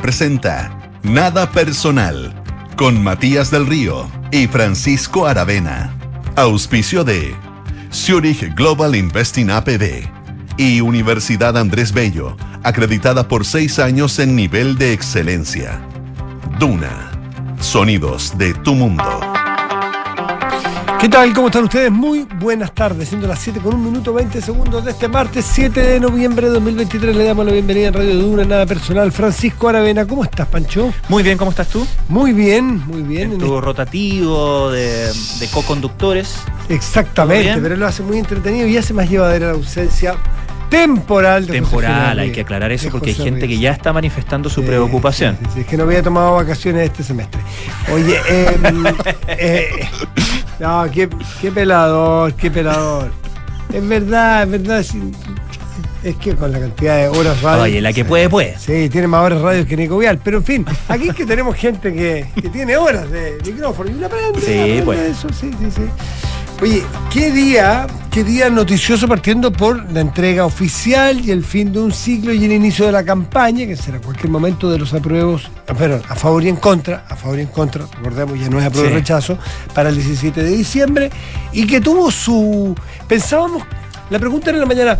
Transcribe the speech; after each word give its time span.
Presenta 0.00 0.92
Nada 1.02 1.50
Personal 1.50 2.34
con 2.76 3.02
Matías 3.02 3.50
del 3.50 3.66
Río 3.66 4.08
y 4.30 4.46
Francisco 4.46 5.26
Aravena. 5.26 5.94
Auspicio 6.36 7.04
de 7.04 7.34
Zurich 7.92 8.54
Global 8.54 8.94
Investing 8.94 9.50
APB 9.50 10.08
y 10.56 10.80
Universidad 10.80 11.56
Andrés 11.56 11.92
Bello, 11.92 12.36
acreditada 12.62 13.26
por 13.28 13.44
seis 13.44 13.78
años 13.78 14.18
en 14.18 14.36
nivel 14.36 14.78
de 14.78 14.92
excelencia. 14.92 15.80
Duna, 16.58 17.10
sonidos 17.60 18.36
de 18.38 18.54
tu 18.54 18.74
mundo. 18.74 19.37
¿Qué 21.00 21.08
tal? 21.08 21.32
¿Cómo 21.32 21.46
están 21.46 21.62
ustedes? 21.62 21.92
Muy 21.92 22.26
buenas 22.40 22.72
tardes, 22.74 23.08
siendo 23.08 23.28
las 23.28 23.38
7 23.38 23.60
con 23.60 23.74
1 23.74 23.84
minuto 23.84 24.12
20 24.12 24.42
segundos 24.42 24.84
de 24.84 24.90
este 24.90 25.06
martes 25.06 25.44
7 25.48 25.80
de 25.80 26.00
noviembre 26.00 26.48
de 26.48 26.54
2023. 26.54 27.14
Le 27.14 27.22
damos 27.22 27.46
la 27.46 27.52
bienvenida 27.52 27.86
en 27.86 27.94
Radio 27.94 28.16
Duna, 28.16 28.44
nada 28.44 28.66
personal. 28.66 29.12
Francisco 29.12 29.68
Aravena, 29.68 30.06
¿cómo 30.06 30.24
estás, 30.24 30.48
Pancho? 30.48 30.92
Muy 31.08 31.22
bien, 31.22 31.38
¿cómo 31.38 31.52
estás 31.52 31.68
tú? 31.68 31.86
Muy 32.08 32.32
bien, 32.32 32.84
muy 32.88 33.02
bien. 33.02 33.32
En 33.32 33.38
tu 33.38 33.60
rotativo 33.60 34.72
de, 34.72 35.12
de 35.38 35.48
co-conductores. 35.52 36.34
Exactamente, 36.68 37.60
pero 37.62 37.76
lo 37.76 37.86
hace 37.86 38.02
muy 38.02 38.18
entretenido 38.18 38.66
y 38.66 38.76
hace 38.76 38.92
más 38.92 39.08
llevadera 39.08 39.46
la 39.46 39.52
ausencia 39.52 40.16
temporal 40.68 41.46
de 41.46 41.54
Temporal, 41.54 42.18
hay 42.18 42.32
que 42.32 42.42
aclarar 42.42 42.72
eso 42.72 42.90
porque 42.90 43.10
hay 43.10 43.16
gente 43.16 43.48
que 43.48 43.58
ya 43.58 43.72
está 43.72 43.92
manifestando 43.92 44.50
su 44.50 44.62
preocupación. 44.64 45.38
sí, 45.40 45.50
sí, 45.54 45.60
es 45.60 45.66
que 45.66 45.76
no 45.76 45.84
había 45.84 46.02
tomado 46.02 46.34
vacaciones 46.34 46.84
este 46.84 47.02
semestre. 47.02 47.40
Oye, 47.92 48.18
em, 48.28 48.84
eh, 49.28 49.88
no, 50.60 50.90
qué, 50.90 51.08
qué 51.40 51.52
pelador, 51.52 52.34
qué 52.34 52.50
pelador. 52.50 53.10
Es 53.72 53.86
verdad, 53.86 54.42
es 54.42 54.50
verdad. 54.50 54.82
sí, 54.82 55.12
es 56.02 56.16
que 56.16 56.34
con 56.34 56.52
la 56.52 56.60
cantidad 56.60 56.96
de 56.96 57.08
horas 57.08 57.40
radio. 57.42 57.62
Oye, 57.64 57.80
la 57.80 57.92
que 57.92 58.04
puede, 58.04 58.28
puede. 58.28 58.58
Sí, 58.58 58.88
tiene 58.88 59.06
más 59.06 59.24
horas 59.24 59.40
radio 59.40 59.66
que 59.66 59.76
Nico 59.76 59.98
Vial. 59.98 60.18
Pero 60.22 60.38
en 60.38 60.44
fin, 60.44 60.66
aquí 60.88 61.08
es 61.08 61.14
que 61.14 61.26
tenemos 61.26 61.56
gente 61.56 61.92
que, 61.92 62.26
que 62.40 62.48
tiene 62.48 62.76
horas 62.76 63.10
de 63.10 63.38
micrófono 63.44 63.90
y 63.90 64.04
aprende. 64.04 64.40
Sí, 64.40 64.52
aprende 64.52 64.82
pues. 64.82 65.00
eso, 65.00 65.28
sí, 65.32 65.50
sí, 65.58 65.70
sí. 65.70 65.82
Oye, 66.60 66.82
¿qué 67.12 67.30
día, 67.30 67.86
qué 68.10 68.24
día 68.24 68.50
noticioso 68.50 69.06
partiendo 69.06 69.52
por 69.52 69.92
la 69.92 70.00
entrega 70.00 70.44
oficial 70.44 71.20
y 71.24 71.30
el 71.30 71.44
fin 71.44 71.72
de 71.72 71.78
un 71.78 71.92
ciclo 71.92 72.32
y 72.32 72.44
el 72.44 72.50
inicio 72.50 72.86
de 72.86 72.90
la 72.92 73.04
campaña, 73.04 73.64
que 73.64 73.76
será 73.76 74.00
cualquier 74.00 74.30
momento 74.30 74.68
de 74.68 74.76
los 74.78 74.92
apruebos, 74.92 75.48
ah, 75.68 75.74
perdón, 75.74 76.02
a 76.08 76.16
favor 76.16 76.42
y 76.42 76.48
en 76.48 76.56
contra, 76.56 77.04
a 77.08 77.14
favor 77.14 77.38
y 77.38 77.42
en 77.42 77.48
contra, 77.48 77.84
recordemos, 77.98 78.40
ya 78.40 78.48
no 78.48 78.58
es 78.58 78.66
apruebo 78.66 78.88
Sí. 78.88 78.94
rechazo, 78.94 79.38
para 79.72 79.90
el 79.90 79.94
17 79.94 80.42
de 80.42 80.50
diciembre, 80.50 81.10
y 81.52 81.64
que 81.64 81.80
tuvo 81.80 82.10
su... 82.10 82.74
Pensábamos, 83.06 83.62
la 84.10 84.18
pregunta 84.18 84.50
era 84.50 84.56
en 84.56 84.60
la 84.62 84.66
mañana, 84.66 84.98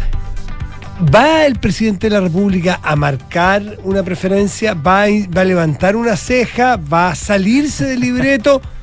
¿Va 1.14 1.46
el 1.46 1.54
presidente 1.60 2.08
de 2.08 2.14
la 2.14 2.20
República 2.20 2.80
a 2.82 2.96
marcar 2.96 3.78
una 3.84 4.02
preferencia? 4.02 4.74
¿Va 4.74 5.04
a, 5.04 5.06
va 5.06 5.42
a 5.42 5.44
levantar 5.44 5.94
una 5.94 6.16
ceja? 6.16 6.76
¿Va 6.76 7.10
a 7.10 7.14
salirse 7.14 7.84
del 7.84 8.00
libreto? 8.00 8.60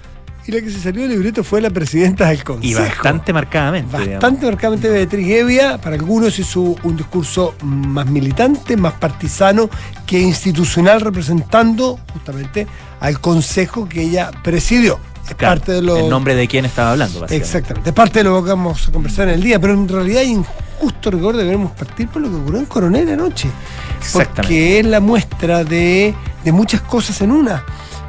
Y 0.47 0.51
la 0.51 0.61
que 0.61 0.69
se 0.69 0.79
salió 0.79 1.01
del 1.03 1.11
libreto 1.11 1.43
fue 1.43 1.59
la 1.59 1.71
presidenta 1.71 2.27
del 2.27 2.37
Y 2.39 2.41
Consejo. 2.43 2.79
bastante 2.81 3.33
marcadamente. 3.33 3.97
digamos. 3.97 4.13
Bastante 4.21 4.45
marcadamente 4.45 4.89
Beatriz 4.89 5.27
Evia, 5.27 5.77
para 5.79 5.95
algunos 5.95 6.37
hizo 6.37 6.75
un 6.83 6.95
discurso 6.95 7.55
más 7.63 8.05
militante, 8.05 8.77
más 8.77 8.93
partisano 8.93 9.69
que 10.05 10.19
institucional, 10.19 11.01
representando 11.01 11.99
justamente 12.13 12.67
al 12.99 13.19
Consejo 13.19 13.89
que 13.89 14.03
ella 14.03 14.29
presidió. 14.43 14.99
Es 15.27 15.33
Claro, 15.33 15.55
parte 15.59 15.71
de 15.71 15.81
lo, 15.81 15.97
En 15.97 16.09
nombre 16.09 16.35
de 16.35 16.47
quién 16.47 16.65
estaba 16.65 16.91
hablando. 16.91 17.25
Exactamente, 17.27 17.89
es 17.89 17.95
parte 17.95 18.19
de 18.19 18.25
lo 18.25 18.43
que 18.43 18.49
vamos 18.51 18.87
a 18.87 18.91
conversar 18.91 19.27
en 19.29 19.33
el 19.35 19.41
día, 19.43 19.59
pero 19.59 19.73
en 19.73 19.87
realidad 19.87 20.21
hay 20.21 20.29
injusto 20.29 21.09
rigor 21.09 21.35
debemos 21.35 21.71
partir 21.71 22.07
por 22.07 22.21
lo 22.21 22.29
que 22.29 22.35
ocurrió 22.35 22.59
en 22.59 22.65
Coronel 22.67 23.09
anoche. 23.09 23.49
Exactamente. 23.97 24.35
Porque 24.43 24.79
es 24.79 24.85
la 24.85 24.99
muestra 24.99 25.63
de, 25.63 26.13
de 26.43 26.51
muchas 26.51 26.81
cosas 26.81 27.19
en 27.21 27.31
una. 27.31 27.63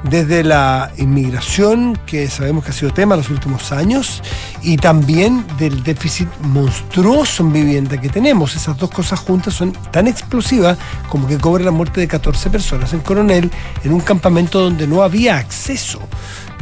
Desde 0.04 0.44
la 0.44 0.92
inmigración, 0.98 1.98
que 2.06 2.28
sabemos 2.28 2.64
que 2.64 2.70
ha 2.70 2.74
sido 2.74 2.92
tema 2.92 3.14
en 3.14 3.22
los 3.22 3.30
últimos 3.30 3.72
años, 3.72 4.22
y 4.62 4.76
también 4.76 5.44
del 5.58 5.82
déficit 5.82 6.28
monstruoso 6.42 7.42
en 7.42 7.52
vivienda 7.52 8.00
que 8.00 8.08
tenemos. 8.08 8.54
Esas 8.54 8.76
dos 8.76 8.90
cosas 8.90 9.18
juntas 9.20 9.54
son 9.54 9.72
tan 9.90 10.06
explosivas 10.06 10.78
como 11.08 11.26
que 11.26 11.38
cobra 11.38 11.64
la 11.64 11.70
muerte 11.70 12.00
de 12.00 12.08
14 12.08 12.50
personas 12.50 12.92
en 12.92 13.00
Coronel, 13.00 13.50
en 13.84 13.92
un 13.92 14.00
campamento 14.00 14.60
donde 14.60 14.86
no 14.86 15.02
había 15.02 15.38
acceso. 15.38 16.00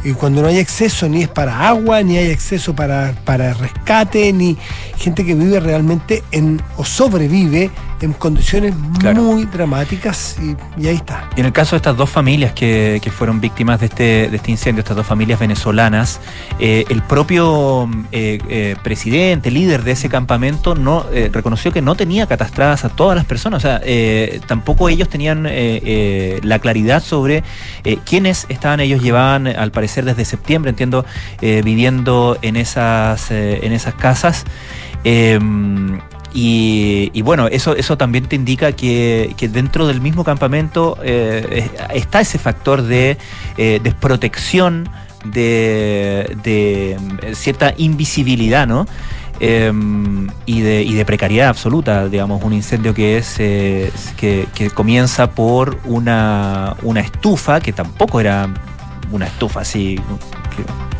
Y 0.04 0.12
cuando 0.12 0.42
no 0.42 0.48
hay 0.48 0.58
acceso 0.58 1.08
ni 1.08 1.22
es 1.22 1.28
para 1.28 1.66
agua, 1.66 2.02
ni 2.02 2.18
hay 2.18 2.30
acceso 2.30 2.76
para, 2.76 3.14
para 3.24 3.54
rescate, 3.54 4.32
ni 4.34 4.56
gente 4.98 5.24
que 5.24 5.34
vive 5.34 5.60
realmente 5.60 6.22
en 6.30 6.60
o 6.76 6.84
sobrevive 6.84 7.70
en 8.04 8.12
condiciones 8.12 8.74
Claro. 9.00 9.22
muy 9.22 9.44
dramáticas 9.46 10.36
y, 10.40 10.56
y 10.80 10.86
ahí 10.88 10.96
está. 10.96 11.28
Y 11.36 11.40
en 11.40 11.46
el 11.46 11.52
caso 11.52 11.74
de 11.76 11.78
estas 11.78 11.96
dos 11.96 12.08
familias 12.10 12.52
que, 12.52 13.00
que 13.02 13.10
fueron 13.10 13.40
víctimas 13.40 13.80
de 13.80 13.86
este, 13.86 14.28
de 14.30 14.36
este 14.36 14.50
incendio, 14.50 14.80
estas 14.80 14.96
dos 14.96 15.06
familias 15.06 15.40
venezolanas, 15.40 16.20
eh, 16.58 16.84
el 16.88 17.02
propio 17.02 17.88
eh, 18.12 18.38
eh, 18.48 18.76
presidente, 18.82 19.50
líder 19.50 19.82
de 19.82 19.92
ese 19.92 20.08
campamento, 20.08 20.74
no 20.74 21.06
eh, 21.12 21.30
reconoció 21.32 21.72
que 21.72 21.82
no 21.82 21.94
tenía 21.96 22.26
catastradas 22.26 22.84
a 22.84 22.88
todas 22.90 23.16
las 23.16 23.24
personas. 23.24 23.58
O 23.64 23.66
sea, 23.66 23.80
eh, 23.84 24.40
tampoco 24.46 24.88
ellos 24.88 25.08
tenían 25.08 25.44
la 25.44 26.58
claridad 26.58 27.02
sobre 27.02 27.42
quiénes 28.04 28.46
estaban. 28.48 28.80
Ellos 28.80 29.02
llevaban, 29.02 29.46
al 29.46 29.70
parecer, 29.70 30.04
desde 30.04 30.24
septiembre, 30.24 30.70
entiendo, 30.70 31.04
viviendo 31.40 32.38
en 32.42 32.56
esas, 32.56 33.30
en 33.30 33.72
esas 33.72 33.94
casas. 33.94 34.44
Y, 36.36 37.22
bueno, 37.22 37.46
eso, 37.46 37.76
eso 37.76 37.96
también 37.96 38.26
te 38.26 38.34
indica 38.34 38.72
que, 38.72 39.32
que 39.36 39.48
dentro 39.48 39.86
del 39.86 40.00
mismo 40.00 40.24
campamento 40.24 40.98
eh, 41.04 41.70
es- 41.78 41.96
está 42.04 42.20
ese 42.20 42.38
factor 42.38 42.82
de 42.82 43.16
eh, 43.56 43.78
desprotección, 43.82 44.88
de, 45.24 46.36
de, 46.42 46.98
eh, 47.22 47.34
cierta 47.36 47.72
invisibilidad, 47.76 48.66
¿no? 48.66 48.86
Eh, 49.40 49.72
y, 50.46 50.60
de, 50.60 50.82
y 50.82 50.94
de 50.94 51.04
precariedad 51.04 51.48
absoluta, 51.48 52.08
digamos, 52.08 52.42
un 52.42 52.52
incendio 52.52 52.94
que 52.94 53.16
es 53.18 53.36
eh, 53.38 53.90
que, 54.16 54.46
que 54.54 54.70
comienza 54.70 55.30
por 55.30 55.78
una, 55.84 56.74
una 56.82 57.00
estufa, 57.00 57.60
que 57.60 57.72
tampoco 57.72 58.20
era 58.20 58.48
una 59.14 59.26
estufa 59.26 59.60
así 59.60 59.98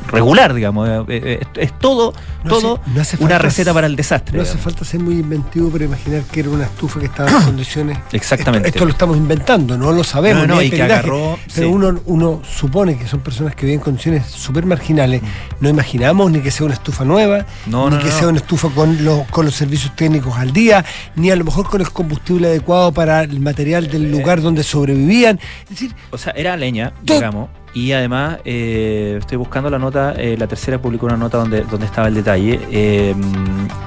regular, 0.08 0.54
digamos, 0.54 0.88
eh, 0.88 1.04
eh, 1.08 1.38
es, 1.56 1.70
es 1.70 1.78
todo, 1.78 2.12
No 2.44 2.50
todo 2.50 2.74
hace- 2.84 2.90
no 2.94 3.00
hace 3.00 3.16
una 3.24 3.38
receta 3.38 3.74
para 3.74 3.86
el 3.88 3.96
desastre. 3.96 4.36
No 4.36 4.42
hace 4.44 4.58
falta 4.58 4.84
ser 4.84 5.00
muy 5.00 5.14
inventivo 5.14 5.70
para 5.70 5.84
imaginar 5.86 6.22
que 6.30 6.40
era 6.40 6.50
una 6.50 6.64
estufa 6.64 7.00
que 7.00 7.06
estaba 7.06 7.30
en 7.30 7.42
condiciones. 7.44 7.98
Exactamente. 8.12 8.68
Esto, 8.68 8.78
esto 8.78 8.84
lo 8.84 8.92
estamos 8.92 9.16
inventando, 9.16 9.76
no 9.76 9.90
lo 9.92 10.04
sabemos. 10.04 10.46
No, 10.46 10.56
no, 10.56 10.62
y 10.62 10.70
que 10.70 10.82
agarró, 10.82 11.38
Pero 11.54 11.68
sí. 11.68 11.72
uno, 11.74 12.00
uno 12.06 12.42
supone 12.48 12.96
que 12.96 13.08
son 13.08 13.20
personas 13.20 13.56
que 13.56 13.66
viven 13.66 13.80
en 13.80 13.84
condiciones 13.84 14.26
súper 14.26 14.66
marginales. 14.66 15.20
No 15.60 15.68
imaginamos 15.68 16.30
ni 16.30 16.40
que 16.40 16.50
sea 16.52 16.66
una 16.66 16.74
estufa 16.74 17.04
nueva, 17.04 17.46
ni 17.66 17.98
que 17.98 18.10
sea 18.12 18.28
una 18.28 18.38
estufa 18.38 18.68
con 18.68 19.04
los, 19.04 19.26
con 19.28 19.46
los 19.46 19.54
servicios 19.54 19.96
técnicos 19.96 20.36
al 20.36 20.52
día, 20.52 20.84
ni 21.16 21.30
a 21.30 21.36
lo 21.36 21.44
mejor 21.44 21.68
con 21.68 21.80
el 21.80 21.90
combustible 21.90 22.48
adecuado 22.48 22.92
para 22.92 23.22
el 23.22 23.40
material 23.40 23.86
Eh. 23.86 23.88
del 23.88 24.12
lugar 24.12 24.42
donde 24.42 24.62
sobrevivían. 24.62 25.40
Es 25.64 25.70
decir, 25.70 25.94
O 26.10 26.18
sea, 26.18 26.32
era 26.36 26.56
leña, 26.56 26.92
digamos. 27.02 27.48
Y 27.74 27.90
además, 27.92 28.38
eh, 28.44 29.16
estoy 29.20 29.36
buscando 29.36 29.68
la 29.68 29.78
nota, 29.80 30.14
eh, 30.16 30.36
la 30.38 30.46
tercera 30.46 30.80
publicó 30.80 31.06
una 31.06 31.16
nota 31.16 31.38
donde, 31.38 31.62
donde 31.62 31.86
estaba 31.86 32.06
el 32.08 32.14
detalle. 32.14 32.60
eh, 32.70 33.14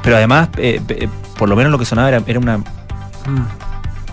pero 0.04 0.18
además, 0.18 0.50
eh, 0.58 0.82
por 1.38 1.48
lo 1.48 1.56
menos 1.56 1.72
lo 1.72 1.80
que 1.80 1.86
sonaba 1.86 2.10
era, 2.10 2.22
era 2.28 2.38
una, 2.40 2.58
mm, 2.58 2.64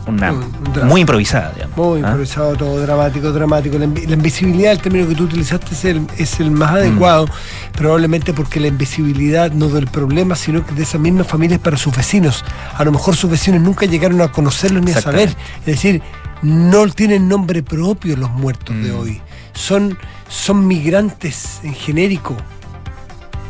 una 0.06 0.32
Un 0.32 0.86
muy 0.88 1.00
improvisada, 1.00 1.50
digamos. 1.54 1.76
Muy 1.76 2.02
¿ah? 2.02 2.08
improvisado, 2.08 2.54
todo 2.56 2.78
dramático, 2.80 3.32
dramático. 3.32 3.78
La, 3.78 3.86
la 3.86 4.12
invisibilidad, 4.14 4.72
el 4.72 4.80
término 4.80 5.08
que 5.08 5.14
tú 5.14 5.24
utilizaste, 5.24 5.74
es 5.74 5.84
el, 5.86 6.06
es 6.18 6.38
el 6.40 6.50
más 6.52 6.72
adecuado, 6.72 7.26
probablemente 7.72 8.32
porque 8.32 8.60
la 8.60 8.68
invisibilidad 8.68 9.50
no 9.50 9.68
del 9.68 9.86
problema, 9.88 10.36
sino 10.36 10.64
que 10.64 10.72
de 10.74 10.82
esas 10.84 11.00
mismas 11.00 11.26
familias 11.26 11.58
para 11.60 11.76
sus 11.78 11.96
vecinos. 11.96 12.44
A 12.76 12.84
lo 12.84 12.92
mejor 12.92 13.16
sus 13.16 13.30
vecinos 13.30 13.60
nunca 13.60 13.86
llegaron 13.86 14.20
a 14.20 14.30
conocerlos 14.30 14.84
ni 14.84 14.92
a 14.92 15.00
saber. 15.00 15.30
Es 15.60 15.66
decir, 15.66 16.02
no 16.42 16.86
tienen 16.88 17.26
nombre 17.28 17.62
propio 17.62 18.16
los 18.16 18.30
muertos 18.30 18.76
de 18.76 18.92
Mm. 18.92 18.98
hoy. 19.00 19.20
Son, 19.54 19.96
son 20.28 20.66
migrantes 20.66 21.60
en 21.62 21.74
genérico. 21.74 22.36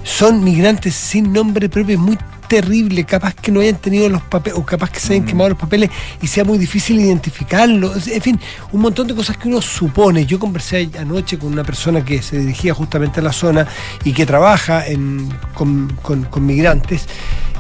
Son 0.03 0.45
migrantes 0.45 0.95
sin 0.95 1.33
nombre 1.33 1.69
propio. 1.69 1.95
Es 1.95 2.01
muy 2.01 2.19
terrible, 2.47 3.05
capaz 3.05 3.35
que 3.35 3.51
no 3.51 3.61
hayan 3.61 3.77
tenido 3.77 4.09
los 4.11 4.21
papeles, 4.23 4.59
o 4.59 4.65
capaz 4.67 4.91
que 4.91 5.01
se 5.01 5.15
hayan 5.15 5.25
Mm. 5.25 5.29
quemado 5.29 5.49
los 5.51 5.59
papeles 5.59 5.91
y 6.21 6.27
sea 6.27 6.45
muy 6.45 6.59
difícil 6.59 7.01
identificarlos. 7.01 8.06
En 8.06 8.21
fin, 8.21 8.39
un 8.71 8.83
montón 8.83 9.06
de 9.09 9.15
cosas 9.15 9.39
que 9.39 9.49
uno 9.49 9.62
supone. 9.62 10.27
Yo 10.27 10.39
conversé 10.39 10.91
anoche 10.99 11.39
con 11.39 11.53
una 11.53 11.65
persona 11.65 12.05
que 12.05 12.21
se 12.23 12.39
dirigía 12.39 12.75
justamente 12.75 13.21
a 13.21 13.23
la 13.23 13.33
zona 13.33 13.67
y 14.05 14.12
que 14.12 14.27
trabaja 14.27 14.87
en- 14.87 15.31
con, 15.55 15.97
con- 16.03 16.25
con 16.25 16.45
migrantes. 16.45 17.06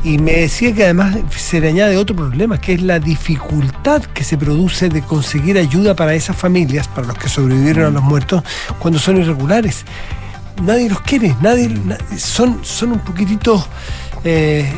Y 0.04 0.18
me 0.18 0.32
decía 0.32 0.74
que 0.74 0.84
además 0.84 1.16
se 1.34 1.60
le 1.60 1.68
añade 1.68 1.96
otro 1.96 2.14
problema, 2.14 2.60
que 2.60 2.74
es 2.74 2.82
la 2.82 2.98
dificultad 2.98 4.02
que 4.02 4.22
se 4.22 4.36
produce 4.36 4.90
de 4.90 5.00
conseguir 5.00 5.56
ayuda 5.56 5.96
para 5.96 6.14
esas 6.14 6.36
familias, 6.36 6.86
para 6.88 7.06
los 7.06 7.16
que 7.16 7.28
sobrevivieron 7.30 7.86
a 7.86 7.90
los 7.90 8.02
muertos, 8.02 8.42
cuando 8.78 8.98
son 9.00 9.16
irregulares. 9.16 9.84
Nadie 10.62 10.90
los 10.90 11.00
quiere, 11.00 11.34
nadie, 11.40 11.68
na- 11.70 11.96
son, 12.18 12.60
son 12.62 12.92
un 12.92 12.98
poquitito 13.00 13.66
eh, 14.24 14.70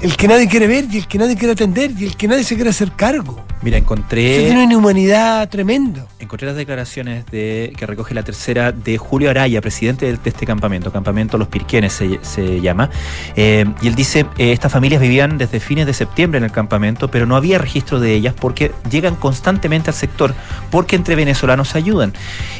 el 0.00 0.16
que 0.16 0.28
nadie 0.28 0.48
quiere 0.48 0.66
ver 0.68 0.86
y 0.90 0.98
el 0.98 1.06
que 1.08 1.18
nadie 1.18 1.36
quiere 1.36 1.52
atender 1.52 1.90
y 1.98 2.04
el 2.04 2.16
que 2.16 2.28
nadie 2.28 2.44
se 2.44 2.54
quiere 2.54 2.70
hacer 2.70 2.92
cargo. 2.92 3.44
Mira, 3.60 3.76
encontré. 3.76 4.36
Eso 4.36 4.46
tiene 4.46 4.64
una 4.64 4.72
inhumanidad 4.72 5.48
tremendo. 5.48 6.06
Encontré 6.20 6.46
las 6.46 6.56
declaraciones 6.56 7.26
de, 7.26 7.72
que 7.76 7.86
recoge 7.86 8.14
la 8.14 8.22
tercera 8.22 8.70
de 8.70 8.98
Julio 8.98 9.30
Araya, 9.30 9.60
presidente 9.60 10.06
de, 10.06 10.12
de 10.12 10.30
este 10.30 10.46
campamento, 10.46 10.92
Campamento 10.92 11.38
Los 11.38 11.48
Pirquenes 11.48 11.92
se, 11.92 12.20
se 12.22 12.60
llama. 12.60 12.88
Eh, 13.34 13.64
y 13.82 13.88
él 13.88 13.96
dice: 13.96 14.26
eh, 14.38 14.52
estas 14.52 14.70
familias 14.70 15.00
vivían 15.00 15.38
desde 15.38 15.58
fines 15.58 15.86
de 15.86 15.92
septiembre 15.92 16.38
en 16.38 16.44
el 16.44 16.52
campamento, 16.52 17.10
pero 17.10 17.26
no 17.26 17.34
había 17.34 17.58
registro 17.58 17.98
de 17.98 18.14
ellas 18.14 18.34
porque 18.38 18.70
llegan 18.90 19.16
constantemente 19.16 19.90
al 19.90 19.94
sector, 19.94 20.34
porque 20.70 20.94
entre 20.94 21.16
venezolanos 21.16 21.70
se 21.70 21.78
ayudan. 21.78 22.12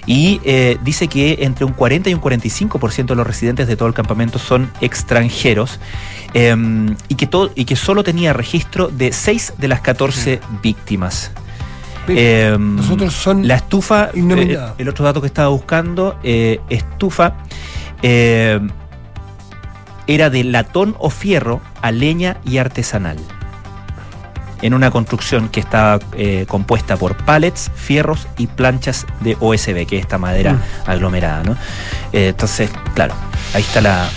Y 0.07 0.41
eh, 0.45 0.79
dice 0.83 1.07
que 1.07 1.39
entre 1.43 1.65
un 1.65 1.75
40 1.75 2.11
y 2.11 2.15
un 2.15 2.21
45% 2.21 3.07
de 3.07 3.15
los 3.15 3.27
residentes 3.27 3.69
de 3.69 3.77
todo 3.77 3.87
el 3.87 3.95
campamento 3.95 4.39
son 4.41 4.73
extranjeros. 4.81 5.79
Eh, 6.35 6.55
y, 7.09 7.15
que 7.15 7.27
todo, 7.27 7.51
y 7.55 7.65
que 7.65 7.77
solo 7.77 8.03
tenía 8.05 8.33
registro 8.33 8.89
de 8.89 9.13
6 9.13 9.55
de 9.59 9.69
las 9.69 9.81
14 9.81 10.41
víctimas. 10.63 11.31
Eh, 12.09 12.57
Nosotros 12.59 13.13
son 13.13 13.47
la 13.47 13.57
estufa, 13.57 14.11
eh, 14.15 14.59
el 14.79 14.89
otro 14.89 15.05
dato 15.05 15.21
que 15.21 15.27
estaba 15.27 15.49
buscando, 15.49 16.19
eh, 16.23 16.59
estufa 16.71 17.35
eh, 18.03 18.61
era 20.07 20.31
de 20.31 20.43
latón 20.45 20.97
o 20.99 21.11
fierro 21.11 21.61
a 21.83 21.91
leña 21.93 22.39
y 22.47 22.57
artesanal. 22.59 23.19
En 24.63 24.73
una 24.75 24.91
construcción 24.91 25.51
que 25.51 25.61
estaba 25.61 25.99
eh, 26.17 26.45
compuesta 26.49 26.97
por 26.97 27.15
pallets, 27.17 27.71
fierros 27.77 28.27
y 28.39 28.47
planchas 28.49 29.07
de 29.21 29.37
OSB, 29.39 29.87
que 29.87 29.97
es 29.99 30.03
esta 30.03 30.17
madera 30.19 30.55
Mm. 30.55 30.91
aglomerada, 30.91 31.43
¿no? 31.45 31.53
Eh, 32.13 32.29
entonces, 32.29 32.71
claro, 32.95 33.15
ahí 33.55 33.61
está 33.63 33.81
la. 33.83 34.09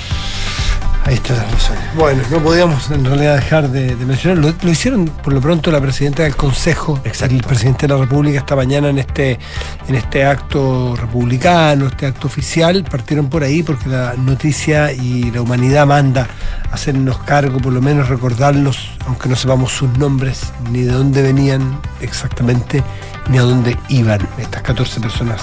Ahí 1.05 1.15
está 1.15 1.33
la 1.35 1.43
razón. 1.45 1.75
Bueno, 1.97 2.21
no 2.29 2.39
podíamos 2.39 2.89
en 2.91 3.03
realidad 3.03 3.35
dejar 3.35 3.69
de, 3.69 3.95
de 3.95 4.05
mencionar. 4.05 4.37
Lo, 4.37 4.53
lo 4.61 4.69
hicieron 4.71 5.05
por 5.05 5.33
lo 5.33 5.41
pronto 5.41 5.71
la 5.71 5.81
presidenta 5.81 6.23
del 6.23 6.35
Consejo, 6.35 6.99
Exacto. 7.03 7.35
el 7.35 7.43
presidente 7.43 7.87
de 7.87 7.93
la 7.93 7.99
República 7.99 8.39
esta 8.39 8.55
mañana 8.55 8.89
en 8.89 8.99
este, 8.99 9.39
en 9.87 9.95
este 9.95 10.23
acto 10.23 10.95
republicano, 10.95 11.87
este 11.87 12.05
acto 12.05 12.27
oficial. 12.27 12.85
Partieron 12.89 13.29
por 13.29 13.43
ahí 13.43 13.63
porque 13.63 13.89
la 13.89 14.13
noticia 14.15 14.91
y 14.93 15.31
la 15.31 15.41
humanidad 15.41 15.87
manda 15.87 16.27
hacernos 16.71 17.17
cargo, 17.19 17.59
por 17.59 17.73
lo 17.73 17.81
menos 17.81 18.07
recordarlos, 18.07 18.91
aunque 19.07 19.27
no 19.27 19.35
sepamos 19.35 19.71
sus 19.71 19.89
nombres, 19.97 20.53
ni 20.71 20.83
de 20.83 20.93
dónde 20.93 21.21
venían 21.23 21.79
exactamente, 21.99 22.83
ni 23.29 23.37
a 23.37 23.41
dónde 23.41 23.75
iban 23.89 24.21
estas 24.37 24.61
14 24.61 25.01
personas 25.01 25.41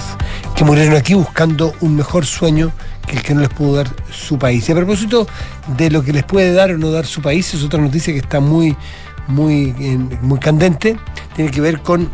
que 0.55 0.63
murieron 0.63 0.95
aquí 0.95 1.13
buscando 1.13 1.73
un 1.81 1.95
mejor 1.95 2.25
sueño 2.25 2.71
que 3.09 3.17
el 3.17 3.23
que 3.23 3.33
no 3.33 3.41
les 3.41 3.49
pudo 3.49 3.75
dar 3.77 3.89
su 4.11 4.37
país. 4.37 4.67
Y 4.69 4.71
a 4.71 4.75
propósito 4.75 5.27
de 5.77 5.89
lo 5.89 6.03
que 6.03 6.13
les 6.13 6.23
puede 6.23 6.53
dar 6.53 6.71
o 6.71 6.77
no 6.77 6.91
dar 6.91 7.05
su 7.05 7.21
país, 7.21 7.53
es 7.53 7.63
otra 7.63 7.81
noticia 7.81 8.13
que 8.13 8.19
está 8.19 8.39
muy, 8.39 8.75
muy, 9.27 9.73
muy 10.21 10.39
candente, 10.39 10.95
tiene 11.35 11.51
que 11.51 11.61
ver 11.61 11.81
con 11.81 12.09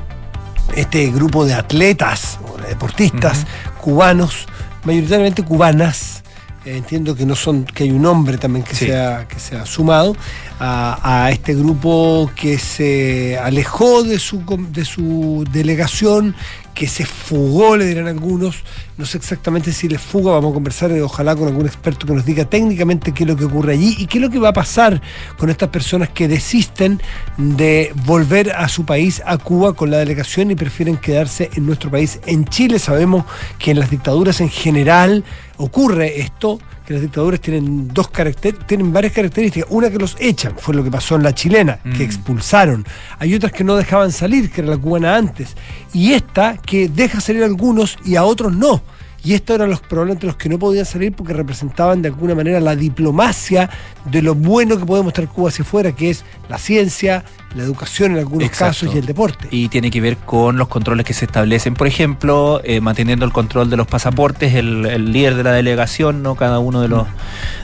este 0.76 1.12
grupo 1.12 1.46
de 1.46 1.54
atletas 1.54 2.40
deportistas 2.68 3.46
cubanos, 3.80 4.48
mayoritariamente 4.86 5.44
cubanas. 5.44 6.24
eh, 6.66 6.78
entiendo 6.78 7.16
que 7.16 7.28
no 7.28 7.36
son, 7.36 7.64
que 7.64 7.84
hay 7.84 7.92
un 7.92 8.04
hombre 8.08 8.40
también 8.40 8.66
que 8.66 8.74
Sí. 8.76 8.88
se 8.88 8.98
ha, 8.98 9.28
que 9.28 9.40
se 9.40 9.56
ha 9.56 9.68
sumado 9.68 10.16
a, 10.60 10.98
a 11.26 11.30
este 11.30 11.54
grupo 11.54 12.32
que 12.36 12.58
se 12.58 13.38
alejó 13.38 14.02
de 14.02 14.18
su 14.18 14.42
de 14.72 14.84
su 14.84 15.46
delegación, 15.52 16.34
que 16.74 16.88
se 16.88 17.06
fugó, 17.06 17.78
le 17.78 17.86
dirán 17.86 18.08
algunos. 18.08 18.64
No 18.98 19.06
sé 19.06 19.18
exactamente 19.18 19.74
si 19.74 19.90
les 19.90 20.00
fuga, 20.00 20.32
vamos 20.32 20.52
a 20.52 20.54
conversar 20.54 20.90
eh, 20.94 21.02
ojalá 21.02 21.36
con 21.36 21.50
algún 21.50 21.66
experto 21.66 22.08
que 22.08 22.14
nos 22.14 22.24
diga 22.24 22.46
técnicamente 22.46 23.12
qué 23.12 23.24
es 23.24 23.30
lo 23.30 23.36
que 23.36 23.44
ocurre 23.44 23.74
allí 23.74 23.94
y 24.00 24.08
qué 24.08 24.20
es 24.20 24.22
lo 24.22 24.30
que 24.30 24.40
va 24.40 24.50
a 24.50 24.54
pasar 24.54 25.02
con 25.38 25.50
estas 25.50 25.68
personas 25.68 26.08
que 26.10 26.30
desisten 26.30 27.02
de 27.38 27.92
volver 28.06 28.54
a 28.54 28.70
su 28.70 28.86
país, 28.86 29.22
a 29.26 29.38
Cuba, 29.38 29.74
con 29.74 29.92
la 29.92 29.98
delegación 29.98 30.50
y 30.50 30.56
prefieren 30.56 30.96
quedarse 30.96 31.50
en 31.56 31.66
nuestro 31.66 31.92
país. 31.92 32.22
En 32.26 32.46
Chile 32.46 32.80
sabemos 32.80 33.26
que 33.60 33.72
en 33.72 33.80
las 33.80 33.90
dictaduras 33.90 34.40
en 34.40 34.50
general 34.50 35.26
ocurre 35.58 36.20
esto, 36.20 36.60
que 36.86 36.94
las 36.94 37.02
dictaduras 37.02 37.40
tienen 37.42 37.88
dos 37.88 38.10
caracter- 38.10 38.58
tienen 38.68 38.94
varias 38.94 39.14
características. 39.14 39.68
Una 39.72 39.90
que 39.90 39.98
los 39.98 40.16
echan, 40.20 40.54
fue 40.58 40.76
lo 40.76 40.84
que 40.84 40.92
pasó 40.92 41.16
en 41.16 41.24
la 41.24 41.34
chilena, 41.34 41.80
que 41.84 41.90
Mm. 41.90 42.02
expulsaron. 42.02 42.86
Hay 43.20 43.34
otras 43.34 43.52
que 43.52 43.64
no 43.64 43.76
dejaban 43.76 44.12
salir, 44.12 44.52
que 44.52 44.62
era 44.62 44.70
la 44.72 44.78
cubana 44.78 45.16
antes. 45.16 45.56
Y 45.94 46.14
esta 46.14 46.58
que 46.58 46.88
deja 46.90 47.22
salir 47.22 47.44
a 47.44 47.48
algunos 47.48 47.98
y 48.06 48.16
a 48.16 48.24
otros 48.24 48.54
no. 48.54 48.82
Y 49.26 49.34
estos 49.34 49.56
eran 49.56 49.72
los 49.72 49.80
probablemente 49.80 50.28
los 50.28 50.36
que 50.36 50.50
no 50.50 50.60
podían 50.60 50.86
salir 50.86 51.12
porque 51.12 51.34
representaban 51.34 52.04
de 52.04 52.10
alguna 52.10 52.36
manera 52.36 52.60
la 52.60 52.76
diplomacia 52.76 53.72
de 54.06 54.22
lo 54.22 54.36
bueno 54.36 54.78
que 54.78 54.86
puede 54.86 55.02
mostrar 55.02 55.28
Cuba 55.28 55.50
hacia 55.50 55.64
afuera, 55.64 55.94
que 55.94 56.12
es 56.12 56.24
la 56.48 56.60
ciencia, 56.60 57.26
la 57.56 57.64
educación 57.64 58.12
en 58.12 58.20
algunos 58.20 58.48
Exacto. 58.48 58.86
casos 58.86 58.96
y 58.96 59.00
el 59.00 59.08
deporte. 59.08 59.48
Y 59.50 59.70
tiene 59.70 59.90
que 59.90 60.00
ver 60.00 60.18
con 60.18 60.58
los 60.58 60.68
controles 60.68 61.08
que 61.08 61.14
se 61.14 61.26
establecen, 61.26 61.74
por 61.74 61.88
ejemplo, 61.88 62.62
eh, 62.64 62.82
manteniendo 62.82 63.26
el 63.26 63.34
control 63.34 63.72
de 63.72 63.78
los 63.78 63.88
pasaportes, 63.88 64.54
el, 64.54 64.86
el 64.86 65.12
líder 65.12 65.34
de 65.34 65.44
la 65.44 65.54
delegación, 65.54 66.22
no 66.22 66.36
cada 66.36 66.60
uno 66.60 66.82
de 66.82 66.90
los 66.90 67.08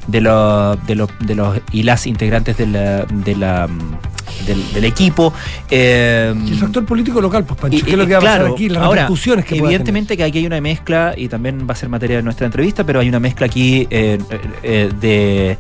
de 0.08 0.22
los 0.22 0.84
de 0.88 0.96
los, 0.96 1.10
de 1.20 1.36
los 1.36 1.60
y 1.72 1.84
las 1.84 2.08
integrantes 2.08 2.58
de 2.58 2.66
la, 2.66 3.06
de 3.06 3.36
la, 3.36 3.70
del, 4.46 4.74
del 4.74 4.86
equipo. 4.86 5.34
eh, 5.70 6.34
Y 6.46 6.52
el 6.52 6.58
factor 6.60 6.86
político 6.86 7.22
local, 7.22 7.44
pues 7.44 7.60
Pancho, 7.60 7.78
y- 7.78 7.82
¿qué 7.82 7.92
es 7.92 7.98
lo 7.98 8.06
que 8.08 8.14
va 8.14 8.20
a 8.20 8.22
pasar 8.22 8.40
claro, 8.40 8.54
aquí? 8.54 8.70
Las 8.70 8.84
ahora, 8.84 9.02
repercusiones 9.02 9.46
que 9.46 9.58
Evidentemente 9.58 10.18
que 10.18 10.24
aquí 10.24 10.40
hay 10.40 10.46
una 10.46 10.60
mezcla, 10.62 11.14
y 11.16 11.28
también 11.28 11.68
va 11.70 11.74
a 11.74 11.76
ser 11.76 11.90
materia 11.90 12.18
de 12.18 12.24
nuestra 12.24 12.46
entrevista, 12.46 12.84
pero 12.86 13.00
hay 13.00 13.10
una 13.10 13.20
mezcla 13.20 13.46
aquí 13.46 13.88
eh, 13.90 14.18
eh, 14.64 14.90
de. 15.00 15.58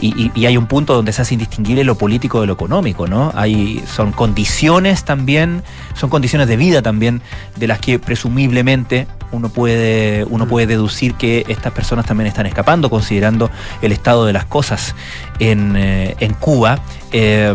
Y, 0.00 0.08
y- 0.24 0.32
y 0.34 0.46
hay 0.46 0.56
un 0.56 0.66
punto 0.66 0.94
donde 0.94 1.12
se 1.12 1.22
hace 1.22 1.34
indistinguible 1.34 1.84
lo 1.84 1.96
político 1.96 2.40
de 2.40 2.48
lo 2.48 2.54
económico, 2.54 3.06
¿no? 3.06 3.30
Hay, 3.36 3.80
son 3.86 4.10
condiciones 4.10 5.04
también, 5.04 5.62
son 5.94 6.10
condiciones 6.10 6.48
de 6.48 6.56
vida 6.56 6.82
también, 6.82 7.22
de 7.56 7.68
las 7.68 7.78
que 7.78 8.00
presumiblemente 8.00 9.06
uno 9.32 9.48
puede, 9.48 10.24
uno 10.24 10.46
puede 10.46 10.66
deducir 10.66 11.14
que 11.14 11.44
estas 11.48 11.72
personas 11.72 12.06
también 12.06 12.28
están 12.28 12.46
escapando, 12.46 12.90
considerando 12.90 13.50
el 13.80 13.92
estado 13.92 14.26
de 14.26 14.32
las 14.32 14.44
cosas 14.44 14.94
en, 15.38 15.74
eh, 15.76 16.14
en 16.20 16.34
Cuba. 16.34 16.78
Eh, 17.10 17.54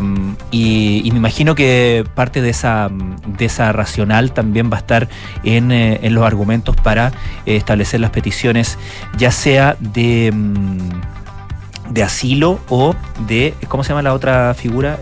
y, 0.51 1.09
me 1.11 1.17
imagino 1.17 1.55
que 1.55 2.03
parte 2.15 2.41
de 2.41 2.49
esa, 2.49 2.89
de 2.91 3.45
esa 3.45 3.71
racional 3.71 4.31
también 4.31 4.69
va 4.71 4.77
a 4.77 4.79
estar 4.79 5.07
en, 5.43 5.71
eh, 5.71 5.99
en 6.03 6.13
los 6.13 6.25
argumentos 6.25 6.75
para 6.75 7.11
establecer 7.45 7.99
las 7.99 8.11
peticiones, 8.11 8.77
ya 9.17 9.31
sea 9.31 9.77
de, 9.79 10.31
mm, 10.33 10.89
de 11.93 12.03
asilo 12.03 12.59
o 12.69 12.95
de, 13.27 13.53
¿cómo 13.67 13.83
se 13.83 13.89
llama 13.89 14.01
la 14.01 14.13
otra 14.13 14.53
figura? 14.53 14.99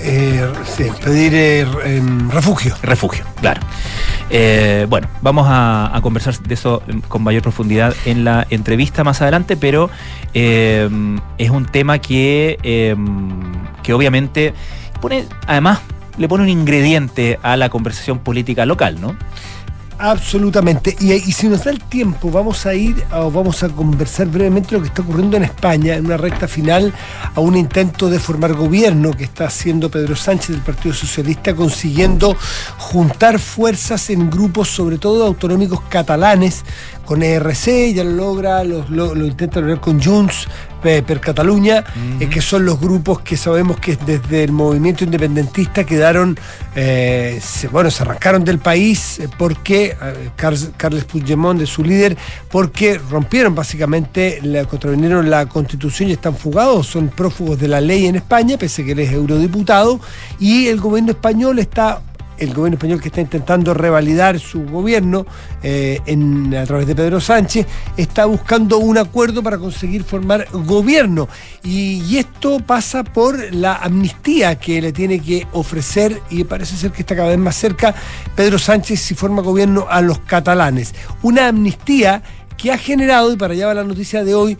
Eh, 0.00 0.52
sí, 0.64 0.86
pedir 1.04 1.34
eh, 1.34 1.66
em, 1.84 2.30
refugio. 2.30 2.74
refugio, 2.82 3.24
claro. 3.40 3.60
Eh, 4.30 4.86
bueno, 4.88 5.08
vamos 5.22 5.46
a, 5.48 5.94
a 5.96 6.00
conversar 6.00 6.38
de 6.40 6.54
eso 6.54 6.82
con 7.08 7.22
mayor 7.22 7.42
profundidad 7.42 7.94
en 8.04 8.24
la 8.24 8.46
entrevista 8.50 9.02
más 9.04 9.22
adelante, 9.22 9.56
pero 9.56 9.90
eh, 10.34 10.88
es 11.38 11.50
un 11.50 11.66
tema 11.66 11.98
que, 11.98 12.58
eh, 12.62 12.94
que 13.82 13.94
obviamente 13.94 14.54
pone, 15.00 15.24
además, 15.46 15.80
le 16.18 16.28
pone 16.28 16.44
un 16.44 16.50
ingrediente 16.50 17.38
a 17.42 17.56
la 17.56 17.68
conversación 17.70 18.18
política 18.18 18.66
local, 18.66 19.00
¿no? 19.00 19.16
Absolutamente. 20.00 20.96
Y, 21.00 21.18
si 21.32 21.48
nos 21.48 21.64
da 21.64 21.72
el 21.72 21.80
tiempo, 21.82 22.30
vamos 22.30 22.66
a 22.66 22.74
ir 22.74 23.02
o 23.12 23.32
vamos 23.32 23.64
a 23.64 23.68
conversar 23.68 24.28
brevemente 24.28 24.72
lo 24.76 24.80
que 24.80 24.86
está 24.86 25.02
ocurriendo 25.02 25.36
en 25.36 25.42
España, 25.42 25.96
en 25.96 26.06
una 26.06 26.16
recta 26.16 26.46
final 26.46 26.94
a 27.34 27.40
un 27.40 27.56
intento 27.56 28.08
de 28.08 28.20
formar 28.20 28.54
gobierno 28.54 29.10
que 29.10 29.24
está 29.24 29.46
haciendo 29.46 29.90
Pedro 29.90 30.14
Sánchez 30.14 30.50
del 30.50 30.60
Partido 30.60 30.94
Socialista, 30.94 31.52
consiguiendo 31.54 32.36
juntar 32.78 33.40
fuerzas 33.40 34.08
en 34.10 34.30
grupos, 34.30 34.68
sobre 34.68 34.98
todo 34.98 35.26
autonómicos 35.26 35.80
catalanes, 35.88 36.64
con 37.04 37.22
ERC, 37.22 37.92
ya 37.94 38.04
lo 38.04 38.12
logra, 38.12 38.62
lo, 38.64 38.84
lo- 38.90 39.26
intenta 39.26 39.60
lograr 39.60 39.80
con 39.80 40.00
Junts 40.00 40.46
per 40.82 41.20
Cataluña, 41.20 41.84
eh, 42.20 42.28
que 42.28 42.40
son 42.40 42.64
los 42.64 42.78
grupos 42.80 43.20
que 43.20 43.36
sabemos 43.36 43.78
que 43.80 43.96
desde 43.96 44.44
el 44.44 44.52
movimiento 44.52 45.04
independentista 45.04 45.84
quedaron, 45.84 46.38
eh, 46.76 47.40
se- 47.42 47.68
bueno, 47.68 47.90
se 47.90 48.02
arrancaron 48.02 48.44
del 48.44 48.58
país 48.58 49.18
eh, 49.18 49.28
porque 49.38 49.96
eh, 50.00 50.30
Carles, 50.36 50.70
Carles 50.76 51.04
Puigdemont, 51.04 51.58
de 51.58 51.66
su 51.66 51.82
líder, 51.82 52.16
porque 52.50 52.98
rompieron 53.10 53.54
básicamente, 53.54 54.40
la, 54.42 54.64
contravinieron 54.64 55.28
la 55.30 55.46
constitución 55.46 56.08
y 56.10 56.12
están 56.12 56.36
fugados, 56.36 56.86
son 56.86 57.08
prófugos 57.08 57.58
de 57.58 57.68
la 57.68 57.80
ley 57.80 58.06
en 58.06 58.16
España, 58.16 58.56
pese 58.58 58.82
a 58.82 58.84
que 58.84 58.92
él 58.92 58.98
es 59.00 59.12
eurodiputado, 59.12 60.00
y 60.38 60.66
el 60.68 60.80
gobierno 60.80 61.10
español 61.12 61.58
está 61.58 62.00
el 62.38 62.54
gobierno 62.54 62.76
español 62.76 63.00
que 63.00 63.08
está 63.08 63.20
intentando 63.20 63.74
revalidar 63.74 64.38
su 64.38 64.64
gobierno 64.64 65.26
eh, 65.62 66.00
a 66.60 66.66
través 66.66 66.86
de 66.86 66.94
Pedro 66.94 67.20
Sánchez, 67.20 67.66
está 67.96 68.26
buscando 68.26 68.78
un 68.78 68.98
acuerdo 68.98 69.42
para 69.42 69.58
conseguir 69.58 70.04
formar 70.04 70.46
gobierno. 70.52 71.28
Y, 71.62 72.02
y 72.04 72.18
esto 72.18 72.60
pasa 72.60 73.04
por 73.04 73.54
la 73.54 73.76
amnistía 73.76 74.56
que 74.56 74.80
le 74.80 74.92
tiene 74.92 75.20
que 75.20 75.46
ofrecer, 75.52 76.20
y 76.30 76.44
parece 76.44 76.76
ser 76.76 76.92
que 76.92 77.02
está 77.02 77.16
cada 77.16 77.28
vez 77.28 77.38
más 77.38 77.56
cerca, 77.56 77.94
Pedro 78.34 78.58
Sánchez 78.58 79.00
si 79.00 79.14
forma 79.14 79.42
gobierno 79.42 79.86
a 79.88 80.00
los 80.00 80.18
catalanes. 80.20 80.94
Una 81.22 81.48
amnistía 81.48 82.22
que 82.56 82.72
ha 82.72 82.78
generado, 82.78 83.32
y 83.32 83.36
para 83.36 83.54
allá 83.54 83.68
va 83.68 83.74
la 83.74 83.84
noticia 83.84 84.24
de 84.24 84.34
hoy, 84.34 84.58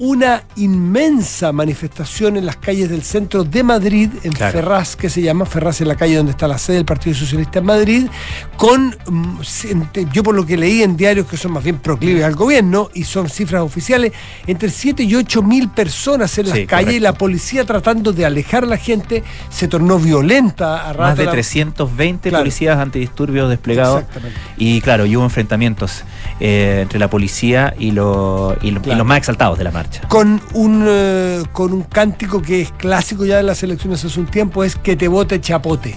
una 0.00 0.44
inmensa 0.56 1.52
manifestación 1.52 2.38
en 2.38 2.46
las 2.46 2.56
calles 2.56 2.88
del 2.88 3.02
centro 3.02 3.44
de 3.44 3.62
Madrid, 3.62 4.08
en 4.22 4.32
Claro. 4.32 4.52
Ferraz, 4.52 4.96
que 4.96 5.10
se 5.10 5.20
llama 5.20 5.44
Ferraz, 5.44 5.82
en 5.82 5.88
la 5.88 5.94
calle 5.94 6.16
donde 6.16 6.32
está 6.32 6.48
la 6.48 6.56
sede 6.56 6.76
del 6.76 6.86
Partido 6.86 7.14
Socialista 7.14 7.58
en 7.58 7.66
Madrid, 7.66 8.06
con, 8.56 8.96
mm, 9.06 9.40
yo 10.10 10.22
por 10.22 10.34
lo 10.34 10.46
que 10.46 10.56
leí 10.56 10.82
en 10.82 10.96
diarios 10.96 11.26
que 11.26 11.36
son 11.36 11.52
más 11.52 11.62
bien 11.62 11.76
proclives 11.80 12.24
al 12.24 12.34
gobierno, 12.34 12.88
y 12.94 13.04
son 13.04 13.28
cifras 13.28 13.60
oficiales, 13.60 14.12
entre 14.46 14.70
7 14.70 15.02
y 15.02 15.14
8 15.14 15.42
mil 15.42 15.68
personas 15.68 16.36
en 16.38 16.48
las 16.48 16.56
Sí, 16.56 16.66
calles, 16.66 16.94
y 16.94 17.00
la 17.00 17.12
policía 17.12 17.66
tratando 17.66 18.12
de 18.14 18.24
alejar 18.24 18.64
a 18.64 18.68
la 18.68 18.78
gente, 18.78 19.22
se 19.50 19.68
tornó 19.68 19.98
violenta 19.98 20.88
a 20.88 20.94
Más 20.94 21.16
de 21.18 21.26
la- 21.26 21.32
320 21.32 22.30
Claro. 22.30 22.42
policías 22.42 22.78
antidisturbios 22.78 23.50
desplegados. 23.50 24.04
Y 24.56 24.80
claro, 24.80 25.04
y 25.04 25.14
hubo 25.14 25.24
enfrentamientos 25.24 26.04
eh, 26.42 26.78
entre 26.82 26.98
la 26.98 27.10
policía 27.10 27.74
y, 27.78 27.90
lo- 27.90 28.56
y 28.62 28.70
lo- 28.70 28.80
y 28.80 28.82
Claro. 28.84 28.98
los 29.00 29.06
más 29.06 29.18
exaltados 29.18 29.58
de 29.58 29.64
la 29.64 29.70
marcha. 29.70 29.89
Con 30.08 30.40
un, 30.54 30.84
eh, 30.86 31.42
con 31.52 31.72
un 31.72 31.82
cántico 31.82 32.42
que 32.42 32.62
es 32.62 32.72
clásico 32.72 33.24
ya 33.24 33.36
de 33.36 33.42
las 33.42 33.62
elecciones 33.62 34.04
hace 34.04 34.20
un 34.20 34.26
tiempo, 34.26 34.64
es 34.64 34.76
que 34.76 34.96
te 34.96 35.08
vote 35.08 35.40
Chapote. 35.40 35.96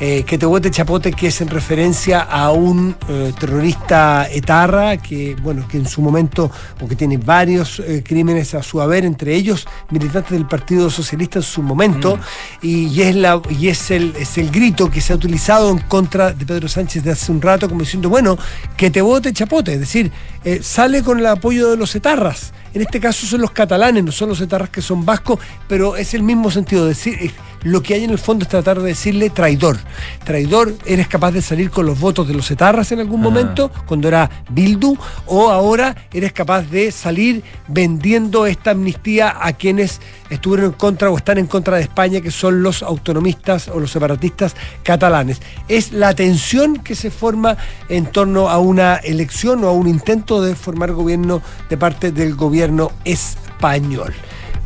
Eh, 0.00 0.24
que 0.24 0.38
te 0.38 0.44
vote 0.44 0.72
Chapote, 0.72 1.12
que 1.12 1.28
es 1.28 1.40
en 1.40 1.48
referencia 1.48 2.20
a 2.20 2.50
un 2.50 2.96
eh, 3.08 3.32
terrorista 3.38 4.28
etarra 4.28 4.96
que, 4.96 5.36
bueno, 5.40 5.68
que 5.68 5.76
en 5.76 5.86
su 5.86 6.02
momento, 6.02 6.50
o 6.80 6.88
que 6.88 6.96
tiene 6.96 7.16
varios 7.16 7.78
eh, 7.78 8.02
crímenes 8.04 8.56
a 8.56 8.62
su 8.64 8.82
haber, 8.82 9.04
entre 9.04 9.36
ellos 9.36 9.68
militantes 9.90 10.32
del 10.32 10.46
Partido 10.46 10.90
Socialista 10.90 11.38
en 11.38 11.44
su 11.44 11.62
momento, 11.62 12.18
y, 12.60 12.88
y 12.88 13.02
es, 13.02 13.14
la, 13.14 13.40
y 13.48 13.68
es, 13.68 13.92
el, 13.92 14.16
es 14.18 14.36
el 14.36 14.50
grito 14.50 14.90
que 14.90 15.00
se 15.00 15.12
ha 15.12 15.16
utilizado 15.16 15.70
en 15.70 15.78
contra 15.78 16.32
de 16.32 16.44
Pedro 16.44 16.66
Sánchez 16.66 17.04
de 17.04 17.12
hace 17.12 17.30
un 17.30 17.40
rato, 17.40 17.68
como 17.68 17.82
diciendo, 17.82 18.08
bueno, 18.08 18.36
que 18.76 18.90
te 18.90 19.00
vote 19.00 19.32
Chapote, 19.32 19.74
es 19.74 19.80
decir, 19.80 20.10
eh, 20.44 20.60
sale 20.62 21.02
con 21.02 21.18
el 21.18 21.26
apoyo 21.26 21.70
de 21.70 21.76
los 21.76 21.94
etarras. 21.94 22.52
En 22.74 22.82
este 22.82 22.98
caso 22.98 23.24
son 23.24 23.40
los 23.40 23.52
catalanes, 23.52 24.02
no 24.02 24.10
son 24.10 24.28
los 24.30 24.40
etarras 24.40 24.68
que 24.68 24.82
son 24.82 25.04
vascos, 25.04 25.38
pero 25.68 25.96
es 25.96 26.12
el 26.12 26.24
mismo 26.24 26.50
sentido. 26.50 26.86
Decir, 26.86 27.14
eh, 27.20 27.30
lo 27.62 27.82
que 27.82 27.94
hay 27.94 28.02
en 28.04 28.10
el 28.10 28.18
fondo 28.18 28.42
es 28.42 28.48
tratar 28.48 28.80
de 28.80 28.88
decirle 28.88 29.30
traidor. 29.30 29.78
Traidor, 30.24 30.74
eres 30.84 31.06
capaz 31.06 31.30
de 31.30 31.40
salir 31.40 31.70
con 31.70 31.86
los 31.86 31.98
votos 32.00 32.26
de 32.26 32.34
los 32.34 32.50
etarras 32.50 32.90
en 32.90 32.98
algún 32.98 33.20
Ah. 33.20 33.24
momento, 33.24 33.70
cuando 33.86 34.08
era 34.08 34.28
Bildu, 34.50 34.96
o 35.26 35.50
ahora 35.50 35.94
eres 36.12 36.32
capaz 36.32 36.62
de 36.62 36.90
salir 36.90 37.44
vendiendo 37.68 38.44
esta 38.46 38.72
amnistía 38.72 39.36
a 39.40 39.52
quienes 39.52 40.00
estuvieron 40.28 40.66
en 40.66 40.72
contra 40.72 41.10
o 41.10 41.16
están 41.16 41.38
en 41.38 41.46
contra 41.46 41.76
de 41.76 41.82
España, 41.84 42.20
que 42.20 42.32
son 42.32 42.62
los 42.62 42.82
autonomistas 42.82 43.68
o 43.68 43.78
los 43.78 43.92
separatistas 43.92 44.56
catalanes. 44.82 45.40
Es 45.68 45.92
la 45.92 46.12
tensión 46.14 46.78
que 46.78 46.96
se 46.96 47.10
forma 47.12 47.56
en 47.88 48.06
torno 48.06 48.48
a 48.50 48.58
una 48.58 48.96
elección 48.96 49.62
o 49.62 49.68
a 49.68 49.72
un 49.72 49.86
intento 49.86 50.33
de 50.42 50.54
formar 50.54 50.92
gobierno 50.92 51.40
de 51.68 51.76
parte 51.76 52.12
del 52.12 52.34
gobierno 52.34 52.90
español. 53.04 54.14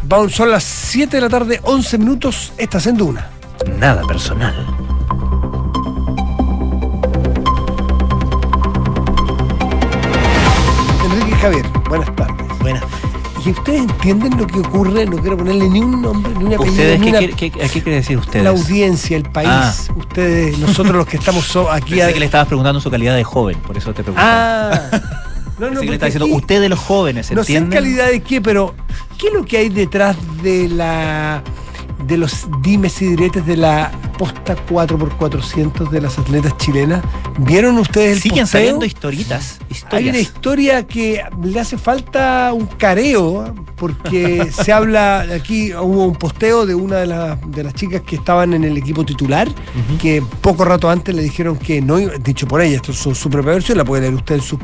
Vamos, 0.05 0.33
son 0.35 0.51
las 0.51 0.65
7 0.65 1.17
de 1.17 1.21
la 1.21 1.29
tarde, 1.29 1.61
11 1.65 1.99
minutos, 1.99 2.53
estás 2.57 2.87
en 2.87 2.97
Duna. 2.97 3.29
Nada 3.79 4.03
personal. 4.03 4.55
Enrique 11.05 11.37
Javier, 11.37 11.67
buenas 11.89 12.15
tardes. 12.17 12.47
Buenas. 12.61 12.83
¿Y 13.45 13.51
ustedes 13.51 13.81
entienden 13.83 14.37
lo 14.37 14.47
que 14.47 14.59
ocurre? 14.59 15.07
No 15.07 15.17
quiero 15.19 15.37
ponerle 15.39 15.69
ni 15.69 15.81
un 15.81 16.03
nombre, 16.03 16.33
ni 16.35 16.45
un 16.47 16.55
apellido, 16.55 16.65
¿Ustedes 16.73 17.01
ni 17.01 17.07
qué, 17.13 17.19
una- 17.19 17.37
qué- 17.37 17.47
¿A 17.65 17.69
qué 17.69 17.83
quiere 17.83 17.95
decir 17.97 18.19
ustedes? 18.19 18.43
la 18.45 18.51
audiencia, 18.51 19.17
el 19.17 19.23
país, 19.25 19.49
Ah. 19.51 19.73
ustedes, 19.97 20.59
nosotros 20.59 20.97
los 20.97 21.07
que 21.07 21.17
estamos 21.17 21.45
so- 21.47 21.71
aquí. 21.71 21.91
Pensé 21.95 22.05
a- 22.05 22.13
que 22.13 22.19
le 22.19 22.27
estabas 22.27 22.49
preguntando 22.49 22.81
su 22.81 22.91
calidad 22.91 23.15
de 23.15 23.25
joven, 23.25 23.57
por 23.61 23.77
eso 23.79 23.95
te 23.95 24.03
pregunté. 24.03 24.21
Ah, 24.27 24.81
no, 25.59 25.81
que 25.81 25.87
le 25.87 25.93
estaba 25.95 26.11
diciendo, 26.13 26.37
ustedes 26.37 26.71
los 26.71 26.79
jóvenes, 26.79 27.31
No 27.33 27.45
sé 27.45 27.57
en 27.57 27.65
¿entienden? 27.65 27.79
calidad 27.97 28.11
de 28.11 28.21
qué, 28.23 28.41
pero 28.41 28.75
¿qué 29.19 29.29
es 29.29 29.33
lo 29.35 29.45
que 29.45 29.59
hay 29.59 29.69
detrás 29.69 30.17
de 30.43 30.69
la 30.69 31.43
de 32.07 32.17
los 32.17 32.47
dimes 32.63 33.03
y 33.03 33.09
diretes 33.09 33.45
de 33.45 33.57
la 33.57 33.91
posta 34.19 34.55
4x400 34.69 35.89
de 35.91 36.01
las 36.01 36.19
atletas 36.19 36.57
chilenas? 36.59 37.03
¿Vieron 37.39 37.79
ustedes 37.79 38.17
el 38.17 38.23
Siguen 38.23 38.41
posteo? 38.45 38.61
saliendo 38.61 38.85
historitas, 38.85 39.59
Hay 39.93 40.09
una 40.09 40.19
historia 40.19 40.87
que 40.87 41.23
le 41.43 41.61
hace 41.61 41.79
falta 41.79 42.53
un 42.53 42.67
careo, 42.67 43.55
porque 43.77 44.51
se 44.53 44.73
habla, 44.73 45.21
aquí 45.35 45.73
hubo 45.73 46.05
un 46.07 46.15
posteo 46.17 46.67
de 46.67 46.75
una 46.75 46.97
de, 46.97 47.07
las- 47.07 47.39
de 47.51 47.65
las 47.65 47.75
chicas 47.75 48.03
que 48.03 48.17
estaban 48.17 48.53
en 48.55 48.65
el 48.65 48.77
equipo 48.77 49.05
titular, 49.05 49.49
que 50.01 50.23
poco 50.41 50.65
rato 50.65 50.91
antes 50.91 51.15
le 51.15 51.23
dijeron 51.23 51.57
que 51.57 51.81
no, 51.81 51.97
dicho 51.97 52.47
por 52.49 52.61
ella, 52.61 52.77
esto 52.77 52.93
es 52.93 52.99
su, 52.99 53.15
su 53.15 53.31
propia 53.31 53.53
versión, 53.53 53.79
la 53.79 53.85
puede 53.85 54.03
leer 54.03 54.15
usted 54.15 54.35
en 54.37 54.43
sus 54.43 54.59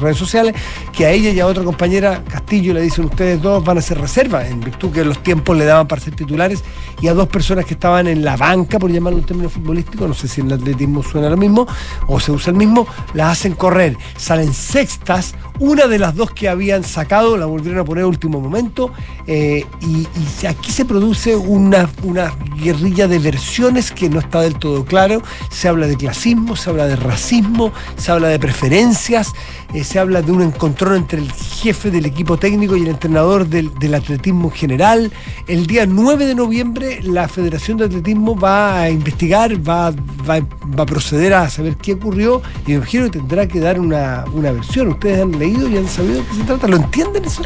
redes 0.00 0.16
sociales, 0.18 0.54
que 0.92 1.06
a 1.06 1.10
ella 1.10 1.30
y 1.30 1.40
a 1.40 1.46
otra 1.46 1.64
compañera 1.64 2.22
Castillo 2.28 2.74
le 2.74 2.82
dicen 2.82 3.06
ustedes 3.06 3.40
dos 3.40 3.64
van 3.64 3.78
a 3.78 3.80
ser 3.80 3.98
reservas, 3.98 4.50
en 4.50 4.60
virtud 4.60 4.90
que 4.90 5.04
los 5.04 5.22
tiempos 5.22 5.56
le 5.56 5.64
daban 5.64 5.88
para 5.88 6.00
ser 6.02 6.14
titulares, 6.14 6.62
y 7.00 7.08
a 7.08 7.14
dos 7.14 7.28
personas 7.28 7.64
que 7.64 7.74
estaban 7.74 8.06
en 8.06 8.24
la 8.24 8.36
banca, 8.36 8.73
por 8.78 8.90
llamarlo 8.90 9.18
en 9.18 9.24
términos 9.24 9.52
futbolísticos, 9.52 10.08
no 10.08 10.14
sé 10.14 10.28
si 10.28 10.40
en 10.40 10.48
el 10.48 10.54
atletismo 10.54 11.02
suena 11.02 11.28
lo 11.28 11.36
mismo, 11.36 11.66
o 12.06 12.20
se 12.20 12.32
usa 12.32 12.50
el 12.50 12.56
mismo, 12.56 12.86
las 13.14 13.32
hacen 13.32 13.54
correr, 13.54 13.96
salen 14.16 14.52
sextas, 14.52 15.34
una 15.60 15.86
de 15.86 15.98
las 15.98 16.16
dos 16.16 16.32
que 16.32 16.48
habían 16.48 16.82
sacado 16.82 17.36
la 17.36 17.46
volvieron 17.46 17.80
a 17.80 17.84
poner 17.84 18.04
a 18.04 18.06
último 18.08 18.40
momento, 18.40 18.92
eh, 19.26 19.64
y, 19.80 20.06
y 20.42 20.46
aquí 20.46 20.72
se 20.72 20.84
produce 20.84 21.36
una, 21.36 21.88
una 22.02 22.32
guerrilla 22.56 23.08
de 23.08 23.18
versiones 23.18 23.92
que 23.92 24.08
no 24.08 24.20
está 24.20 24.40
del 24.40 24.58
todo 24.58 24.84
claro, 24.84 25.22
se 25.50 25.68
habla 25.68 25.86
de 25.86 25.96
clasismo, 25.96 26.56
se 26.56 26.70
habla 26.70 26.86
de 26.86 26.96
racismo, 26.96 27.72
se 27.96 28.10
habla 28.10 28.28
de 28.28 28.38
preferencias, 28.38 29.32
eh, 29.74 29.84
se 29.84 29.98
habla 29.98 30.22
de 30.22 30.32
un 30.32 30.40
encontrón 30.42 30.96
entre 30.96 31.18
el 31.20 31.30
jefe 31.32 31.90
del 31.90 32.06
equipo 32.06 32.36
técnico 32.38 32.76
y 32.76 32.82
el 32.82 32.88
entrenador 32.88 33.46
del, 33.46 33.74
del 33.78 33.94
atletismo 33.94 34.48
en 34.48 34.54
general. 34.54 35.12
El 35.48 35.66
día 35.66 35.84
9 35.86 36.24
de 36.26 36.34
noviembre 36.34 37.00
la 37.02 37.28
Federación 37.28 37.76
de 37.78 37.84
Atletismo 37.86 38.34
va 38.38 38.80
a 38.82 38.90
investigar, 38.90 39.56
va, 39.68 39.90
va, 39.90 40.40
va 40.40 40.82
a 40.82 40.86
proceder 40.86 41.34
a 41.34 41.50
saber 41.50 41.76
qué 41.76 41.94
ocurrió 41.94 42.40
y 42.66 42.70
me 42.70 42.76
imagino 42.76 43.04
que 43.04 43.18
tendrá 43.18 43.46
que 43.48 43.60
dar 43.60 43.78
una, 43.80 44.24
una 44.32 44.52
versión. 44.52 44.88
¿Ustedes 44.88 45.20
han 45.22 45.38
leído 45.38 45.68
y 45.68 45.76
han 45.76 45.88
sabido 45.88 46.14
de 46.16 46.22
qué 46.26 46.34
se 46.36 46.42
trata? 46.44 46.68
¿Lo 46.68 46.76
entienden 46.76 47.24
eso? 47.24 47.42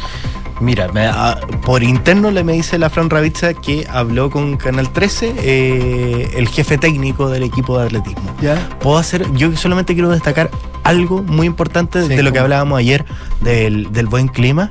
Mira, 0.61 0.89
me- 0.91 1.07
a- 1.07 1.39
por 1.65 1.81
interno 1.83 2.31
le 2.31 2.43
me 2.43 2.51
dice 2.53 2.77
la 2.77 2.89
Fran 2.89 3.09
Ravizza 3.09 3.53
que 3.53 3.87
habló 3.89 4.29
con 4.29 4.57
Canal 4.57 4.91
13 4.91 5.33
eh, 5.37 6.29
el 6.35 6.49
jefe 6.49 6.77
técnico 6.77 7.29
del 7.29 7.43
equipo 7.43 7.79
de 7.79 7.85
atletismo. 7.85 8.35
¿Ya? 8.41 8.55
Puedo 8.81 8.97
hacer, 8.97 9.25
yo 9.35 9.55
solamente 9.55 9.93
quiero 9.93 10.09
destacar 10.09 10.49
algo 10.89 11.23
muy 11.23 11.47
importante 11.47 12.01
Sí, 12.03 12.09
de 12.09 12.23
lo 12.23 12.31
que 12.33 12.39
hablábamos 12.39 12.79
ayer 12.79 13.05
del, 13.41 13.91
del 13.91 14.07
buen 14.07 14.27
clima. 14.27 14.69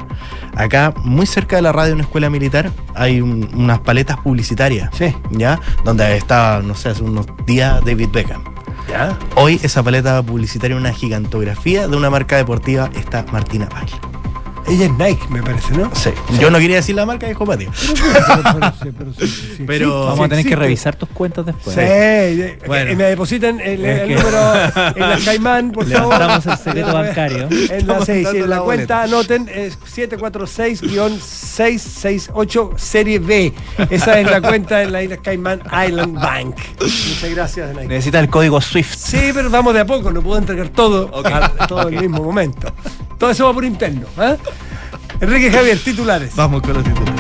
Acá, 0.57 0.93
muy 1.05 1.27
cerca 1.27 1.57
de 1.57 1.63
la 1.63 1.73
radio, 1.73 1.91
en 1.93 1.95
una 1.99 2.05
escuela 2.05 2.29
militar, 2.31 2.71
hay 2.95 3.21
un- 3.21 3.49
unas 3.55 3.79
paletas 3.81 4.17
publicitarias, 4.19 4.91
Sí. 4.97 5.15
¿ya? 5.31 5.61
Donde 5.85 6.17
estaba, 6.17 6.61
no 6.63 6.75
sé, 6.75 6.89
hace 6.91 7.03
unos 7.05 7.27
días 7.47 7.85
David 7.85 8.09
Beckham. 8.13 8.43
¿Ya? 8.89 9.17
Hoy 9.37 9.61
esa 9.63 9.83
paleta 9.83 10.23
publicitaria, 10.23 10.77
una 10.77 10.93
gigantografía 10.93 11.87
de 11.89 11.97
una 11.97 12.09
marca 12.11 12.37
deportiva, 12.37 12.91
está 12.97 13.25
Martina 13.33 13.69
Paglia. 13.69 13.97
Ella 14.71 14.85
es 14.87 14.93
Nike, 14.93 15.23
me 15.31 15.43
parece, 15.43 15.73
¿no? 15.75 15.91
Sí. 15.95 16.11
Yo 16.41 16.51
no 16.51 16.59
quería 16.59 16.77
decir 16.77 16.95
la 16.95 17.05
marca, 17.07 17.27
dijo 17.27 17.45
Patio. 17.47 17.71
Pero, 17.73 17.95
pero- 18.43 18.73
pero- 18.81 18.93
pero 18.99 19.13
sí, 19.13 19.27
sí, 19.27 19.55
sí, 19.59 19.65
Pero- 19.67 19.87
existe, 19.87 20.07
Vamos 20.09 20.27
a 20.27 20.29
tener 20.29 20.47
que 20.47 20.57
revisar 20.57 20.97
tus 20.97 21.09
cuentas 21.11 21.47
después. 21.47 21.75
Sí, 21.75 21.81
eh, 21.83 22.59
Bueno. 22.67 22.95
me 22.97 23.05
depositan 23.05 23.61
el, 23.61 23.85
Es 23.85 24.01
el 24.03 24.09
que- 24.09 24.15
número 24.17 24.39
en 24.97 25.09
la 25.11 25.19
Caimán, 25.25 25.71
por 25.73 25.87
favor. 25.89 26.13
Levantamos 26.15 26.47
el 26.47 26.59
secreto 26.59 26.93
bancario. 26.93 27.49
En 27.51 27.69
la, 27.69 27.75
Estamos 27.77 28.05
sí, 28.07 28.13
sí, 28.15 28.23
dando 28.23 28.45
en 28.45 28.51
la 28.51 28.57
la 28.57 28.63
cuenta, 28.63 29.03
anoten, 29.05 29.49
es 29.55 29.79
746-668 29.85 32.79
Serie 32.79 33.19
B. 33.19 33.53
Esa 33.91 34.21
es 34.21 34.31
la 34.31 34.41
cuenta 34.41 34.83
en 34.83 34.93
la 34.93 35.03
isla 35.03 35.17
Caimán 35.19 35.61
Island 35.87 36.15
Bank. 36.15 36.57
Muchas 36.81 37.31
gracias, 37.35 37.75
Nike. 37.75 37.89
Necesita 37.89 38.21
el 38.21 38.29
código 38.29 38.61
SWIFT. 38.61 38.99
Sí, 38.99 39.31
pero 39.35 39.51
vamos 39.51 39.75
de 39.75 39.81
a 39.81 39.87
poco, 39.87 40.11
no 40.11 40.23
puedo 40.23 40.39
entregar 40.39 40.69
todo, 40.69 41.07
Ok, 41.13 41.27
a- 41.27 41.67
todo 41.67 41.83
ok. 41.87 41.93
el 41.93 42.01
mismo 42.01 42.23
momento. 42.23 42.73
Todo 43.19 43.31
eso 43.31 43.47
va 43.47 43.53
por 43.53 43.65
interno. 43.65 44.07
¿eh? 44.19 44.37
Enrique 45.21 45.51
Javier, 45.51 45.79
titulares. 45.79 46.35
Vamos 46.37 46.63
con 46.63 46.75
los 46.75 46.85
titulares. 46.85 47.19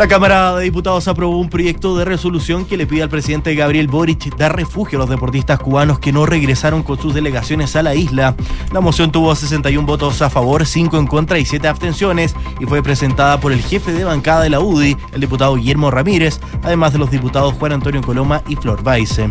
La 0.00 0.08
Cámara 0.08 0.54
de 0.56 0.64
Diputados 0.64 1.08
aprobó 1.08 1.36
un 1.36 1.50
proyecto 1.50 1.94
de 1.98 2.06
resolución 2.06 2.64
que 2.64 2.78
le 2.78 2.86
pide 2.86 3.02
al 3.02 3.10
presidente 3.10 3.54
Gabriel 3.54 3.86
Boric 3.86 4.34
dar 4.34 4.56
refugio 4.56 4.96
a 4.96 5.00
los 5.00 5.10
deportistas 5.10 5.58
cubanos 5.58 5.98
que 5.98 6.10
no 6.10 6.24
regresaron 6.24 6.82
con 6.82 6.98
sus 6.98 7.12
delegaciones 7.12 7.76
a 7.76 7.82
la 7.82 7.94
isla. 7.94 8.34
La 8.72 8.80
moción 8.80 9.12
tuvo 9.12 9.34
61 9.34 9.86
votos 9.86 10.22
a 10.22 10.30
favor, 10.30 10.64
5 10.64 10.98
en 10.98 11.06
contra 11.06 11.38
y 11.38 11.44
7 11.44 11.68
abstenciones 11.68 12.34
y 12.58 12.64
fue 12.64 12.82
presentada 12.82 13.38
por 13.40 13.52
el 13.52 13.60
jefe 13.60 13.92
de 13.92 14.04
bancada 14.04 14.40
de 14.40 14.48
la 14.48 14.60
UDI, 14.60 14.96
el 15.12 15.20
diputado 15.20 15.56
Guillermo 15.56 15.90
Ramírez, 15.90 16.40
además 16.62 16.94
de 16.94 16.98
los 16.98 17.10
diputados 17.10 17.52
Juan 17.58 17.72
Antonio 17.72 18.00
Coloma 18.00 18.42
y 18.48 18.56
Flor 18.56 18.82
Baise. 18.82 19.28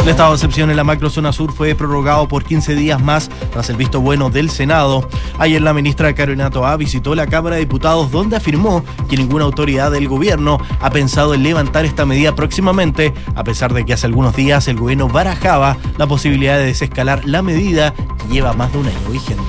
El 0.00 0.08
estado 0.08 0.30
de 0.30 0.36
excepción 0.36 0.70
en 0.70 0.76
la 0.76 0.84
macrozona 0.84 1.30
sur 1.30 1.52
fue 1.52 1.74
prorrogado 1.74 2.26
por 2.26 2.42
15 2.42 2.74
días 2.74 3.02
más 3.02 3.28
tras 3.52 3.68
el 3.68 3.76
visto 3.76 4.00
bueno 4.00 4.30
del 4.30 4.48
Senado. 4.48 5.06
Ayer 5.38 5.60
la 5.60 5.74
ministra 5.74 6.14
Carolina 6.14 6.48
Toá 6.48 6.76
visitó 6.78 7.14
la 7.14 7.26
Cámara 7.26 7.56
de 7.56 7.60
Diputados 7.60 8.10
donde 8.10 8.36
afirmó 8.36 8.82
que 9.10 9.18
ninguna 9.18 9.44
autoridad 9.44 9.90
del 9.90 10.08
gobierno 10.08 10.58
ha 10.80 10.90
pensado 10.90 11.34
en 11.34 11.42
levantar 11.42 11.84
esta 11.84 12.06
medida 12.06 12.34
próximamente, 12.34 13.12
a 13.34 13.44
pesar 13.44 13.74
de 13.74 13.84
que 13.84 13.92
hace 13.92 14.06
algunos 14.06 14.34
días 14.34 14.68
el 14.68 14.78
gobierno 14.78 15.06
barajaba 15.06 15.76
la 15.98 16.06
posibilidad 16.06 16.56
de 16.56 16.64
desescalar 16.64 17.26
la 17.26 17.42
medida 17.42 17.92
que 17.92 18.32
lleva 18.32 18.54
más 18.54 18.72
de 18.72 18.78
un 18.78 18.86
año 18.86 19.10
vigente. 19.10 19.42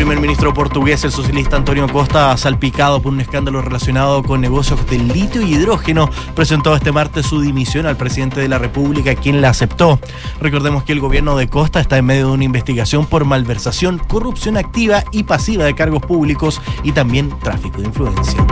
Primer 0.00 0.18
ministro 0.18 0.54
portugués, 0.54 1.04
el 1.04 1.12
socialista 1.12 1.56
Antonio 1.58 1.86
Costa, 1.86 2.34
salpicado 2.38 3.02
por 3.02 3.12
un 3.12 3.20
escándalo 3.20 3.60
relacionado 3.60 4.22
con 4.22 4.40
negocios 4.40 4.88
de 4.88 4.98
litio 4.98 5.42
y 5.42 5.52
hidrógeno, 5.52 6.08
presentó 6.34 6.74
este 6.74 6.90
martes 6.90 7.26
su 7.26 7.42
dimisión 7.42 7.84
al 7.84 7.98
presidente 7.98 8.40
de 8.40 8.48
la 8.48 8.56
República, 8.56 9.14
quien 9.14 9.42
la 9.42 9.50
aceptó. 9.50 10.00
Recordemos 10.40 10.84
que 10.84 10.92
el 10.92 11.00
gobierno 11.00 11.36
de 11.36 11.48
Costa 11.48 11.80
está 11.80 11.98
en 11.98 12.06
medio 12.06 12.28
de 12.28 12.32
una 12.32 12.44
investigación 12.44 13.04
por 13.04 13.26
malversación, 13.26 13.98
corrupción 13.98 14.56
activa 14.56 15.04
y 15.12 15.24
pasiva 15.24 15.64
de 15.64 15.74
cargos 15.74 16.00
públicos 16.00 16.62
y 16.82 16.92
también 16.92 17.28
tráfico 17.40 17.82
de 17.82 17.88
influencia. 17.88 18.46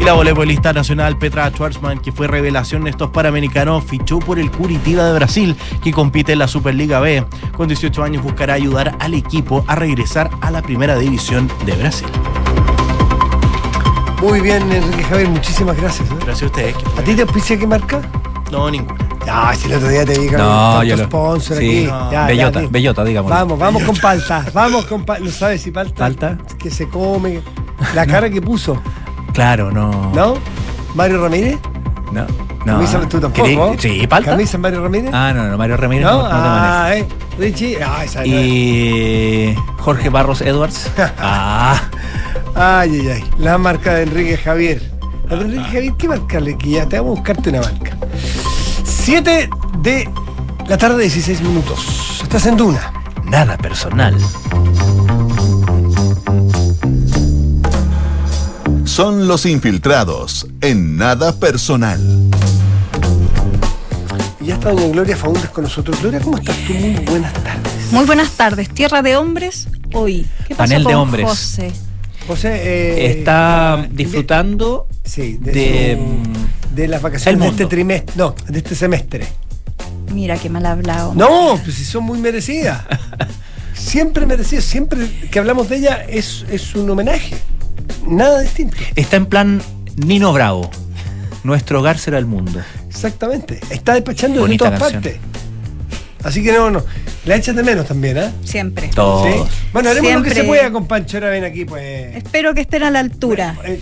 Y 0.00 0.04
la 0.04 0.14
voleibolista 0.14 0.72
nacional 0.72 1.18
Petra 1.18 1.50
Schwarzman, 1.50 1.98
que 1.98 2.10
fue 2.10 2.26
revelación 2.26 2.82
en 2.82 2.88
estos 2.88 3.10
panamericanos, 3.10 3.84
fichó 3.84 4.18
por 4.18 4.38
el 4.38 4.50
Curitiba 4.50 5.04
de 5.04 5.12
Brasil, 5.12 5.54
que 5.82 5.92
compite 5.92 6.32
en 6.32 6.38
la 6.38 6.48
Superliga 6.48 7.00
B. 7.00 7.22
Con 7.54 7.68
18 7.68 8.02
años 8.02 8.22
buscará 8.22 8.54
ayudar 8.54 8.96
al 8.98 9.12
equipo 9.12 9.62
a 9.68 9.74
regresar 9.74 10.30
a 10.40 10.50
la 10.50 10.62
primera 10.62 10.96
división 10.96 11.50
de 11.66 11.72
Brasil. 11.76 12.08
Muy 14.22 14.40
bien, 14.40 14.70
Enrique 14.72 15.02
Javier, 15.04 15.28
muchísimas 15.28 15.76
gracias. 15.76 16.10
¿eh? 16.10 16.14
Gracias 16.24 16.42
a 16.42 16.46
ustedes. 16.46 16.74
¿A 16.98 17.02
ti 17.02 17.14
te 17.14 17.22
auspicia 17.22 17.58
qué 17.58 17.66
marca? 17.66 18.00
No, 18.50 18.70
ninguna. 18.70 18.98
Ya, 19.26 19.52
si 19.54 19.66
el 19.66 19.74
otro 19.74 19.88
día 19.88 20.04
te 20.06 20.14
con 20.16 20.38
No, 20.38 20.70
tanto 20.72 20.82
yo 20.84 20.96
lo- 20.96 21.04
sponsor 21.04 21.56
sí, 21.58 21.68
aquí. 21.68 21.86
no. 21.86 22.10
Ya, 22.12 22.26
Bellota, 22.26 22.60
bellota, 22.70 23.04
digamos. 23.04 23.30
Vamos, 23.30 23.58
vamos 23.58 23.82
con 23.82 23.96
palta. 23.96 24.46
Vamos 24.54 24.86
con 24.86 25.04
palta. 25.04 25.24
¿Lo 25.24 25.30
sabes 25.30 25.60
si 25.60 25.70
palta? 25.70 25.94
¿Palta? 25.94 26.38
Que 26.58 26.70
se 26.70 26.88
come. 26.88 27.40
La 27.94 28.06
cara 28.06 28.28
que 28.28 28.42
puso, 28.42 28.78
Claro, 29.32 29.70
no. 29.70 30.12
¿no? 30.14 30.34
Mario 30.94 31.22
Ramírez. 31.22 31.58
No. 32.12 32.26
no. 32.66 32.74
Camisa 32.74 33.00
tú 33.08 33.20
tampoco. 33.20 33.46
¿Querés- 33.46 33.80
Sí, 33.80 34.06
palta. 34.06 34.32
Camisa 34.32 34.58
Mario 34.58 34.82
Ramírez. 34.82 35.10
Ah, 35.12 35.32
no, 35.34 35.48
no, 35.48 35.56
Mario 35.58 35.76
Ramírez 35.76 36.04
no, 36.04 36.10
¿No? 36.10 36.22
no 36.22 36.28
te 36.28 36.34
maneja. 36.34 36.84
ah, 36.84 36.96
eh. 36.96 37.06
Richie. 37.38 37.78
Ah, 37.82 38.04
esa 38.04 38.18
no 38.20 38.24
es. 38.26 38.30
Y 38.32 39.54
Jorge 39.78 40.08
Barros 40.10 40.40
Edwards. 40.42 40.90
Ah, 41.18 41.80
Ay, 42.54 43.00
ay, 43.00 43.08
ay. 43.08 43.24
La 43.38 43.56
marca 43.58 43.94
de 43.94 44.02
Enrique 44.02 44.36
Javier. 44.36 44.82
La 45.28 45.36
de 45.36 45.44
Enrique 45.44 45.64
Javier, 45.64 45.94
¿qué 45.96 46.08
marca 46.08 46.40
le 46.40 46.58
ya? 46.58 46.86
Te 46.86 46.96
vamos 46.98 47.12
a 47.12 47.20
buscarte 47.20 47.50
una 47.50 47.60
marca. 47.60 47.96
7 48.84 49.48
de 49.78 50.08
la 50.68 50.76
tarde, 50.76 51.02
16 51.02 51.40
minutos. 51.42 52.20
Estás 52.22 52.46
en 52.46 52.56
Duna. 52.56 52.92
nada 53.24 53.56
personal. 53.56 54.16
Son 59.00 59.26
los 59.26 59.46
infiltrados 59.46 60.46
en 60.60 60.98
nada 60.98 61.34
personal. 61.34 61.98
Y 64.42 64.44
ya 64.44 64.54
está 64.56 64.72
doña 64.72 64.88
Gloria 64.88 65.16
Faúndez 65.16 65.48
con 65.48 65.64
nosotros. 65.64 65.98
Gloria, 66.02 66.20
¿cómo 66.20 66.36
estás 66.36 66.54
tú? 66.66 66.74
Muy 66.74 67.02
buenas 67.06 67.32
tardes. 67.32 67.92
Muy 67.92 68.04
buenas 68.04 68.30
tardes. 68.32 68.68
Tierra 68.68 69.00
de 69.00 69.16
hombres 69.16 69.68
hoy. 69.94 70.26
¿Qué 70.46 70.54
pasó 70.54 70.68
Panel 70.68 70.80
de 70.84 70.84
con 70.84 70.94
hombres. 70.96 71.24
José? 71.26 71.72
José, 72.26 72.48
eh, 72.62 73.18
Está 73.20 73.88
disfrutando 73.90 74.86
de, 75.02 75.08
sí, 75.08 75.38
de, 75.40 75.50
de, 75.50 75.96
su- 75.96 76.74
de 76.76 76.88
las 76.88 77.00
vacaciones 77.00 77.40
de 77.40 77.46
este 77.48 77.64
trimestre. 77.64 78.14
No, 78.18 78.34
de 78.48 78.58
este 78.58 78.74
semestre. 78.74 79.26
Mira 80.12 80.36
qué 80.36 80.50
mal 80.50 80.66
hablado. 80.66 81.14
No, 81.14 81.58
pues 81.64 81.74
si 81.76 81.86
son 81.86 82.04
muy 82.04 82.18
merecidas. 82.18 82.82
Siempre 83.74 84.26
merecidas. 84.26 84.64
Siempre 84.64 85.08
que 85.30 85.38
hablamos 85.38 85.70
de 85.70 85.76
ella 85.78 86.04
es, 86.06 86.44
es 86.50 86.74
un 86.74 86.90
homenaje. 86.90 87.34
Nada 88.10 88.40
distinto. 88.40 88.76
Está 88.96 89.16
en 89.16 89.26
plan 89.26 89.62
Nino 89.96 90.32
Bravo. 90.32 90.70
Nuestro 91.44 91.80
hogar 91.80 91.98
será 91.98 92.18
el 92.18 92.26
mundo. 92.26 92.60
Exactamente. 92.88 93.60
Está 93.70 93.94
despachando 93.94 94.46
de 94.46 94.56
todas 94.58 94.78
canción. 94.78 95.02
partes. 95.02 95.20
Así 96.22 96.42
que 96.42 96.52
no, 96.52 96.70
no. 96.70 96.84
La 97.24 97.36
echas 97.36 97.54
de 97.54 97.62
menos 97.62 97.86
también, 97.86 98.18
¿ah? 98.18 98.32
Siempre. 98.44 98.88
Todos. 98.94 99.26
Sí. 99.26 99.56
Bueno, 99.72 99.90
haremos 99.90 100.12
lo 100.12 100.22
que 100.22 100.30
se 100.30 100.44
pueda 100.44 100.70
con 100.70 100.86
Pancho 100.86 101.20
ven 101.20 101.44
aquí, 101.44 101.64
pues. 101.64 102.16
Espero 102.16 102.54
que 102.54 102.62
estén 102.62 102.82
a 102.82 102.90
la 102.90 102.98
altura. 102.98 103.56
Eh, 103.64 103.80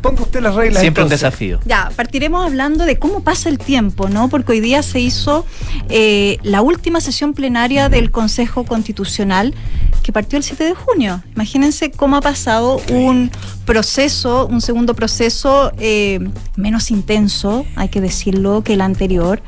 ponga 0.00 0.22
usted 0.22 0.40
las 0.40 0.54
reglas. 0.54 0.80
Siempre 0.80 1.02
un 1.02 1.08
desafío. 1.08 1.60
Ya, 1.64 1.90
partiremos 1.96 2.44
hablando 2.44 2.84
de 2.84 2.98
cómo 2.98 3.22
pasa 3.24 3.48
el 3.48 3.58
tiempo, 3.58 4.08
¿no? 4.08 4.28
Porque 4.28 4.52
hoy 4.52 4.60
día 4.60 4.82
se 4.82 5.00
hizo 5.00 5.44
eh, 5.88 6.38
la 6.42 6.62
última 6.62 7.00
sesión 7.00 7.34
plenaria 7.34 7.88
del 7.88 8.10
Consejo 8.10 8.64
Constitucional 8.64 9.54
que 10.02 10.12
partió 10.12 10.36
el 10.36 10.42
7 10.42 10.64
de 10.64 10.74
junio. 10.74 11.22
Imagínense 11.34 11.90
cómo 11.90 12.16
ha 12.16 12.20
pasado 12.20 12.80
un 12.90 13.30
proceso, 13.64 14.46
un 14.46 14.60
segundo 14.60 14.94
proceso 14.94 15.72
eh, 15.78 16.18
menos 16.56 16.90
intenso, 16.90 17.64
hay 17.76 17.88
que 17.88 18.00
decirlo, 18.00 18.62
que 18.62 18.74
el 18.74 18.80
anterior, 18.80 19.42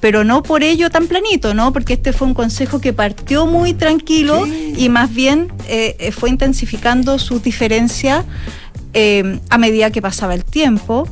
pero 0.00 0.24
no 0.24 0.42
por 0.42 0.62
ello 0.62 0.90
tan 0.90 1.06
planito, 1.06 1.54
¿no? 1.54 1.72
Porque 1.72 1.94
este 1.94 2.12
fue 2.12 2.26
un 2.28 2.34
consejo 2.34 2.80
que 2.80 2.92
partió 2.92 3.46
muy 3.46 3.74
tranquilo 3.74 4.44
Sí. 4.46 4.74
y 4.76 4.88
más 4.88 5.12
bien 5.12 5.52
eh, 5.68 5.96
eh, 5.98 6.12
fue 6.12 6.30
intensificando 6.30 7.18
sus 7.18 7.42
diferencias 7.42 8.24
eh, 8.94 9.38
a 9.50 9.58
medida 9.58 9.90
que 9.90 10.00
pasaba 10.00 10.34
el 10.34 10.44
tiempo, 10.44 11.06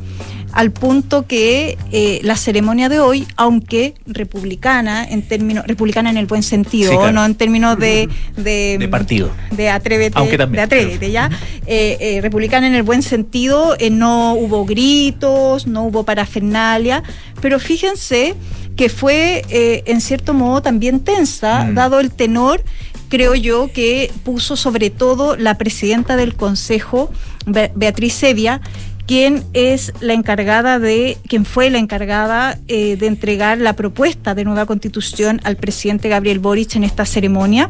al 0.56 0.72
punto 0.72 1.26
que 1.26 1.76
eh, 1.92 2.20
la 2.22 2.34
ceremonia 2.36 2.88
de 2.88 2.98
hoy, 2.98 3.26
aunque 3.36 3.94
republicana 4.06 5.04
en 5.04 5.20
términos 5.22 5.66
republicana 5.66 6.08
en 6.10 6.16
el 6.16 6.26
buen 6.26 6.42
sentido, 6.42 6.90
Sí, 6.90 6.96
claro. 6.96 7.12
no 7.12 7.24
en 7.24 7.34
términos 7.34 7.78
de 7.78 8.08
de, 8.36 8.76
De 8.78 8.88
partido. 8.88 9.30
de 9.50 9.68
atrévete, 9.70 10.18
Aunque 10.18 10.38
también. 10.38 10.56
de 10.56 10.62
atrévete, 10.62 11.10
ya, 11.10 11.30
Eh, 11.66 11.96
eh, 12.00 12.20
republicana 12.22 12.66
en 12.66 12.74
el 12.74 12.82
buen 12.84 13.02
sentido, 13.02 13.76
no 13.90 14.34
hubo 14.34 14.64
gritos, 14.64 15.66
no 15.66 15.84
hubo 15.84 16.04
parafernalia, 16.04 17.02
pero 17.42 17.58
fíjense 17.60 18.34
que 18.76 18.88
fue 18.88 19.42
en 19.86 20.00
cierto 20.00 20.32
modo 20.34 20.62
también 20.62 21.00
tensa, 21.00 21.64
Mm. 21.64 21.74
dado 21.74 22.00
el 22.00 22.10
tenor 22.10 22.62
creo 23.08 23.34
yo 23.36 23.70
que 23.72 24.10
puso 24.24 24.56
sobre 24.56 24.90
todo 24.90 25.36
la 25.36 25.56
presidenta 25.58 26.16
del 26.16 26.34
Consejo, 26.34 27.10
Be- 27.46 27.70
Beatriz 27.76 28.14
Sevia, 28.14 28.60
quien 29.06 29.44
es 29.52 29.92
la 30.00 30.14
encargada 30.14 30.78
de, 30.78 31.16
quien 31.28 31.44
fue 31.44 31.70
la 31.70 31.78
encargada 31.78 32.58
eh, 32.68 32.96
de 32.96 33.06
entregar 33.06 33.58
la 33.58 33.74
propuesta 33.74 34.34
de 34.34 34.44
nueva 34.44 34.66
constitución 34.66 35.40
al 35.44 35.56
presidente 35.56 36.08
Gabriel 36.08 36.40
Boric 36.40 36.74
en 36.76 36.84
esta 36.84 37.06
ceremonia. 37.06 37.68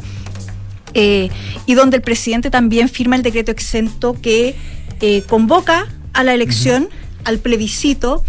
eh, 0.94 1.28
y 1.66 1.74
donde 1.74 1.98
el 1.98 2.02
presidente 2.02 2.50
también 2.50 2.88
firma 2.88 3.16
el 3.16 3.22
decreto 3.22 3.50
exento 3.50 4.16
que 4.18 4.54
eh, 5.00 5.22
convoca 5.28 5.88
a 6.14 6.24
la 6.24 6.32
elección, 6.32 6.88
al 7.24 7.38
plebiscito, 7.38 8.24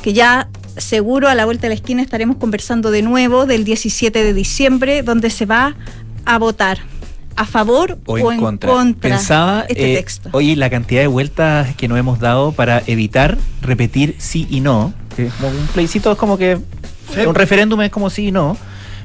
que 0.00 0.12
ya 0.12 0.48
seguro 0.76 1.28
a 1.28 1.34
la 1.34 1.46
vuelta 1.46 1.62
de 1.62 1.70
la 1.70 1.74
esquina 1.74 2.00
estaremos 2.00 2.36
conversando 2.36 2.92
de 2.92 3.02
nuevo 3.02 3.44
del 3.44 3.64
17 3.64 4.22
de 4.22 4.32
diciembre, 4.32 5.02
donde 5.02 5.30
se 5.30 5.46
va 5.46 5.74
a 6.24 6.38
votar 6.38 6.78
a 7.40 7.46
favor 7.46 7.98
O 8.04 8.18
en, 8.30 8.38
contra. 8.38 8.70
Pensaba, 9.00 9.64
este 9.68 9.94
eh, 9.94 9.96
texto. 9.96 10.28
oye, 10.32 10.56
la 10.56 10.68
cantidad 10.68 11.00
de 11.00 11.06
vueltas 11.06 11.74
que 11.74 11.88
nos 11.88 11.98
hemos 11.98 12.18
dado 12.20 12.52
para 12.52 12.82
evitar 12.86 13.38
repetir 13.62 14.14
sí 14.18 14.46
y 14.50 14.60
no. 14.60 14.92
que 15.16 15.26
es 15.28 15.32
como 15.34 15.48
un 15.48 15.66
plebiscito 15.68 16.12
es 16.12 16.18
como 16.18 16.36
que. 16.36 16.58
Sí. 17.14 17.20
Un 17.26 17.34
referéndum 17.34 17.80
es 17.80 17.90
como 17.90 18.10
sí 18.10 18.26
y 18.26 18.32
no. 18.32 18.58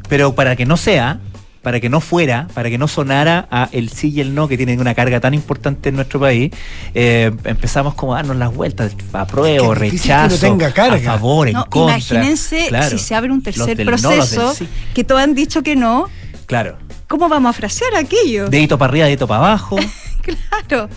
Pero 0.10 0.36
para 0.36 0.56
que 0.58 0.66
no 0.66 0.76
sea, 0.76 1.20
para 1.64 1.80
que 1.80 1.90
no 1.90 2.02
fuera, 2.02 2.48
para 2.54 2.70
que 2.70 2.78
no 2.78 2.88
sonara 2.90 3.48
a 3.50 3.70
el 3.72 3.90
sí 3.90 4.12
y 4.14 4.20
el 4.20 4.36
no 4.36 4.48
que 4.50 4.58
tienen 4.58 4.80
una 4.82 4.94
carga 4.94 5.20
tan 5.22 5.34
importante 5.34 5.90
en 5.90 5.96
nuestro 5.96 6.20
país, 6.20 6.52
eh, 6.94 7.32
empezamos 7.46 7.96
como 7.96 8.14
a 8.14 8.18
darnos 8.18 8.36
las 8.36 8.54
vueltas, 8.54 8.96
apruebo, 9.14 9.74
Qué 9.74 9.80
difícil 9.86 10.10
que 10.12 10.14
no 10.18 10.24
rechazo, 10.24 10.46
tenga 10.46 10.72
carga. 10.74 10.98
a 10.98 11.14
favor, 11.16 11.48
en 11.48 11.56
contra. 11.56 11.96
imagínense 11.96 12.66
Claro. 12.68 12.90
si 12.90 13.00
se 13.04 13.16
abre 13.16 13.32
un 13.32 13.42
tercer 13.42 13.80
no, 13.80 13.86
proceso, 13.86 14.54
sí. 14.54 14.68
que 14.94 15.04
todos 15.06 15.22
han 15.22 15.34
dicho 15.34 15.64
que 15.64 15.76
no, 15.76 16.08
Claro. 16.46 16.78
¿cómo 17.08 17.30
vamos 17.30 17.52
a 17.52 17.54
frasear 17.54 17.96
aquello? 17.96 18.50
Dedito 18.50 18.78
para 18.78 18.90
arriba, 18.92 19.06
dedito 19.06 19.28
para 19.28 19.40
abajo. 19.48 19.78
Claro, 20.26 20.90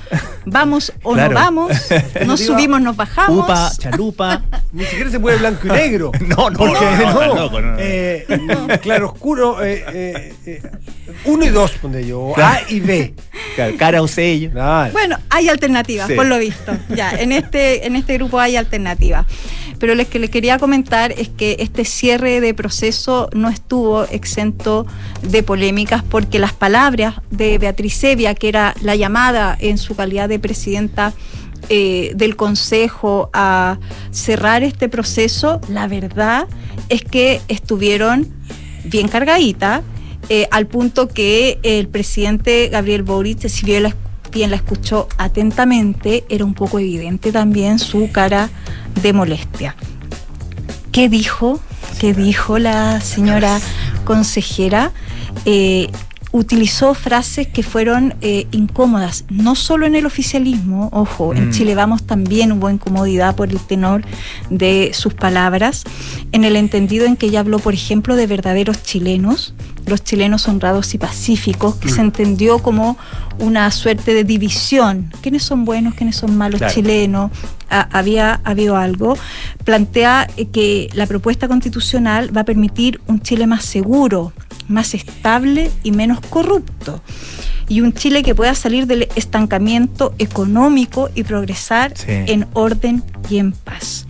vamos 0.46 0.90
o 1.02 1.12
Claro. 1.12 1.34
no 1.34 1.40
vamos, 1.40 1.70
nos 2.26 2.40
Digo, 2.40 2.54
subimos, 2.54 2.80
nos 2.80 2.96
bajamos. 2.96 3.44
Upa, 3.44 3.70
chalupa. 3.78 4.42
Ni 4.72 4.86
siquiera 4.86 5.10
se 5.10 5.20
puede 5.20 5.36
blanco 5.36 5.66
y 5.66 5.70
negro. 5.70 6.12
No, 6.20 6.48
no, 6.48 6.56
Porque 6.58 6.80
no, 6.82 6.96
no, 6.96 7.12
no, 7.12 7.18
tan 7.18 7.28
loco, 7.36 7.60
no, 7.60 7.72
no. 7.72 7.76
eh, 7.78 8.26
claro 8.80 9.08
oscuro, 9.12 9.62
eh, 9.62 9.84
eh, 9.92 10.34
eh, 10.46 10.62
uno 11.26 11.44
y 11.44 11.50
dos, 11.50 11.72
pondré 11.72 12.06
yo, 12.06 12.32
Claro. 12.34 12.64
A 12.66 12.72
y 12.72 12.80
B. 12.80 13.14
Claro, 13.54 13.74
Cara 13.76 14.00
o 14.00 14.08
sello. 14.08 14.50
Claro. 14.50 14.92
Bueno, 14.92 15.18
hay 15.28 15.50
alternativas, 15.50 16.06
Sí. 16.08 16.14
por 16.14 16.24
lo 16.24 16.38
visto. 16.38 16.72
Ya, 16.96 17.10
en 17.10 17.32
este, 17.32 17.86
en 17.86 17.96
este 17.96 18.14
grupo 18.14 18.40
hay 18.40 18.56
alternativas. 18.56 19.26
Pero 19.78 19.94
lo 19.94 20.08
que 20.08 20.18
les 20.18 20.30
quería 20.30 20.58
comentar 20.58 21.12
es 21.12 21.28
que 21.28 21.56
este 21.60 21.84
cierre 21.84 22.40
de 22.40 22.54
proceso 22.54 23.28
no 23.32 23.48
estuvo 23.48 24.04
exento 24.04 24.86
de 25.22 25.42
polémicas 25.42 26.02
porque 26.02 26.38
las 26.38 26.52
palabras 26.52 27.16
de 27.30 27.58
Beatriz 27.58 27.94
Sevia, 27.94 28.34
que 28.34 28.48
era 28.48 28.74
la 28.82 28.96
llamada 28.96 29.56
en 29.60 29.78
su 29.78 29.94
calidad 29.94 30.28
de 30.28 30.38
presidenta 30.38 31.12
eh, 31.68 32.12
del 32.14 32.36
Consejo 32.36 33.30
a 33.32 33.78
cerrar 34.10 34.62
este 34.62 34.88
proceso, 34.88 35.60
la 35.68 35.86
verdad 35.86 36.46
es 36.88 37.02
que 37.02 37.40
estuvieron 37.48 38.28
bien 38.84 39.08
cargaditas, 39.08 39.82
eh, 40.30 40.48
al 40.50 40.66
punto 40.66 41.08
que 41.08 41.58
el 41.62 41.88
presidente 41.88 42.68
Gabriel 42.68 43.02
Boric, 43.02 43.38
bien 43.48 43.80
la, 43.80 43.94
bien 44.38 44.50
la 44.50 44.56
escuchó 44.56 45.08
atentamente, 45.16 46.24
era 46.28 46.44
un 46.44 46.54
poco 46.54 46.78
evidente 46.78 47.32
también 47.32 47.80
su 47.80 48.08
cara 48.12 48.48
de 49.02 49.12
molestia. 49.12 49.74
¿Qué 50.92 51.08
dijo? 51.08 51.58
¿Qué 51.98 52.14
dijo 52.14 52.60
la 52.60 53.00
señora 53.00 53.58
consejera? 54.04 54.92
Eh, 55.44 55.90
utilizó 56.38 56.94
frases 56.94 57.46
que 57.48 57.62
fueron 57.62 58.14
eh, 58.20 58.46
incómodas, 58.52 59.24
no 59.28 59.54
solo 59.54 59.86
en 59.86 59.94
el 59.94 60.06
oficialismo, 60.06 60.88
ojo, 60.92 61.34
en 61.34 61.48
Mm. 61.48 61.50
Chile 61.52 61.74
Vamos 61.74 62.04
también 62.04 62.52
hubo 62.52 62.70
incomodidad 62.70 63.34
por 63.36 63.48
el 63.50 63.58
tenor 63.58 64.02
de 64.50 64.90
sus 64.94 65.14
palabras, 65.14 65.84
en 66.32 66.44
el 66.44 66.56
entendido 66.56 67.06
en 67.06 67.16
que 67.16 67.26
ella 67.26 67.40
habló, 67.40 67.58
por 67.58 67.74
ejemplo, 67.74 68.16
de 68.16 68.26
verdaderos 68.26 68.82
chilenos, 68.82 69.54
los 69.86 70.04
chilenos 70.04 70.46
honrados 70.48 70.94
y 70.94 70.98
pacíficos, 70.98 71.76
que 71.76 71.88
se 71.88 72.00
entendió 72.02 72.58
como 72.60 72.96
una 73.38 73.70
suerte 73.70 74.12
de 74.14 74.24
división, 74.24 75.10
quiénes 75.22 75.42
son 75.42 75.64
buenos, 75.64 75.94
quiénes 75.94 76.16
son 76.16 76.36
malos 76.36 76.58
Claro. 76.58 76.74
chilenos, 76.74 77.30
Ah, 77.70 77.86
había 77.92 78.40
habido 78.44 78.78
algo, 78.78 79.14
plantea 79.62 80.26
eh, 80.38 80.46
que 80.46 80.88
la 80.94 81.06
propuesta 81.06 81.48
constitucional 81.48 82.34
va 82.34 82.40
a 82.40 82.44
permitir 82.44 82.98
un 83.08 83.20
Chile 83.20 83.46
más 83.46 83.62
seguro, 83.62 84.32
más 84.68 84.94
estable 84.94 85.70
y 85.82 85.90
menos 85.92 86.20
corrupto. 86.20 87.02
Y 87.68 87.80
un 87.82 87.92
Chile 87.92 88.22
que 88.22 88.34
pueda 88.34 88.54
salir 88.54 88.86
del 88.86 89.08
estancamiento 89.16 90.14
económico 90.18 91.10
y 91.14 91.22
progresar 91.24 91.92
Sí. 91.96 92.04
en 92.08 92.46
orden 92.54 93.02
y 93.28 93.38
en 93.38 93.52
paz. 93.52 94.06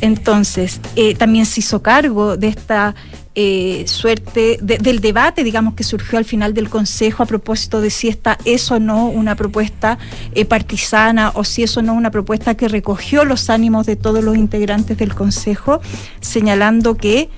Entonces, 0.00 0.80
eh, 0.96 1.14
también 1.14 1.46
se 1.46 1.60
hizo 1.60 1.82
cargo 1.82 2.36
de 2.36 2.48
esta 2.48 2.94
eh, 3.40 3.84
suerte, 3.86 4.58
de- 4.60 4.78
del 4.78 4.98
debate, 5.00 5.44
digamos, 5.44 5.74
que 5.74 5.84
surgió 5.84 6.18
al 6.18 6.24
final 6.24 6.54
del 6.54 6.68
Consejo 6.68 7.22
a 7.22 7.26
propósito 7.26 7.80
de 7.80 7.90
si 7.90 8.08
esta 8.08 8.36
es 8.44 8.68
o 8.72 8.80
no 8.80 9.06
una 9.06 9.36
propuesta 9.36 9.96
eh, 10.34 10.44
partisana 10.44 11.30
o 11.36 11.44
si 11.44 11.62
es 11.62 11.76
o 11.76 11.82
no 11.82 11.94
una 11.94 12.10
propuesta 12.10 12.56
que 12.56 12.66
recogió 12.66 13.24
los 13.24 13.48
ánimos 13.48 13.86
de 13.86 13.94
todos 13.94 14.24
los 14.24 14.36
integrantes 14.36 14.98
del 14.98 15.14
Consejo, 15.14 15.80
señalando 16.20 16.96
que, 16.96 17.28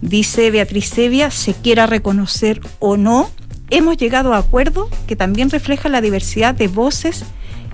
dice 0.00 0.50
Beatriz 0.50 0.88
Sevia, 0.88 1.30
se 1.30 1.54
quiera 1.54 1.86
reconocer 1.86 2.60
o 2.78 2.96
no, 2.96 3.30
hemos 3.70 3.96
llegado 3.96 4.32
a 4.34 4.38
acuerdo 4.38 4.88
que 5.06 5.16
también 5.16 5.50
refleja 5.50 5.88
la 5.88 6.00
diversidad 6.00 6.54
de 6.54 6.68
voces 6.68 7.24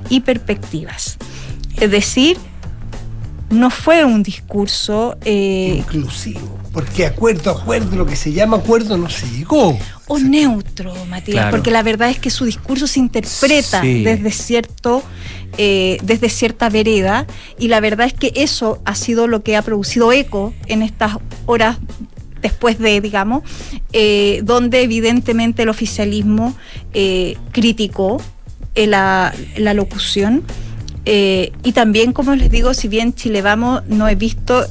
y 0.09 0.21
perspectivas. 0.21 1.19
Es 1.81 1.91
decir, 1.91 2.37
no 3.51 3.71
fue 3.71 4.05
un 4.05 4.23
discurso 4.23 5.17
eh, 5.25 5.75
Inclusivo. 5.79 6.59
Porque 6.73 7.07
acuerdo, 7.07 7.53
acuerdo, 7.53 7.95
lo 7.97 8.05
que 8.07 8.17
se 8.17 8.33
llama 8.33 8.57
acuerdo 8.57 8.99
no 8.99 9.09
se 9.09 9.29
llegó. 9.31 9.79
o 10.09 10.19
neutro, 10.19 10.93
Matías, 11.09 11.35
Claro. 11.37 11.51
porque 11.53 11.71
la 11.71 11.83
verdad 11.85 12.11
es 12.11 12.19
que 12.19 12.31
su 12.31 12.45
discurso 12.45 12.87
se 12.89 12.99
interpreta 12.99 13.81
Sí. 13.81 14.03
desde 14.03 14.33
cierto, 14.33 15.03
eh, 15.57 15.99
desde 16.03 16.29
cierta 16.29 16.69
vereda, 16.71 17.27
y 17.61 17.69
la 17.69 17.79
verdad 17.79 18.09
es 18.09 18.13
que 18.13 18.33
eso 18.35 18.81
ha 18.85 18.97
sido 18.97 19.29
lo 19.29 19.45
que 19.45 19.57
ha 19.57 19.63
producido 19.63 20.11
eco 20.11 20.53
en 20.67 20.83
estas 20.83 21.19
horas 21.47 21.79
después 22.45 22.79
de, 22.79 23.01
digamos, 23.01 23.43
eh, 23.95 24.43
donde 24.45 24.83
evidentemente 24.83 25.63
el 25.63 25.71
oficialismo 25.71 26.55
eh, 26.93 27.39
criticó 27.53 28.21
eh, 28.75 28.87
la, 28.87 29.35
la 29.57 29.75
locución. 29.75 30.45
Y 31.07 31.73
también, 31.73 32.13
como 32.13 32.35
les 32.35 32.51
digo, 32.51 32.73
si 32.73 32.89
bien 32.89 33.15
Chile 33.15 33.43
Vamos 33.43 33.83
no 33.89 34.09
he 34.09 34.15
visto 34.15 34.65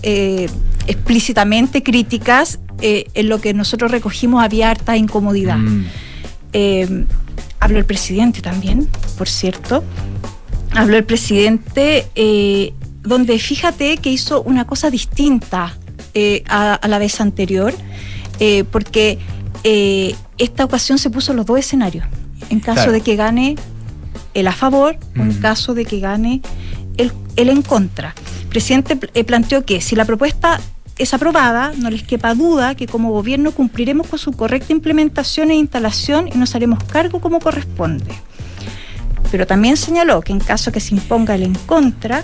explícitamente 0.88 1.84
críticas, 1.84 2.60
en 2.82 3.30
lo 3.30 3.40
que 3.40 3.54
nosotros 3.54 3.92
recogimos 3.92 4.44
había 4.44 4.72
harta 4.72 4.98
incomodidad. 4.98 5.60
Mm. 5.60 7.06
Habló 7.60 7.78
el 7.78 7.86
presidente 7.86 8.42
también, 8.42 8.90
por 9.16 9.30
cierto. 9.30 9.84
Habló 10.72 10.98
el 10.98 11.04
presidente, 11.04 12.08
donde 13.04 13.38
fíjate 13.38 13.98
que 13.98 14.10
hizo 14.10 14.42
una 14.42 14.66
cosa 14.66 14.90
distinta 14.90 15.78
eh, 16.14 16.44
a, 16.48 16.74
a 16.76 16.88
la 16.88 17.00
vez 17.00 17.20
anterior, 17.22 17.74
eh, 18.40 18.64
porque 18.72 19.20
eh, 19.64 20.16
esta 20.38 20.66
ocasión 20.66 20.98
se 20.98 21.10
puso 21.10 21.34
los 21.34 21.46
dos 21.46 21.60
escenarios. 21.60 22.06
En 22.50 22.60
caso 22.60 22.76
Claro. 22.76 22.92
de 22.92 23.02
que 23.02 23.16
gane 23.16 23.56
el 24.34 24.48
a 24.48 24.52
favor 24.52 24.98
o 25.18 25.22
en 25.22 25.34
caso 25.36 25.74
de 25.74 25.86
que 25.86 26.00
gane 26.00 26.42
el, 26.98 27.12
el 27.36 27.50
en 27.50 27.62
contra. 27.62 28.14
El 28.44 28.48
presidente 28.50 28.96
planteó 29.24 29.64
que 29.66 29.80
si 29.82 29.96
la 29.96 30.06
propuesta 30.06 30.60
es 30.98 31.14
aprobada, 31.14 31.72
no 31.78 31.90
les 31.90 32.04
quepa 32.04 32.36
duda 32.36 32.76
que 32.76 32.86
como 32.88 33.12
gobierno 33.12 33.52
cumpliremos 33.52 34.06
con 34.08 34.20
su 34.20 34.32
correcta 34.34 34.74
implementación 34.74 35.50
e 35.52 35.56
instalación 35.56 36.28
y 36.28 36.38
nos 36.38 36.54
haremos 36.54 36.84
cargo 36.84 37.20
como 37.20 37.40
corresponde. 37.40 38.14
Pero 39.32 39.48
también 39.48 39.78
señaló 39.78 40.22
que 40.22 40.34
en 40.34 40.40
caso 40.40 40.72
que 40.72 40.80
se 40.80 40.94
imponga 40.94 41.34
el 41.36 41.44
en 41.44 41.56
contra, 41.56 42.24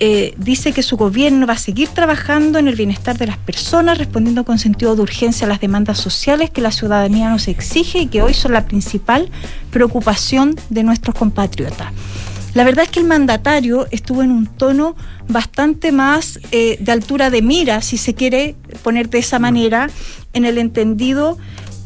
eh, 0.00 0.34
dice 0.36 0.72
que 0.72 0.82
su 0.82 0.96
gobierno 0.96 1.46
va 1.46 1.54
a 1.54 1.58
seguir 1.58 1.88
trabajando 1.88 2.58
en 2.58 2.68
el 2.68 2.76
bienestar 2.76 3.18
de 3.18 3.26
las 3.26 3.38
personas, 3.38 3.98
respondiendo 3.98 4.44
con 4.44 4.58
sentido 4.58 4.94
de 4.94 5.02
urgencia 5.02 5.46
a 5.46 5.48
las 5.48 5.60
demandas 5.60 5.98
sociales 5.98 6.50
que 6.50 6.60
la 6.60 6.70
ciudadanía 6.70 7.30
nos 7.30 7.48
exige 7.48 8.00
y 8.00 8.06
que 8.06 8.22
hoy 8.22 8.32
son 8.32 8.52
la 8.52 8.66
principal 8.66 9.28
preocupación 9.72 10.54
de 10.70 10.84
nuestros 10.84 11.16
compatriotas. 11.16 11.92
La 12.54 12.64
verdad 12.64 12.84
es 12.84 12.90
que 12.90 13.00
el 13.00 13.06
mandatario 13.06 13.88
estuvo 13.90 14.22
en 14.22 14.30
un 14.30 14.46
tono 14.46 14.96
bastante 15.28 15.92
más 15.92 16.38
eh, 16.52 16.76
de 16.80 16.92
altura 16.92 17.30
de 17.30 17.42
mira, 17.42 17.82
si 17.82 17.98
se 17.98 18.14
quiere 18.14 18.54
poner 18.82 19.10
de 19.10 19.18
esa 19.18 19.38
manera, 19.38 19.90
en 20.32 20.44
el 20.44 20.58
entendido 20.58 21.38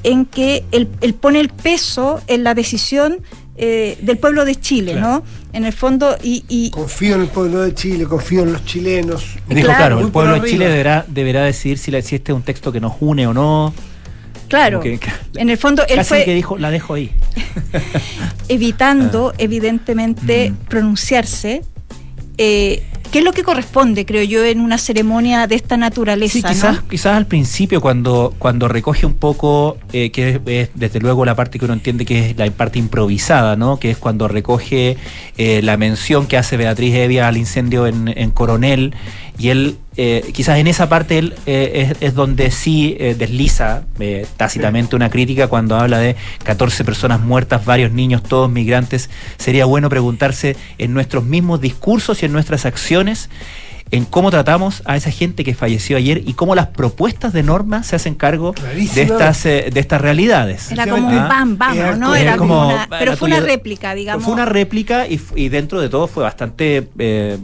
en 0.02 0.26
que 0.26 0.64
él, 0.70 0.88
él 1.00 1.14
pone 1.14 1.40
el 1.40 1.48
peso 1.48 2.20
en 2.26 2.44
la 2.44 2.54
decisión 2.54 3.20
eh, 3.56 3.98
del 4.00 4.16
pueblo 4.18 4.44
de 4.44 4.56
Chile, 4.56 4.94
¿no? 4.94 5.22
En 5.52 5.64
el 5.64 5.72
fondo, 5.72 6.16
y, 6.22 6.44
y- 6.48 6.70
Confío 6.70 7.16
en 7.16 7.22
el 7.22 7.28
pueblo 7.28 7.60
de 7.60 7.74
Chile, 7.74 8.04
confío 8.04 8.42
en 8.44 8.52
los 8.54 8.64
chilenos. 8.64 9.36
Dijo, 9.48 9.66
Claro, 9.66 10.00
el 10.00 10.08
pueblo 10.10 10.40
de. 10.40 10.48
Chile 10.50 10.68
deberá, 10.68 11.04
deberá 11.08 11.44
decidir 11.44 11.76
si, 11.78 11.90
la- 11.90 12.00
si 12.02 12.14
este 12.16 12.32
es 12.32 12.36
un 12.36 12.42
texto 12.42 12.72
que 12.72 12.80
nos 12.80 12.94
une 13.00 13.26
o 13.26 13.34
no. 13.34 13.74
claro, 14.48 14.80
que- 14.80 14.98
en 15.36 15.48
el 15.50 15.56
fondo 15.58 15.82
él 15.88 15.96
Casi 15.96 16.08
fue 16.08 16.24
que 16.24 16.34
dijo, 16.34 16.56
la 16.58 16.70
dejo 16.70 16.94
ahí. 16.94 17.10
evitando, 18.48 19.32
evidentemente, 19.38 20.50
Mm. 20.50 20.56
pronunciarse. 20.68 21.62
eh, 22.38 22.82
¿Qué 23.12 23.18
es 23.18 23.24
lo 23.26 23.32
que 23.34 23.42
corresponde, 23.42 24.06
creo 24.06 24.22
yo, 24.22 24.42
en 24.42 24.58
una 24.58 24.78
ceremonia 24.78 25.46
de 25.46 25.54
esta 25.54 25.76
naturaleza? 25.76 26.32
Sí, 26.32 26.40
¿no? 26.40 26.48
quizás, 26.48 26.80
quizás 26.88 27.14
al 27.14 27.26
principio 27.26 27.82
cuando, 27.82 28.34
cuando 28.38 28.68
recoge 28.68 29.04
un 29.04 29.12
poco, 29.12 29.76
eh, 29.92 30.10
que 30.10 30.30
es, 30.30 30.40
es, 30.46 30.70
desde 30.74 30.98
luego 30.98 31.26
la 31.26 31.34
parte 31.34 31.58
que 31.58 31.66
uno 31.66 31.74
entiende 31.74 32.06
que 32.06 32.30
es 32.30 32.38
la 32.38 32.50
parte 32.50 32.78
improvisada, 32.78 33.54
¿no? 33.54 33.78
Que 33.78 33.90
es 33.90 33.98
cuando 33.98 34.28
recoge 34.28 34.96
eh, 35.36 35.60
la 35.62 35.76
mención 35.76 36.26
que 36.26 36.38
hace 36.38 36.56
Beatriz 36.56 36.94
Evia 36.94 37.28
al 37.28 37.36
incendio 37.36 37.86
en, 37.86 38.08
en 38.16 38.30
Coronel 38.30 38.94
y 39.42 39.48
él, 39.50 39.76
eh, 39.96 40.30
quizás 40.32 40.58
en 40.58 40.68
esa 40.68 40.88
parte 40.88 41.18
él 41.18 41.34
eh, 41.46 41.88
es, 41.90 41.96
es 42.00 42.14
donde 42.14 42.52
sí 42.52 42.96
eh, 43.00 43.16
desliza 43.18 43.82
eh, 43.98 44.24
tácitamente 44.36 44.94
una 44.94 45.10
crítica 45.10 45.48
cuando 45.48 45.74
habla 45.76 45.98
de 45.98 46.14
14 46.44 46.84
personas 46.84 47.20
muertas, 47.20 47.64
varios 47.64 47.90
niños, 47.90 48.22
todos 48.22 48.48
migrantes. 48.48 49.10
Sería 49.38 49.64
bueno 49.64 49.88
preguntarse 49.88 50.56
en 50.78 50.94
nuestros 50.94 51.24
mismos 51.24 51.60
discursos 51.60 52.22
y 52.22 52.26
en 52.26 52.32
nuestras 52.32 52.66
acciones 52.66 53.30
en 53.90 54.04
cómo 54.06 54.30
tratamos 54.30 54.82
a 54.86 54.96
esa 54.96 55.10
gente 55.10 55.42
que 55.44 55.54
falleció 55.54 55.96
ayer 55.98 56.22
y 56.24 56.32
cómo 56.34 56.54
las 56.54 56.68
propuestas 56.68 57.32
de 57.34 57.42
norma 57.42 57.82
se 57.82 57.96
hacen 57.96 58.14
cargo 58.14 58.54
Clarísimo. 58.54 58.94
de 58.94 59.02
estas 59.02 59.44
eh, 59.46 59.70
de 59.70 59.80
estas 59.80 60.00
realidades. 60.00 60.70
Era 60.72 60.86
como 60.86 61.08
un 61.08 61.14
Ah, 61.14 61.26
bam, 61.28 61.58
vamos, 61.58 61.98
¿no? 61.98 62.14
Era 62.14 62.36
como 62.36 62.54
como- 62.54 62.68
una, 62.74 62.86
pero 62.88 63.16
fue 63.16 63.28
una 63.28 63.40
réplica, 63.40 63.94
digamos. 63.94 64.24
Fue 64.24 64.32
una 64.32 64.46
réplica 64.46 65.06
y, 65.08 65.48
dentro 65.48 65.80
de 65.80 65.88
todo 65.90 66.06
fue 66.06 66.22
bastante 66.22 66.88
eh, 66.98 67.36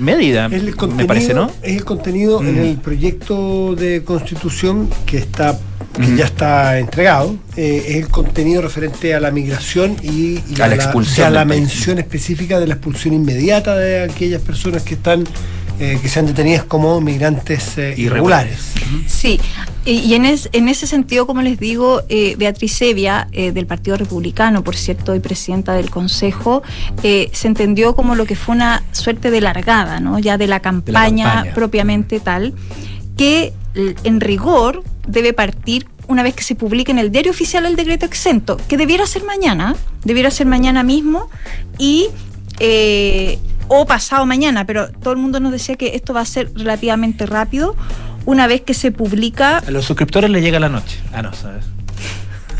medida, 0.00 0.46
el 0.46 0.74
me 0.96 1.04
parece, 1.04 1.34
¿no? 1.34 1.50
Es 1.62 1.76
el 1.76 1.84
contenido 1.84 2.40
en 2.40 2.54
Mm. 2.60 2.64
el 2.66 2.76
proyecto 2.78 3.74
de 3.76 4.02
constitución 4.04 4.88
que 5.06 5.18
está 5.18 5.58
que 5.94 6.02
Mm. 6.06 6.16
ya 6.16 6.24
está 6.24 6.78
entregado. 6.78 7.36
eh, 7.56 7.84
es 7.88 7.96
el 7.96 8.08
contenido 8.08 8.62
referente 8.62 9.12
a 9.14 9.20
la 9.20 9.30
migración 9.32 9.96
y, 10.02 10.38
y 10.48 10.60
A 10.60 10.68
la 10.68 10.76
expulsión 10.76 11.24
y 11.24 11.26
a 11.26 11.30
la 11.30 11.44
mención 11.44 11.98
específica 11.98 12.60
de 12.60 12.66
la 12.68 12.74
expulsión 12.74 13.12
inmediata 13.14 13.76
de 13.76 14.02
aquellas 14.04 14.40
personas 14.40 14.82
que 14.84 14.94
están 14.94 15.24
eh, 15.80 15.98
que 16.00 16.08
sean 16.08 16.26
detenidas 16.26 16.62
como 16.64 17.00
migrantes 17.00 17.76
eh, 17.78 17.94
irregulares. 17.96 18.72
Sí, 19.06 19.40
y, 19.84 20.14
en, 20.14 20.24
es- 20.26 20.48
en 20.52 20.68
ese 20.68 20.86
sentido, 20.86 21.26
como 21.26 21.42
les 21.42 21.58
digo, 21.58 22.02
eh, 22.08 22.34
Beatriz 22.38 22.74
Sevia, 22.74 23.28
eh, 23.32 23.50
del 23.52 23.66
Partido 23.66 23.96
Republicano, 23.96 24.62
por 24.62 24.76
cierto, 24.76 25.14
y 25.16 25.20
presidenta 25.20 25.72
del 25.74 25.90
Consejo, 25.90 26.62
eh, 27.02 27.30
se 27.32 27.48
entendió 27.48 27.96
como 27.96 28.14
lo 28.14 28.26
que 28.26 28.36
fue 28.36 28.54
una 28.54 28.82
suerte 28.92 29.30
de 29.30 29.40
largada, 29.40 29.98
¿no? 30.00 30.18
Ya 30.18 30.36
de 30.38 30.46
la 30.46 30.60
campaña, 30.60 31.24
campaña. 31.32 31.54
propiamente 31.54 32.20
tal, 32.20 32.54
que 33.16 33.52
en 33.74 34.20
rigor 34.20 34.82
debe 35.06 35.32
partir 35.32 35.86
una 36.08 36.22
vez 36.24 36.34
que 36.34 36.42
se 36.42 36.56
publique 36.56 36.90
en 36.90 36.98
el 36.98 37.12
diario 37.12 37.30
oficial 37.30 37.64
el 37.66 37.76
decreto 37.76 38.04
exento, 38.04 38.56
que 38.68 38.76
debiera 38.76 39.06
ser 39.06 39.22
mañana, 39.24 39.76
debiera 40.04 40.30
ser 40.30 40.46
mañana 40.46 40.82
mismo, 40.82 41.28
y 41.78 42.08
eh, 42.58 43.38
o 43.72 43.86
pasado 43.86 44.26
mañana, 44.26 44.66
pero 44.66 44.90
todo 44.90 45.12
el 45.12 45.20
mundo 45.20 45.38
nos 45.38 45.52
decía 45.52 45.76
que 45.76 45.94
esto 45.94 46.12
va 46.12 46.22
a 46.22 46.24
ser 46.24 46.50
relativamente 46.54 47.24
rápido, 47.24 47.76
una 48.26 48.48
vez 48.48 48.62
que 48.62 48.74
se 48.74 48.90
publica, 48.90 49.58
A 49.58 49.70
los 49.70 49.84
suscriptores 49.84 50.28
les 50.28 50.42
llega 50.42 50.58
la 50.58 50.68
noche. 50.68 50.98
Ah, 51.12 51.22
no, 51.22 51.32
¿sabes? 51.32 51.64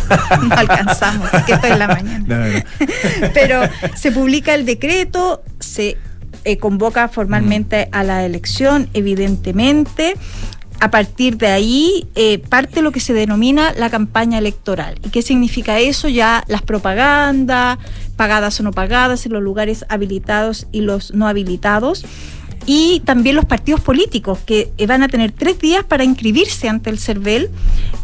no 0.49 0.55
alcanzamos, 0.55 1.29
que 1.47 1.53
esto 1.53 1.67
es 1.67 1.79
la 1.79 1.89
mañana. 1.89 2.25
No, 2.27 2.37
no, 2.39 2.47
no. 2.59 2.61
pero 3.35 3.63
se 3.95 4.13
publica 4.13 4.55
el 4.55 4.65
decreto, 4.65 5.43
se 5.59 5.97
eh, 6.45 6.59
convoca 6.59 7.09
formalmente 7.09 7.87
Mm. 7.87 7.97
a 7.97 8.05
la 8.05 8.25
elección, 8.25 8.89
evidentemente. 8.95 10.15
A 10.81 10.91
partir 10.91 11.37
de 11.37 11.49
ahí 11.49 12.09
eh, 12.15 12.39
parte 12.39 12.81
lo 12.81 12.91
que 12.91 13.01
se 13.01 13.13
denomina 13.13 13.73
la 13.75 13.91
campaña 13.91 14.39
electoral. 14.39 14.99
¿Y 15.05 15.11
qué 15.11 15.21
significa 15.21 15.79
eso? 15.79 16.09
Ya 16.09 16.43
las 16.49 16.63
propagandas, 16.63 17.79
pagadas 18.17 18.59
o 18.61 18.63
no 18.63 18.73
pagadas, 18.73 19.27
en 19.27 19.33
los 19.33 19.43
lugares 19.43 19.85
habilitados 19.91 20.67
y 20.73 20.81
los 20.81 21.13
no 21.13 21.29
habilitados. 21.29 22.05
Y 22.67 23.01
también 23.05 23.37
los 23.37 23.45
partidos 23.45 23.81
políticos, 23.81 24.39
que 24.45 24.71
eh, 24.79 24.87
van 24.87 25.03
a 25.03 25.09
tener 25.09 25.33
tres 25.33 25.59
días 25.59 25.85
para 25.85 26.05
inscribirse 26.05 26.69
ante 26.69 26.91
el 26.91 26.99
CERVEL, 26.99 27.51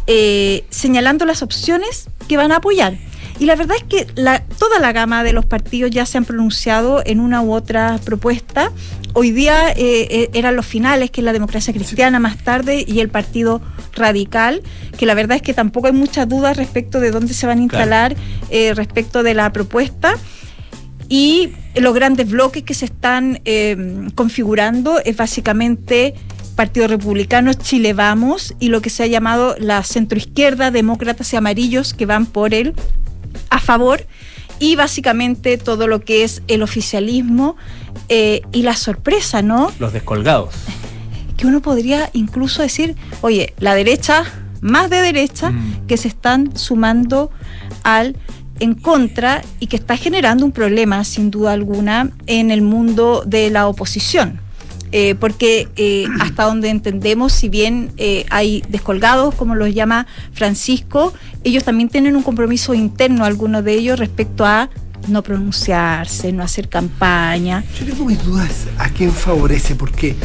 eh, 0.05 0.65
señalando 0.69 1.25
las 1.25 1.41
opciones 1.41 2.09
que 2.27 2.37
van 2.37 2.51
a 2.51 2.57
apoyar. 2.57 2.97
Y 3.39 3.45
la 3.45 3.55
verdad 3.55 3.77
es 3.77 3.83
que 3.83 4.07
la, 4.15 4.43
toda 4.57 4.79
la 4.79 4.91
gama 4.93 5.23
de 5.23 5.31
los 5.31 5.45
partidos 5.45 5.91
ya 5.91 6.05
se 6.05 6.17
han 6.17 6.25
pronunciado 6.25 7.03
en 7.05 7.19
una 7.19 7.41
u 7.41 7.53
otra 7.53 7.99
propuesta. 8.03 8.71
Hoy 9.13 9.31
día 9.31 9.71
eh, 9.71 9.75
eh, 9.77 10.29
eran 10.33 10.55
los 10.55 10.65
finales, 10.65 11.11
que 11.11 11.21
es 11.21 11.25
la 11.25 11.33
democracia 11.33 11.73
cristiana 11.73 12.19
más 12.19 12.37
tarde, 12.37 12.83
y 12.87 12.99
el 12.99 13.09
Partido 13.09 13.61
Radical, 13.93 14.63
que 14.97 15.05
la 15.05 15.13
verdad 15.13 15.37
es 15.37 15.43
que 15.43 15.53
tampoco 15.53 15.87
hay 15.87 15.93
muchas 15.93 16.27
dudas 16.27 16.57
respecto 16.57 16.99
de 16.99 17.11
dónde 17.11 17.33
se 17.33 17.45
van 17.45 17.59
a 17.59 17.61
instalar 17.61 18.15
eh, 18.49 18.73
respecto 18.73 19.21
de 19.23 19.33
la 19.33 19.51
propuesta. 19.53 20.15
Y 21.09 21.53
los 21.75 21.93
grandes 21.93 22.29
bloques 22.29 22.63
que 22.63 22.73
se 22.73 22.85
están 22.85 23.39
eh, 23.45 24.09
configurando 24.15 24.99
es 25.05 25.15
básicamente 25.15 26.15
Partido 26.55 26.87
Republicano, 26.87 27.53
Chile 27.53 27.93
Vamos 27.93 28.55
y 28.59 28.69
lo 28.69 28.81
que 28.81 28.89
se 28.89 29.03
ha 29.03 29.07
llamado 29.07 29.55
la 29.59 29.83
centroizquierda, 29.83 30.71
demócratas 30.71 31.31
y 31.31 31.37
amarillos 31.37 31.93
que 31.93 32.07
van 32.07 32.25
por 32.25 32.53
el 32.53 32.73
a 33.49 33.59
favor 33.59 34.05
y 34.59 34.75
básicamente 34.75 35.57
todo 35.57 35.87
lo 35.87 36.01
que 36.01 36.23
es 36.23 36.41
el 36.47 36.63
oficialismo 36.63 37.55
eh, 38.09 38.41
y 38.51 38.63
la 38.63 38.75
sorpresa, 38.75 39.41
¿no? 39.41 39.71
Los 39.79 39.93
descolgados. 39.93 40.53
Que 41.37 41.45
uno 41.47 41.61
podría 41.61 42.09
incluso 42.13 42.61
decir, 42.63 42.95
oye, 43.21 43.53
la 43.59 43.75
derecha, 43.75 44.23
más 44.61 44.89
de 44.89 45.01
derecha, 45.01 45.51
Mm. 45.51 45.85
que 45.87 45.97
se 45.97 46.07
están 46.07 46.57
sumando 46.57 47.29
al 47.83 48.15
en 48.59 48.73
contra 48.73 49.43
y 49.59 49.67
que 49.67 49.75
está 49.75 49.97
generando 49.97 50.43
un 50.43 50.51
problema, 50.51 51.03
sin 51.03 51.29
duda 51.29 51.51
alguna, 51.53 52.09
en 52.25 52.49
el 52.49 52.63
mundo 52.63 53.23
de 53.25 53.51
la 53.51 53.67
oposición. 53.67 54.41
Eh, 54.91 55.15
porque 55.15 55.67
eh, 55.75 56.05
hasta 56.21 56.43
donde 56.43 56.69
entendemos, 56.69 57.33
si 57.33 57.49
bien 57.49 57.91
eh, 57.97 58.25
hay 58.29 58.63
descolgados, 58.69 59.35
como 59.35 59.53
los 59.53 59.73
llama 59.73 60.07
Francisco, 60.31 61.13
ellos 61.43 61.63
también 61.63 61.89
tienen 61.89 62.15
un 62.15 62.23
compromiso 62.23 62.73
interno, 62.73 63.25
algunos 63.25 63.63
de 63.65 63.73
ellos, 63.73 63.99
respecto 63.99 64.45
a 64.45 64.69
no 65.09 65.23
pronunciarse, 65.23 66.31
no 66.31 66.43
hacer 66.43 66.69
campaña. 66.69 67.63
Yo 67.77 67.85
tengo 67.85 68.05
mis 68.05 68.23
dudas 68.23 68.67
a 68.77 68.89
quién 68.89 69.11
favorece, 69.11 69.75
porque 69.75 70.15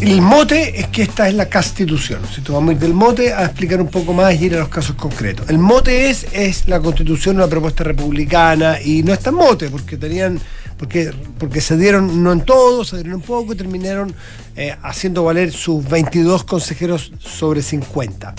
el 0.00 0.22
mote 0.22 0.78
es 0.78 0.86
que 0.88 1.02
esta 1.02 1.28
es 1.28 1.34
la 1.34 1.50
constitución. 1.50 2.20
Si 2.32 2.40
a 2.40 2.72
ir 2.72 2.78
del 2.78 2.94
mote 2.94 3.32
a 3.32 3.44
explicar 3.44 3.80
un 3.80 3.88
poco 3.88 4.12
más 4.12 4.34
y 4.34 4.46
ir 4.46 4.54
a 4.54 4.60
los 4.60 4.68
casos 4.68 4.94
concretos. 4.94 5.48
El 5.48 5.58
mote 5.58 6.08
es, 6.10 6.26
es 6.32 6.68
la 6.68 6.78
constitución, 6.78 7.36
una 7.36 7.48
propuesta 7.48 7.82
republicana, 7.82 8.80
y 8.80 9.02
no 9.02 9.12
es 9.12 9.18
tan 9.18 9.34
mote, 9.34 9.68
porque 9.70 9.96
tenían, 9.96 10.38
porque, 10.78 11.12
porque 11.38 11.60
se 11.60 11.76
dieron 11.76 12.22
no 12.22 12.32
en 12.32 12.42
todo, 12.42 12.84
se 12.84 12.96
dieron 12.96 13.14
un 13.14 13.20
poco 13.20 13.52
y 13.52 13.56
terminaron 13.56 14.14
eh, 14.56 14.74
haciendo 14.82 15.24
valer 15.24 15.52
sus 15.52 15.86
22 15.86 16.44
consejeros 16.44 17.12
sobre 17.18 17.62
50. 17.62 18.34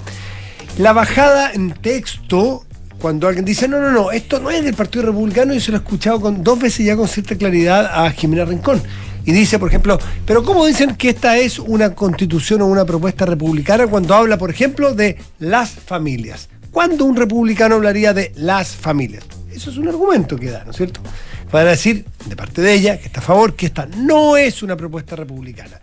La 0.77 0.93
bajada 0.93 1.51
en 1.51 1.71
texto, 1.71 2.65
cuando 2.99 3.27
alguien 3.27 3.45
dice, 3.45 3.67
no, 3.67 3.79
no, 3.79 3.91
no, 3.91 4.11
esto 4.11 4.39
no 4.39 4.49
es 4.49 4.63
del 4.63 4.73
Partido 4.73 5.07
Republicano, 5.07 5.53
yo 5.53 5.59
se 5.59 5.71
lo 5.71 5.77
he 5.77 5.81
escuchado 5.81 6.21
con, 6.21 6.43
dos 6.43 6.59
veces 6.59 6.85
ya 6.85 6.95
con 6.95 7.07
cierta 7.07 7.35
claridad 7.35 8.05
a 8.05 8.09
Jimena 8.11 8.45
Rincón. 8.45 8.81
Y 9.25 9.33
dice, 9.33 9.59
por 9.59 9.67
ejemplo, 9.67 9.99
pero 10.25 10.43
¿cómo 10.43 10.65
dicen 10.65 10.95
que 10.95 11.09
esta 11.09 11.37
es 11.37 11.59
una 11.59 11.93
constitución 11.93 12.61
o 12.61 12.67
una 12.67 12.85
propuesta 12.85 13.25
republicana 13.25 13.85
cuando 13.87 14.15
habla, 14.15 14.37
por 14.37 14.49
ejemplo, 14.49 14.95
de 14.95 15.17
las 15.39 15.71
familias? 15.71 16.49
¿Cuándo 16.71 17.05
un 17.05 17.15
republicano 17.15 17.75
hablaría 17.75 18.13
de 18.13 18.31
las 18.37 18.69
familias? 18.69 19.25
Eso 19.51 19.71
es 19.71 19.77
un 19.77 19.87
argumento 19.89 20.37
que 20.37 20.49
da, 20.49 20.63
¿no 20.63 20.71
es 20.71 20.77
cierto? 20.77 21.01
Para 21.51 21.71
decir, 21.71 22.05
de 22.25 22.35
parte 22.35 22.61
de 22.61 22.73
ella, 22.73 22.99
que 22.99 23.07
está 23.07 23.19
a 23.21 23.23
favor, 23.23 23.55
que 23.55 23.65
esta 23.65 23.87
no 23.87 24.37
es 24.37 24.61
una 24.61 24.75
propuesta 24.75 25.15
republicana. 25.15 25.79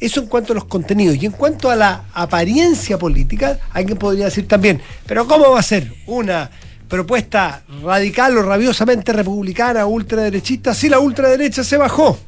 Eso 0.00 0.20
en 0.20 0.26
cuanto 0.26 0.52
a 0.52 0.56
los 0.56 0.64
contenidos. 0.64 1.16
Y 1.22 1.26
en 1.26 1.32
cuanto 1.32 1.70
a 1.70 1.76
la 1.76 2.04
apariencia 2.12 2.98
política, 2.98 3.58
alguien 3.72 3.96
podría 3.96 4.26
decir 4.26 4.48
también, 4.48 4.80
pero 5.06 5.26
¿cómo 5.26 5.52
va 5.52 5.60
a 5.60 5.62
ser 5.62 5.92
una 6.06 6.50
propuesta 6.88 7.62
radical 7.82 8.36
o 8.38 8.42
rabiosamente 8.42 9.12
republicana 9.12 9.86
o 9.86 9.90
ultraderechista 9.90 10.74
si 10.74 10.88
la 10.88 10.98
ultraderecha 10.98 11.62
se 11.62 11.76
bajó? 11.76 12.18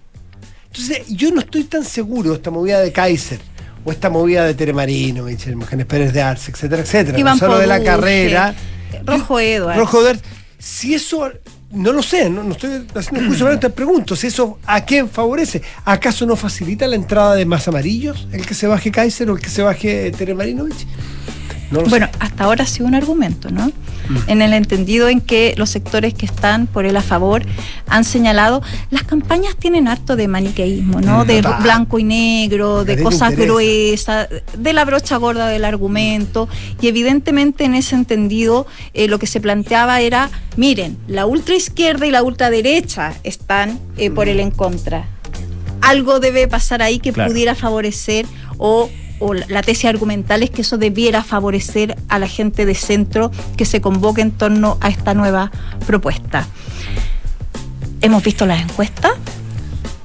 Entonces, 0.66 1.07
yo 1.09 1.31
no 1.31 1.40
estoy 1.40 1.64
tan 1.64 1.85
seguro 1.85 2.31
de 2.31 2.37
esta 2.37 2.51
movida 2.51 2.81
de 2.81 2.92
Kaiser 2.92 3.40
o 3.85 3.92
esta 3.92 4.11
movida 4.11 4.44
de 4.44 4.55
Tere 4.55 4.72
Marino, 4.72 5.25
Michelle 5.25 5.57
Mujeres 5.57 5.87
Pérez 5.87 6.12
de 6.12 6.22
Arce, 6.22 6.51
etcétera, 6.51 6.83
etcétera. 6.83 7.18
Iván 7.18 7.35
no 7.35 7.38
solo 7.38 7.59
de 7.59 7.66
la 7.66 7.83
carrera. 7.83 8.55
Rojo 9.05 9.40
Edwards. 9.40 9.79
Rojo 9.79 10.01
Edwards. 10.03 10.22
Si 10.59 10.94
eso, 10.94 11.31
no 11.70 11.92
lo 11.92 12.02
sé, 12.02 12.31
no, 12.31 12.42
no 12.42 12.52
estoy 12.52 12.87
haciendo 12.94 13.26
juicio, 13.26 13.46
pero 13.46 13.59
te 13.59 13.70
pregunto, 13.70 14.16
si 14.16 14.29
eso 14.29 14.59
a 14.66 14.85
quién 14.85 15.09
favorece. 15.09 15.62
¿Acaso 15.85 16.26
no 16.26 16.37
facilita 16.37 16.87
la 16.87 16.96
entrada 16.96 17.35
de 17.35 17.44
más 17.44 17.66
amarillos 17.68 18.29
el 18.33 18.46
que 18.46 18.55
se 18.55 18.66
baje 18.66 18.90
Kaiser 18.90 19.31
o 19.31 19.37
el 19.37 19.42
que 19.42 19.50
se 19.50 19.62
baje 19.62 20.11
Tere 20.12 20.35
Marinovich? 20.35 20.87
No 21.70 21.81
Bueno, 21.83 22.07
sé. 22.07 22.12
hasta 22.20 22.44
ahora 22.44 22.64
ha 22.64 22.66
sido 22.66 22.87
un 22.87 22.94
argumento, 22.94 23.50
¿no? 23.50 23.72
En 24.29 24.40
el 24.40 24.52
entendido 24.52 25.09
en 25.09 25.20
que 25.20 25.55
los 25.57 25.68
sectores 25.70 26.14
que 26.14 26.26
están 26.26 26.68
por 26.68 26.87
él 26.87 26.96
a 26.96 27.02
favor 27.02 27.42
han 27.88 28.05
señalado, 28.05 28.62
las 28.90 29.02
campañas 29.02 29.57
tienen 29.57 29.88
harto 29.88 30.14
de 30.14 30.29
maniqueísmo, 30.29 31.00
¿no? 31.00 31.24
Mm, 31.24 31.26
De 31.26 31.42
blanco 31.62 31.98
y 31.98 32.05
negro, 32.05 32.85
de 32.85 33.02
cosas 33.02 33.31
interesa. 33.33 33.52
gruesas, 33.52 34.29
de 34.57 34.72
la 34.72 34.85
brocha 34.85 35.16
gorda 35.16 35.48
del 35.48 35.64
argumento. 35.64 36.48
Y 36.81 36.87
evidentemente 36.87 37.64
en 37.64 37.74
ese 37.74 37.96
entendido 37.96 38.66
eh, 38.94 39.09
lo 39.09 39.18
que 39.18 39.26
se 39.26 39.40
planteaba 39.40 40.00
era, 40.00 40.31
miren, 40.57 40.96
la 41.09 41.26
ultraizquierda 41.26 42.07
y 42.07 42.12
la 42.12 42.22
ultraderecha 42.22 43.12
están 43.24 43.81
eh, 43.96 44.11
por 44.11 44.29
el 44.29 44.38
en 44.40 44.50
contra 44.52 45.07
algo 45.83 46.18
debe 46.20 46.48
pasar 46.48 46.83
ahí 46.83 46.98
que 46.98 47.12
Claro. 47.12 47.31
pudiera 47.31 47.55
favorecer 47.55 48.26
o, 48.59 48.88
o 49.18 49.35
la 49.35 49.62
tesis 49.62 49.87
argumental 49.87 50.42
es 50.42 50.50
que 50.50 50.62
eso 50.62 50.79
debiera 50.79 51.22
favorecer 51.22 51.96
a 52.09 52.18
la 52.18 52.29
gente 52.29 52.66
de 52.66 52.74
centro 52.74 53.31
que 53.57 53.64
se 53.64 53.81
convoque 53.81 54.20
en 54.20 54.33
torno 54.33 54.79
a 54.81 54.88
esta 54.88 55.14
nueva 55.14 55.50
propuesta. 55.87 56.46
Hemos 58.00 58.22
visto 58.22 58.46
las 58.46 58.62
encuestas. 58.62 59.12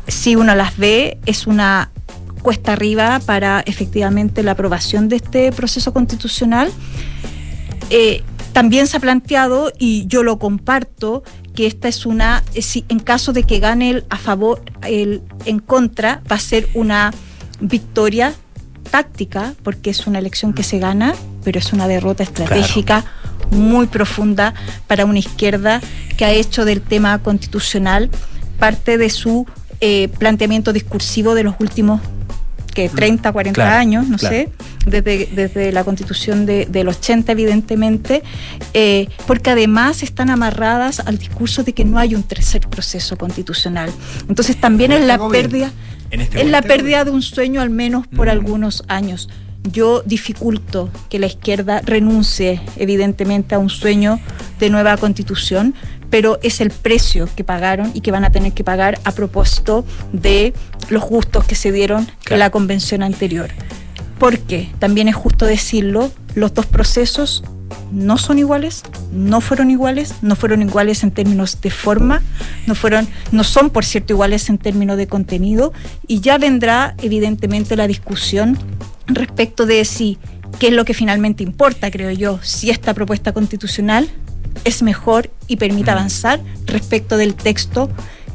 Si 0.07 0.35
uno 0.35 0.55
las 0.55 0.77
ve, 0.77 1.19
es 1.25 1.47
una 1.47 1.91
cuesta 2.41 2.73
arriba 2.73 3.19
para 3.25 3.61
efectivamente 3.65 4.43
la 4.43 4.51
aprobación 4.51 5.09
de 5.09 5.17
este 5.17 5.51
proceso 5.51 5.93
constitucional. 5.93 6.71
Eh, 7.89 8.23
también 8.53 8.87
se 8.87 8.97
ha 8.97 8.99
planteado, 8.99 9.71
y 9.77 10.07
yo 10.07 10.23
lo 10.23 10.39
comparto, 10.39 11.23
que 11.55 11.67
esta 11.67 11.87
es 11.87 12.05
una, 12.05 12.43
eh, 12.53 12.61
si 12.61 12.85
en 12.89 12.99
caso 12.99 13.33
de 13.33 13.43
que 13.43 13.59
gane 13.59 13.89
el 13.89 14.05
a 14.09 14.17
favor, 14.17 14.61
el 14.83 15.21
en 15.45 15.59
contra, 15.59 16.21
va 16.29 16.37
a 16.37 16.39
ser 16.39 16.67
una 16.73 17.11
victoria 17.59 18.33
táctica, 18.91 19.55
porque 19.63 19.89
es 19.89 20.05
una 20.05 20.19
elección 20.19 20.53
que 20.53 20.63
se 20.63 20.77
gana, 20.79 21.15
pero 21.43 21.57
es 21.59 21.73
una 21.73 21.87
derrota 21.87 22.23
estratégica 22.23 23.05
muy 23.49 23.87
profunda 23.87 24.53
para 24.87 25.05
una 25.05 25.19
izquierda 25.19 25.81
que 26.17 26.25
ha 26.25 26.31
hecho 26.31 26.65
del 26.65 26.81
tema 26.81 27.17
constitucional 27.19 28.09
parte 28.59 28.97
de 28.97 29.09
su 29.09 29.47
eh, 29.79 30.09
planteamiento 30.19 30.73
discursivo 30.73 31.33
de 31.33 31.43
los 31.43 31.55
últimos 31.59 32.01
que 32.73 32.87
30, 32.87 33.31
40 33.33 33.53
Claro, 33.55 33.77
años, 33.77 34.07
no 34.07 34.17
claro. 34.17 34.33
sé, 34.35 34.49
desde, 34.85 35.25
desde 35.25 35.71
la 35.73 35.83
constitución 35.83 36.45
de, 36.45 36.65
del 36.67 36.87
80 36.87 37.31
evidentemente, 37.33 38.23
eh, 38.73 39.07
porque 39.27 39.49
además 39.49 40.03
están 40.03 40.29
amarradas 40.29 41.01
al 41.01 41.17
discurso 41.17 41.63
de 41.63 41.73
que 41.73 41.83
no 41.83 41.97
hay 41.97 42.15
un 42.15 42.23
tercer 42.23 42.61
proceso 42.69 43.17
constitucional. 43.17 43.91
Entonces 44.29 44.55
también 44.55 44.93
es 44.93 45.05
la 45.05 45.17
gobierno. 45.17 45.49
pérdida, 45.49 45.71
En 46.11 46.21
este 46.21 46.41
es 46.41 46.47
la 46.49 46.61
pérdida 46.61 47.03
de 47.05 47.11
un 47.11 47.21
sueño 47.21 47.61
al 47.61 47.69
menos 47.69 48.05
por 48.07 48.27
Mm. 48.27 48.31
algunos 48.31 48.83
años. 48.87 49.29
Yo 49.71 50.01
dificulto 50.05 50.89
que 51.09 51.19
la 51.19 51.27
izquierda 51.27 51.81
renuncie 51.85 52.61
evidentemente 52.77 53.53
a 53.55 53.59
un 53.59 53.69
sueño 53.69 54.19
de 54.59 54.69
nueva 54.69 54.97
constitución, 54.97 55.75
pero 56.09 56.39
es 56.43 56.61
el 56.61 56.71
precio 56.71 57.29
que 57.35 57.43
pagaron 57.43 57.91
y 57.93 58.01
que 58.01 58.11
van 58.11 58.25
a 58.25 58.31
tener 58.31 58.53
que 58.53 58.63
pagar 58.63 58.99
a 59.03 59.11
propósito 59.11 59.85
de 60.11 60.53
los 60.89 61.03
gustos 61.03 61.45
que 61.45 61.55
se 61.55 61.71
dieron 61.71 62.05
Claro. 62.05 62.33
en 62.35 62.39
la 62.39 62.49
convención 62.49 63.03
anterior. 63.03 63.49
Porque 64.19 64.69
también 64.79 65.07
es 65.07 65.15
justo 65.15 65.45
decirlo, 65.45 66.11
los 66.35 66.53
dos 66.53 66.65
procesos 66.65 67.43
no 67.91 68.17
son 68.17 68.39
iguales, 68.39 68.83
no 69.11 69.41
fueron 69.41 69.69
iguales, 69.69 70.15
no 70.21 70.35
fueron 70.35 70.61
iguales 70.61 71.03
en 71.03 71.11
términos 71.11 71.59
de 71.61 71.69
forma, 71.69 72.21
no 72.67 72.75
fueron, 72.75 73.07
no 73.31 73.43
son 73.43 73.69
por 73.69 73.85
cierto 73.85 74.13
iguales 74.13 74.49
en 74.49 74.57
términos 74.57 74.97
de 74.97 75.07
contenido, 75.07 75.73
y 76.07 76.21
ya 76.21 76.37
vendrá 76.37 76.95
evidentemente 77.01 77.75
la 77.75 77.87
discusión 77.87 78.57
respecto 79.07 79.65
de 79.65 79.83
si 79.85 80.17
qué 80.59 80.67
es 80.67 80.73
lo 80.73 80.85
que 80.85 80.93
finalmente 80.93 81.43
importa, 81.43 81.91
creo 81.91 82.11
yo, 82.11 82.39
si 82.41 82.69
esta 82.69 82.93
propuesta 82.93 83.33
constitucional 83.33 84.09
es 84.63 84.81
mejor 84.81 85.29
y 85.47 85.57
permite 85.57 85.91
Mm. 85.91 85.93
avanzar 85.93 86.41
respecto 86.65 87.17
del 87.17 87.35
texto 87.35 87.89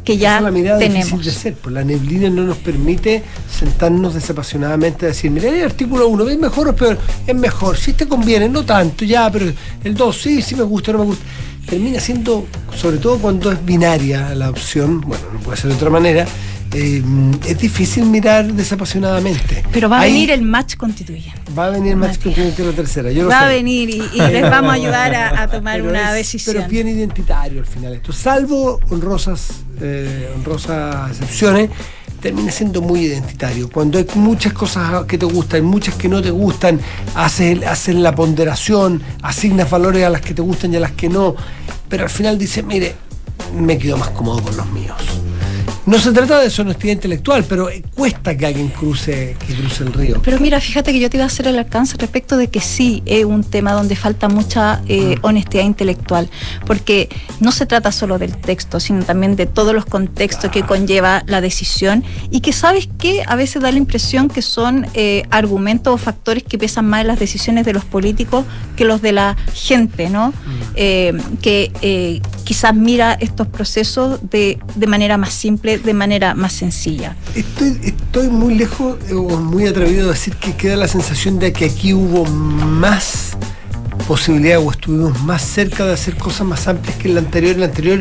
que 0.06 0.16
ya 0.16 0.36
Esa 0.36 0.38
es 0.38 0.44
la 0.44 0.50
mirada 0.52 0.78
tenemos. 0.78 1.04
difícil 1.10 1.24
de 1.24 1.30
ser, 1.32 1.54
pues 1.54 1.74
la 1.74 1.82
neblina 1.84 2.30
no 2.30 2.44
nos 2.44 2.56
permite 2.58 3.22
sentarnos 3.50 4.14
desapasionadamente 4.14 5.04
a 5.04 5.08
decir, 5.08 5.30
mira, 5.32 5.50
el 5.50 5.64
artículo 5.64 6.06
1, 6.08 6.28
¿es 6.30 6.38
mejor 6.38 6.68
o 6.68 6.76
peor? 6.76 6.96
Es 7.26 7.34
mejor, 7.34 7.76
si 7.76 7.92
te 7.92 8.06
conviene, 8.06 8.48
no 8.48 8.64
tanto, 8.64 9.04
ya, 9.04 9.30
pero 9.30 9.52
el 9.82 9.94
2, 9.94 10.16
sí, 10.16 10.40
sí 10.42 10.54
me 10.54 10.62
gusta, 10.62 10.92
no 10.92 11.00
me 11.00 11.04
gusta. 11.06 11.24
Termina 11.68 11.98
siendo, 11.98 12.46
sobre 12.76 12.98
todo 12.98 13.18
cuando 13.18 13.50
es 13.50 13.62
binaria 13.64 14.32
la 14.36 14.48
opción, 14.50 15.00
bueno, 15.00 15.24
no 15.32 15.40
puede 15.40 15.56
ser 15.56 15.70
de 15.70 15.76
otra 15.76 15.90
manera, 15.90 16.24
eh, 16.72 17.02
es 17.46 17.58
difícil 17.58 18.04
mirar 18.06 18.52
desapasionadamente. 18.52 19.62
Pero 19.72 19.88
va 19.88 19.98
a 19.98 20.00
Ahí 20.02 20.12
venir 20.12 20.30
el 20.32 20.42
match 20.42 20.76
constituyente. 20.76 21.40
Va 21.56 21.66
a 21.66 21.70
venir 21.70 21.96
más 21.96 22.18
constituyente 22.18 22.64
la 22.64 22.72
tercera, 22.72 23.10
yo 23.12 23.22
lo 23.24 23.28
Va 23.28 23.40
a 23.42 23.48
venir 23.48 23.88
y, 23.90 24.02
y 24.14 24.18
les 24.20 24.42
vamos 24.42 24.70
a 24.70 24.74
ayudar 24.74 25.14
a, 25.14 25.42
a 25.42 25.48
tomar 25.48 25.76
Pero 25.78 25.90
una 25.90 26.10
es- 26.10 26.16
decisión. 26.16 26.54
Pero 26.54 26.64
es 26.66 26.70
bien 26.70 26.88
identitario 26.88 27.60
al 27.60 27.66
final 27.66 27.94
esto. 27.94 28.12
Salvo 28.12 28.80
honrosas, 28.90 29.48
eh, 29.80 30.30
honrosas 30.36 31.10
excepciones, 31.12 31.70
termina 32.20 32.50
siendo 32.50 32.82
muy 32.82 33.00
identitario. 33.00 33.70
Cuando 33.70 33.98
hay 33.98 34.06
muchas 34.14 34.52
cosas 34.52 35.04
que 35.06 35.16
te 35.18 35.26
gustan, 35.26 35.64
muchas 35.64 35.94
que 35.94 36.08
no 36.08 36.20
te 36.20 36.30
gustan, 36.30 36.80
haces, 37.14 37.62
haces 37.64 37.94
la 37.94 38.14
ponderación, 38.14 39.02
asignas 39.22 39.70
valores 39.70 40.04
a 40.04 40.10
las 40.10 40.20
que 40.20 40.34
te 40.34 40.42
gustan 40.42 40.72
y 40.74 40.76
a 40.76 40.80
las 40.80 40.92
que 40.92 41.08
no. 41.08 41.34
Pero 41.88 42.04
al 42.04 42.10
final 42.10 42.36
dices, 42.38 42.64
mire, 42.64 42.94
me 43.54 43.78
quedo 43.78 43.96
más 43.96 44.10
cómodo 44.10 44.42
con 44.42 44.56
los 44.56 44.66
míos. 44.72 44.96
No 45.86 45.98
se 46.00 46.10
trata 46.10 46.38
de 46.38 46.44
deshonestidad 46.44 46.94
intelectual, 46.94 47.44
pero 47.44 47.70
eh, 47.70 47.80
cuesta 47.94 48.36
que 48.36 48.44
alguien 48.44 48.68
cruce, 48.68 49.36
que 49.46 49.54
cruce 49.54 49.84
el 49.84 49.92
río. 49.92 50.20
Pero 50.24 50.40
mira, 50.40 50.60
fíjate 50.60 50.90
que 50.92 50.98
yo 50.98 51.08
te 51.08 51.16
iba 51.16 51.24
a 51.24 51.28
hacer 51.28 51.46
el 51.46 51.56
alcance 51.58 51.96
respecto 51.96 52.36
de 52.36 52.48
que 52.48 52.60
sí 52.60 53.04
es 53.06 53.24
un 53.24 53.44
tema 53.44 53.72
donde 53.72 53.94
falta 53.94 54.28
mucha 54.28 54.82
eh, 54.88 55.14
Mm. 55.16 55.18
honestidad 55.26 55.62
intelectual, 55.64 56.28
porque 56.66 57.08
no 57.38 57.52
se 57.52 57.66
trata 57.66 57.92
solo 57.92 58.18
del 58.18 58.36
texto, 58.36 58.80
sino 58.80 59.04
también 59.04 59.36
de 59.36 59.46
todos 59.46 59.72
los 59.74 59.84
contextos 59.86 60.50
que 60.50 60.62
conlleva 60.64 61.22
la 61.26 61.40
decisión 61.40 62.02
y 62.30 62.40
que 62.40 62.52
sabes 62.52 62.88
que 62.98 63.22
a 63.26 63.36
veces 63.36 63.62
da 63.62 63.70
la 63.70 63.78
impresión 63.78 64.28
que 64.28 64.42
son 64.42 64.86
eh, 64.94 65.22
argumentos 65.30 65.94
o 65.94 65.98
factores 65.98 66.42
que 66.42 66.58
pesan 66.58 66.86
más 66.88 67.02
en 67.02 67.06
las 67.06 67.20
decisiones 67.20 67.64
de 67.64 67.72
los 67.72 67.84
políticos 67.84 68.44
que 68.76 68.84
los 68.84 69.00
de 69.02 69.12
la 69.12 69.36
gente, 69.54 70.10
¿no? 70.10 70.32
Eh, 70.74 71.12
que 71.42 72.20
quizás 72.44 72.74
mira 72.74 73.12
estos 73.20 73.46
procesos 73.46 74.18
de, 74.30 74.58
de 74.74 74.86
manera 74.86 75.16
más 75.16 75.32
simple, 75.32 75.75
de 75.78 75.94
manera 75.94 76.34
más 76.34 76.52
sencilla. 76.52 77.16
Estoy, 77.34 77.78
estoy 77.82 78.28
muy 78.28 78.54
lejos 78.54 78.96
o 79.12 79.36
muy 79.36 79.66
atrevido 79.66 80.08
a 80.08 80.12
decir 80.12 80.34
que 80.36 80.54
queda 80.54 80.76
la 80.76 80.88
sensación 80.88 81.38
de 81.38 81.52
que 81.52 81.66
aquí 81.66 81.92
hubo 81.92 82.24
más 82.24 83.36
posibilidad 84.06 84.58
o 84.58 84.70
estuvimos 84.70 85.20
más 85.22 85.42
cerca 85.42 85.84
de 85.84 85.92
hacer 85.92 86.16
cosas 86.16 86.46
más 86.46 86.68
amplias 86.68 86.96
que 86.96 87.08
en 87.08 87.14
la 87.14 87.20
anterior. 87.20 87.54
En 87.54 87.60
la 87.60 87.66
anterior 87.66 88.00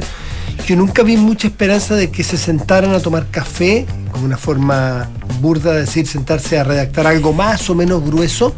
yo 0.68 0.76
nunca 0.76 1.04
vi 1.04 1.18
mucha 1.18 1.48
esperanza 1.48 1.96
de 1.96 2.10
que 2.10 2.24
se 2.24 2.38
sentaran 2.38 2.94
a 2.94 3.00
tomar 3.00 3.28
café, 3.30 3.86
como 4.12 4.26
una 4.26 4.38
forma 4.38 5.10
burda 5.40 5.74
de 5.74 5.82
decir 5.82 6.08
sentarse 6.08 6.58
a 6.58 6.64
redactar 6.64 7.06
algo 7.06 7.34
más 7.34 7.70
o 7.70 7.76
menos 7.76 8.04
grueso 8.04 8.54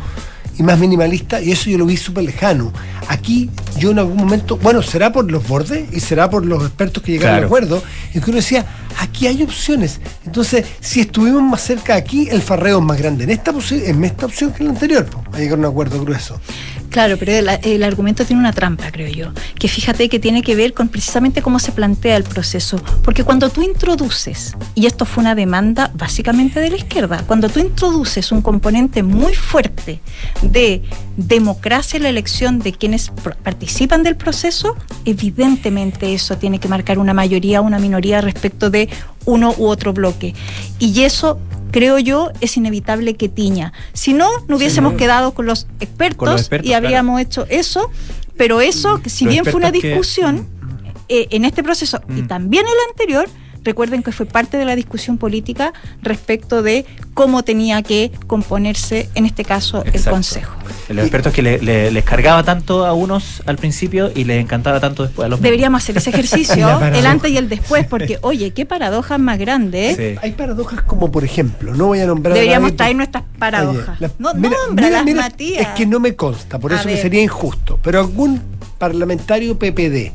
y 0.58 0.63
más 0.63 0.80
minimalista, 0.80 1.41
y 1.41 1.52
eso 1.52 1.70
yo 1.70 1.78
lo 1.78 1.86
vi 1.86 1.98
súper 1.98 2.24
lejano. 2.24 2.72
Aquí 3.08 3.50
yo 3.78 3.91
en 3.91 4.00
algún 4.00 4.17
momento, 4.17 4.58
bueno, 4.58 4.82
será 4.82 5.12
por 5.12 5.32
los 5.32 5.48
bordes 5.48 5.88
y 5.93 6.00
será 6.00 6.30
por 6.30 6.46
los 6.46 6.63
expertos 6.63 7.04
que 7.04 7.13
llegaron 7.13 7.36
Claro. 7.36 7.43
a 7.43 7.48
acuerdo, 7.48 7.84
y 8.13 8.20
que 8.20 8.30
uno 8.30 8.38
decía, 8.38 8.65
aquí 9.00 9.28
hay 9.28 9.43
opciones. 9.43 10.00
Entonces, 10.26 10.65
si 10.80 11.02
estuvimos 11.02 11.43
más 11.43 11.62
cerca 11.62 11.96
aquí, 11.96 12.28
el 12.30 12.41
farreo 12.41 12.80
es 12.80 12.84
más 12.86 12.98
grande 12.98 13.24
en 13.26 13.30
esta, 13.30 13.54
en 13.72 14.04
esta 14.04 14.26
opción 14.26 14.52
que 14.52 14.60
en 14.63 14.67
la 14.67 14.74
anterior, 14.74 15.08
a 15.32 15.38
llegar 15.38 15.58
a 15.58 15.60
un 15.60 15.65
acuerdo 15.65 16.02
grueso. 16.04 16.39
Claro, 16.89 17.17
pero 17.17 17.34
el, 17.34 17.84
argumento 17.84 18.26
tiene 18.26 18.39
una 18.39 18.54
trampa, 18.54 18.91
creo 18.91 19.10
yo, 19.10 19.32
que 19.60 19.67
fíjate 19.67 20.10
que 20.10 20.19
tiene 20.19 20.41
que 20.41 20.56
ver 20.56 20.73
con 20.73 20.88
precisamente 20.88 21.41
cómo 21.41 21.60
se 21.60 21.71
plantea 21.71 22.15
el 22.15 22.23
proceso, 22.23 22.82
porque 23.04 23.23
cuando 23.23 23.50
tú 23.50 23.62
introduces, 23.62 24.56
y 24.73 24.86
esto 24.86 25.06
fue 25.06 25.21
una 25.21 25.36
demanda 25.36 25.91
básicamente 25.93 26.60
de 26.60 26.69
la 26.69 26.78
izquierda, 26.78 27.23
cuando 27.28 27.50
tú 27.50 27.60
introduces 27.60 28.32
un 28.32 28.41
componente 28.41 29.04
muy 29.04 29.36
fuerte 29.36 30.00
de 30.41 30.82
democracia 31.17 31.97
en 31.97 32.04
la 32.04 32.10
elección 32.10 32.60
de 32.60 32.71
quienes 32.71 33.12
participan 33.43 34.04
del 34.04 34.15
proceso, 34.15 34.76
evidentemente 35.06 36.13
eso 36.13 36.38
tiene 36.38 36.60
que 36.60 36.67
marcar 36.67 37.00
una 37.00 37.13
mayoría 37.13 37.62
o 37.62 37.63
una 37.63 37.80
minoría 37.80 38.21
respecto 38.21 38.69
de 38.69 38.89
uno 39.27 39.53
u 39.59 39.67
otro 39.67 39.93
bloque. 39.93 40.33
Y 40.79 41.03
eso 41.03 41.39
creo 41.71 41.99
yo, 41.99 42.31
es 42.41 42.57
inevitable 42.57 43.13
que 43.15 43.29
tiña. 43.29 43.73
Si 43.93 44.13
no, 44.13 44.27
no 44.47 44.55
hubiésemos 44.55 44.93
quedado 44.93 45.33
con 45.35 45.45
los 45.45 45.67
expertos, 45.79 46.17
Con 46.17 46.29
los 46.29 46.41
expertos, 46.41 46.67
y 46.69 46.73
habríamos 46.73 47.21
hecho 47.21 47.45
eso, 47.49 47.91
pero 48.37 48.61
eso, 48.61 48.99
si 49.05 49.25
Los 49.25 49.33
bien 49.33 49.43
fue 49.45 49.55
una 49.55 49.71
que- 49.71 49.81
discusión 49.89 50.47
eh, 51.09 51.27
en 51.31 51.45
este 51.45 51.63
proceso 51.63 52.01
y 52.09 52.23
Mm. 52.23 52.27
también 52.27 52.65
en 52.65 52.71
el 52.71 52.77
anterior, 52.91 53.29
recuerden 53.67 54.01
que 54.01 54.12
fue 54.12 54.25
parte 54.25 54.58
de 54.58 54.65
la 54.65 54.75
discusión 54.75 55.17
política 55.19 55.73
respecto 56.01 56.63
de 56.63 56.86
cómo 57.13 57.43
tenía 57.43 57.84
que 57.84 58.12
componerse, 58.25 59.10
en 59.13 59.25
este 59.27 59.43
caso, 59.45 59.84
el. 59.93 60.03
Consejo. 60.03 60.53
Los 60.89 60.99
expertos 61.03 61.34
que 61.34 61.41
le- 61.41 61.60
le- 61.60 61.91
les 61.91 62.03
cargaba 62.06 62.43
tanto 62.43 62.86
a 62.86 62.93
unos 62.93 63.43
al 63.45 63.58
principio 63.58 64.10
y 64.15 64.23
les 64.23 64.41
encantaba 64.41 64.80
tanto 64.80 65.03
después 65.03 65.25
a 65.25 65.30
los 65.30 65.38
mismos. 65.39 65.43
Deberíamos 65.43 65.84
hacer 65.84 65.97
ese 65.97 66.10
ejercicio, 66.12 66.80
el 66.93 67.06
antes 67.06 67.30
y 67.30 67.38
el 67.38 67.49
después, 67.49 67.86
porque, 67.86 68.17
oye, 68.21 68.51
qué 68.51 68.65
paradoja 68.65 69.17
más 69.17 69.38
grande, 69.38 69.89
¿eh? 69.91 69.95
Sí. 70.15 70.19
Hay 70.23 70.32
paradojas 70.32 70.82
como, 70.84 71.12
por 71.12 71.23
ejemplo, 71.25 71.73
no 71.75 71.88
voy 71.88 71.99
a 71.99 72.06
nombrar 72.08 72.32
a 72.32 72.36
Deberíamos 72.36 72.75
traer 72.77 72.95
nuestras 72.95 73.23
paradojas. 73.38 73.89
Oye, 73.89 73.97
la- 73.99 74.12
no, 74.17 74.34
mira, 74.34 74.56
nómbralas, 74.67 75.03
mira, 75.03 75.03
mira, 75.03 75.21
Matías. 75.23 75.62
Es 75.62 75.67
que 75.69 75.86
no 75.86 75.99
me 75.99 76.15
consta, 76.15 76.58
por 76.58 76.71
A 76.71 76.75
eso 76.77 76.86
me 76.86 76.93
ver. 76.93 77.01
sería 77.01 77.21
injusto. 77.21 77.77
Pero 77.84 77.99
algún 77.99 78.41
parlamentario 78.77 79.58
PPD, 79.60 80.13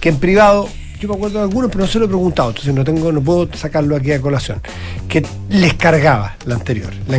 que 0.00 0.08
en 0.10 0.18
privado, 0.18 0.68
yo 0.98 1.08
me 1.08 1.14
acuerdo 1.14 1.38
de 1.38 1.44
algunos, 1.44 1.70
pero 1.70 1.84
no 1.84 1.90
se 1.90 1.98
lo 1.98 2.04
he 2.06 2.08
preguntado, 2.08 2.50
entonces 2.50 2.74
no 2.74 2.84
tengo, 2.84 3.12
no 3.12 3.20
puedo 3.20 3.48
sacarlo 3.54 3.96
aquí 3.96 4.12
a 4.12 4.20
colación, 4.20 4.60
que 5.08 5.24
les 5.50 5.74
cargaba 5.74 6.36
la 6.46 6.54
anterior, 6.54 6.92
la, 7.08 7.16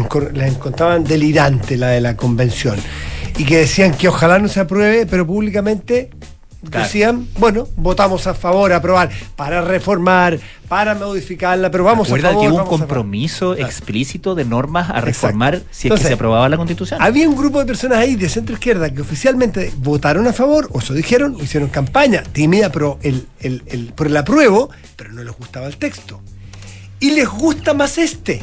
encontraban 0.47 1.03
delirante 1.03 1.77
la 1.77 1.89
de 1.89 2.01
la 2.01 2.15
convención, 2.15 2.77
y 3.37 3.43
que 3.45 3.57
decían 3.57 3.93
que 3.93 4.07
ojalá 4.07 4.39
no 4.39 4.47
se 4.47 4.61
apruebe, 4.61 5.05
pero 5.05 5.27
públicamente 5.27 6.09
Claro. 6.69 6.85
decían, 6.85 7.27
bueno, 7.37 7.67
votamos 7.77 8.27
a 8.27 8.33
favor, 8.33 8.73
a 8.73 8.77
aprobar, 8.77 9.09
para 9.35 9.61
reformar, 9.61 10.39
para 10.67 10.95
modificarla, 10.95 11.69
pero 11.71 11.83
vamos 11.83 12.07
a 12.07 12.11
Acuérdate 12.11 12.33
favor. 12.35 12.47
que 12.47 12.51
hubo 12.53 12.61
un 12.61 12.67
a 12.67 12.69
compromiso 12.69 13.55
explícito 13.55 14.35
de 14.35 14.45
normas 14.45 14.85
a 14.89 14.99
Exacto. 14.99 15.05
reformar 15.05 15.53
si 15.71 15.79
es 15.79 15.85
Entonces, 15.85 16.05
que 16.05 16.07
se 16.09 16.13
aprobaba 16.15 16.49
la 16.49 16.57
constitución. 16.57 17.01
Había 17.01 17.29
un 17.29 17.35
grupo 17.35 17.59
de 17.59 17.65
personas 17.65 17.99
ahí 17.99 18.15
de 18.15 18.27
centro 18.29 18.53
izquierda 18.55 18.89
que 18.93 19.01
oficialmente 19.01 19.71
votaron 19.77 20.27
a 20.27 20.33
favor, 20.33 20.67
o 20.71 20.79
eso 20.79 20.93
dijeron, 20.93 21.35
o 21.35 21.43
hicieron 21.43 21.69
campaña 21.69 22.23
tímida 22.23 22.71
pero 22.71 22.97
el, 23.01 23.27
el- 23.39 23.63
el- 23.67 23.93
por 23.93 24.07
el 24.07 24.17
apruebo, 24.17 24.69
pero 24.95 25.11
no 25.13 25.23
les 25.23 25.33
gustaba 25.37 25.67
el 25.67 25.77
texto. 25.77 26.19
Y 26.99 27.11
les 27.11 27.27
gusta 27.29 27.73
más 27.73 27.97
este. 27.97 28.41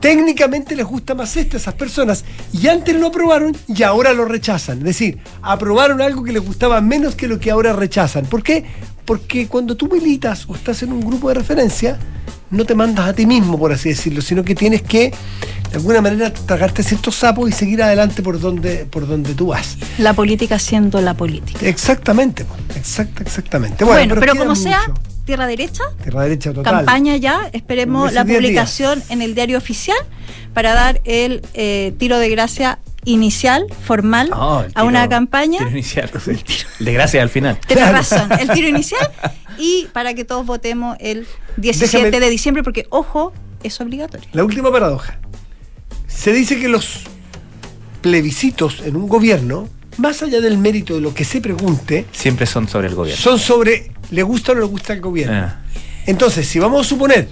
Técnicamente 0.00 0.76
les 0.76 0.86
gusta 0.86 1.14
más 1.14 1.36
este 1.36 1.56
a 1.56 1.60
esas 1.60 1.74
personas. 1.74 2.24
Y 2.52 2.68
antes 2.68 2.94
lo 2.94 3.08
aprobaron 3.08 3.56
y 3.66 3.82
ahora 3.82 4.12
lo 4.12 4.24
rechazan. 4.24 4.78
Es 4.78 4.84
decir, 4.84 5.18
aprobaron 5.42 6.00
algo 6.00 6.22
que 6.22 6.32
les 6.32 6.44
gustaba 6.44 6.80
menos 6.80 7.14
que 7.14 7.26
lo 7.26 7.40
que 7.40 7.50
ahora 7.50 7.72
rechazan. 7.72 8.26
¿Por 8.26 8.42
qué? 8.42 8.64
Porque 9.04 9.48
cuando 9.48 9.76
tú 9.76 9.88
militas 9.88 10.46
o 10.48 10.54
estás 10.54 10.82
en 10.82 10.92
un 10.92 11.00
grupo 11.00 11.28
de 11.28 11.34
referencia, 11.34 11.98
no 12.50 12.64
te 12.64 12.74
mandas 12.74 13.08
a 13.08 13.12
ti 13.12 13.26
mismo, 13.26 13.58
por 13.58 13.72
así 13.72 13.90
decirlo, 13.90 14.22
sino 14.22 14.44
que 14.44 14.54
tienes 14.54 14.82
que, 14.82 15.12
de 15.70 15.76
alguna 15.76 16.00
manera, 16.00 16.32
tragarte 16.32 16.82
ciertos 16.82 17.16
sapos 17.16 17.48
y 17.48 17.52
seguir 17.52 17.82
adelante 17.82 18.22
por 18.22 18.40
donde, 18.40 18.86
por 18.86 19.06
donde 19.06 19.34
tú 19.34 19.48
vas. 19.48 19.76
La 19.98 20.14
política 20.14 20.58
siendo 20.58 21.00
la 21.00 21.14
política. 21.14 21.66
Exactamente, 21.66 22.46
exacta, 22.76 23.22
exactamente. 23.22 23.84
Bueno, 23.84 24.14
pero, 24.18 24.36
como 24.36 24.54
sea. 24.54 24.80
Tierra 25.28 25.46
derecha, 25.46 25.82
Tierra 26.02 26.22
derecha 26.22 26.54
total. 26.54 26.74
campaña 26.76 27.14
ya, 27.16 27.50
esperemos 27.52 28.14
la 28.14 28.24
publicación 28.24 29.02
en 29.10 29.20
el 29.20 29.34
diario 29.34 29.58
oficial 29.58 29.98
para 30.54 30.72
dar 30.72 31.02
el 31.04 31.42
eh, 31.52 31.92
tiro 31.98 32.18
de 32.18 32.30
gracia 32.30 32.78
inicial, 33.04 33.66
formal, 33.84 34.30
Oh, 34.32 34.62
el 34.66 34.72
a 34.74 34.84
una 34.84 35.02
tiro- 35.02 35.10
campaña. 35.10 35.58
tiro 35.58 35.70
inicial, 35.70 36.10
el 36.26 36.40
de 36.86 36.92
gracia 36.94 37.20
al 37.20 37.28
final. 37.28 37.58
Tienes 37.66 37.84
Claro. 37.84 37.98
razón, 37.98 38.32
el 38.40 38.48
tiro 38.50 38.68
inicial 38.68 39.06
y 39.58 39.86
para 39.92 40.14
que 40.14 40.24
todos 40.24 40.46
votemos 40.46 40.96
el 40.98 41.26
17 41.58 42.10
Déjame- 42.10 42.20
de 42.20 42.30
diciembre, 42.30 42.62
porque, 42.62 42.86
ojo, 42.88 43.34
es 43.62 43.78
obligatorio. 43.82 44.26
La 44.32 44.44
última 44.44 44.72
paradoja. 44.72 45.18
Se 46.06 46.32
dice 46.32 46.58
que 46.58 46.68
los 46.68 47.02
plebiscitos 48.00 48.80
en 48.84 48.96
un 48.96 49.08
gobierno, 49.08 49.68
más 49.98 50.22
allá 50.22 50.40
del 50.40 50.56
mérito 50.56 50.94
de 50.94 51.02
lo 51.02 51.12
que 51.12 51.24
se 51.26 51.40
pregunte, 51.42 52.06
Siempre 52.12 52.46
son 52.46 52.66
sobre 52.66 52.88
el 52.88 52.94
gobierno. 52.94 53.22
son 53.22 53.38
sobre 53.38 53.92
le 54.10 54.22
gusta 54.22 54.52
o 54.52 54.54
no 54.54 54.60
le 54.62 54.66
gusta 54.66 54.92
el 54.92 55.00
gobierno. 55.00 55.36
Ah, 55.36 55.56
Entonces, 56.06 56.46
si 56.48 56.58
vamos 56.58 56.86
a 56.86 56.88
suponer, 56.88 57.28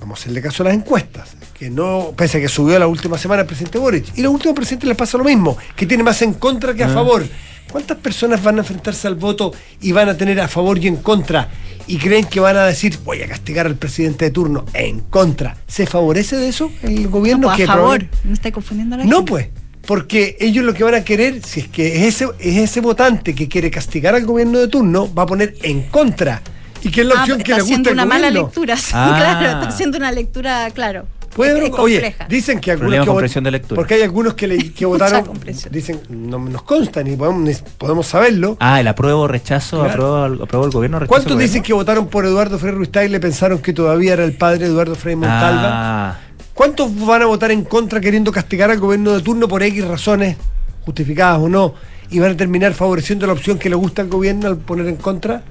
vamos 0.00 0.18
a 0.18 0.22
hacerle 0.22 0.40
caso 0.42 0.62
a 0.62 0.66
las 0.66 0.74
encuestas, 0.74 1.36
que 1.58 1.68
no, 1.70 2.12
pese 2.16 2.38
a 2.38 2.40
que 2.40 2.48
subió 2.48 2.78
la 2.78 2.86
última 2.86 3.18
semana 3.18 3.42
el 3.42 3.46
presidente 3.46 3.78
Boric, 3.78 4.16
y 4.16 4.22
los 4.22 4.32
últimos 4.32 4.54
presidentes 4.54 4.88
les 4.88 4.96
pasa 4.96 5.18
lo 5.18 5.24
mismo, 5.24 5.56
que 5.76 5.86
tiene 5.86 6.02
más 6.02 6.22
en 6.22 6.34
contra 6.34 6.74
que 6.74 6.84
a 6.84 6.86
Ah. 6.86 6.94
favor. 6.94 7.24
¿Cuántas 7.70 7.98
personas 7.98 8.42
van 8.42 8.56
a 8.56 8.58
enfrentarse 8.60 9.06
al 9.06 9.14
voto 9.14 9.52
y 9.80 9.92
van 9.92 10.08
a 10.08 10.16
tener 10.16 10.40
a 10.40 10.48
favor 10.48 10.76
y 10.78 10.88
en 10.88 10.96
contra? 10.96 11.48
Y 11.86 11.98
creen 11.98 12.24
que 12.24 12.40
van 12.40 12.56
a 12.56 12.64
decir, 12.64 12.98
voy 13.04 13.22
a 13.22 13.28
castigar 13.28 13.66
al 13.66 13.76
presidente 13.76 14.24
de 14.24 14.30
turno 14.32 14.64
en 14.74 15.00
contra. 15.00 15.56
¿Se 15.68 15.86
favorece 15.86 16.36
de 16.36 16.48
eso 16.48 16.70
el 16.82 17.06
gobierno? 17.08 17.42
No, 17.42 17.48
pues, 17.48 17.56
que 17.58 17.64
a 17.64 17.66
favor, 17.74 18.04
no 18.24 18.32
está 18.32 18.50
confundiendo 18.50 18.96
a 18.96 18.98
la 18.98 19.04
No, 19.04 19.18
gente. 19.18 19.30
pues. 19.30 19.48
Porque 19.90 20.36
ellos 20.38 20.64
lo 20.64 20.72
que 20.72 20.84
van 20.84 20.94
a 20.94 21.02
querer, 21.02 21.42
si 21.44 21.58
es 21.58 21.68
que 21.68 21.96
es 21.96 22.14
ese, 22.14 22.28
es 22.38 22.58
ese 22.58 22.80
votante 22.80 23.34
que 23.34 23.48
quiere 23.48 23.72
castigar 23.72 24.14
al 24.14 24.24
gobierno 24.24 24.60
de 24.60 24.68
turno, 24.68 25.12
va 25.12 25.24
a 25.24 25.26
poner 25.26 25.56
en 25.62 25.82
contra. 25.90 26.42
Y 26.80 26.92
que 26.92 27.00
es 27.00 27.06
la 27.08 27.14
Ah, 27.16 27.20
opción 27.22 27.38
que 27.38 27.50
está 27.50 27.56
le 27.56 27.62
gusta 27.62 27.72
haciendo 27.74 27.90
al 27.90 27.94
una 27.94 28.06
mala 28.06 28.30
lectura, 28.30 28.76
sí, 28.76 28.92
Ah. 28.94 29.14
claro, 29.18 29.48
está 29.58 29.68
haciendo 29.68 29.98
una 29.98 30.12
lectura, 30.12 30.70
claro. 30.70 31.06
Pueden- 31.34 31.56
es- 31.64 31.72
oye, 31.72 31.96
compleja. 32.02 32.26
dicen 32.28 32.60
que 32.60 32.70
algunos 32.70 33.24
que 33.32 33.40
de 33.40 33.50
lectura. 33.50 33.74
Porque 33.80 33.94
hay 33.94 34.02
algunos 34.02 34.34
que, 34.34 34.46
le, 34.46 34.72
que 34.72 34.86
votaron, 34.86 35.24
dicen, 35.72 36.00
no 36.08 36.38
nos 36.38 36.62
consta 36.62 37.02
ni 37.02 37.16
podemos, 37.16 37.42
ni 37.42 37.52
podemos 37.76 38.06
saberlo. 38.06 38.56
Ah, 38.60 38.78
el 38.80 38.86
apruebo, 38.86 39.26
rechazo, 39.26 39.82
Claro. 39.82 39.90
apruebo, 40.24 40.44
apruebo 40.44 40.66
el 40.66 40.70
gobierno, 40.70 40.98
rechazo. 41.00 41.08
¿Cuántos 41.08 41.36
dicen 41.36 41.64
que 41.64 41.72
votaron 41.72 42.06
por 42.06 42.24
Eduardo 42.26 42.60
Frei 42.60 42.70
Ruiz 42.72 42.92
Tagle 42.92 43.16
y 43.16 43.20
pensaron 43.20 43.58
que 43.58 43.72
todavía 43.72 44.12
era 44.12 44.22
el 44.24 44.34
padre 44.34 44.60
de 44.60 44.66
Eduardo 44.66 44.94
Frei 44.94 45.16
Montalva? 45.16 46.10
Ah, 46.12 46.18
¿Cuántos 46.60 46.94
van 47.06 47.22
a 47.22 47.24
votar 47.24 47.50
en 47.52 47.64
contra 47.64 48.02
queriendo 48.02 48.30
castigar 48.30 48.70
al 48.70 48.78
gobierno 48.78 49.12
de 49.14 49.22
turno 49.22 49.48
por 49.48 49.62
X 49.62 49.82
razones, 49.82 50.36
justificadas 50.84 51.38
o 51.38 51.48
no, 51.48 51.72
y 52.10 52.18
van 52.18 52.32
a 52.32 52.36
terminar 52.36 52.74
favoreciendo 52.74 53.26
la 53.26 53.32
opción 53.32 53.58
que 53.58 53.70
le 53.70 53.76
gusta 53.76 54.02
al 54.02 54.08
gobierno 54.08 54.46
al 54.46 54.58
poner 54.58 54.86
en 54.88 54.96
contra? 54.96 55.42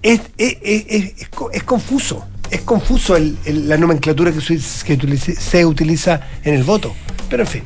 Es, 0.00 0.22
es, 0.38 0.56
es- 0.62 0.84
es- 0.88 1.20
es 1.20 1.28
co- 1.28 1.50
es 1.50 1.64
confuso, 1.64 2.24
es 2.50 2.62
confuso 2.62 3.14
el- 3.14 3.36
el- 3.44 3.68
la 3.68 3.76
nomenclatura 3.76 4.32
que, 4.32 4.40
se, 4.40 4.58
que 4.86 4.94
utilice- 4.94 5.36
se 5.38 5.66
utiliza 5.66 6.22
en 6.42 6.54
el 6.54 6.64
voto. 6.64 6.94
Pero 7.28 7.42
en 7.42 7.48
fin, 7.50 7.62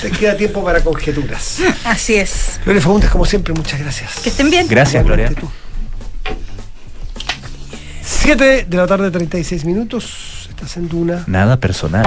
se 0.00 0.10
queda 0.10 0.34
tiempo 0.34 0.64
para 0.64 0.82
conjeturas. 0.82 1.58
Así 1.84 2.14
es. 2.14 2.60
Gloria 2.64 2.80
Fagundes, 2.80 3.10
como 3.10 3.26
siempre, 3.26 3.52
muchas 3.52 3.78
gracias. 3.78 4.20
Que 4.22 4.30
estén 4.30 4.48
bien. 4.48 4.66
gracias, 4.70 5.04
Gloria. 5.04 5.30
Igualmente 5.32 5.42
tú. 5.42 6.38
7 8.02 8.64
de 8.66 8.76
la 8.78 8.86
tarde, 8.86 9.10
36 9.10 9.66
minutos. 9.66 10.37
Estás 10.58 10.76
en 10.76 10.88
Duna. 10.88 11.22
Nada 11.28 11.56
personal. 11.60 12.04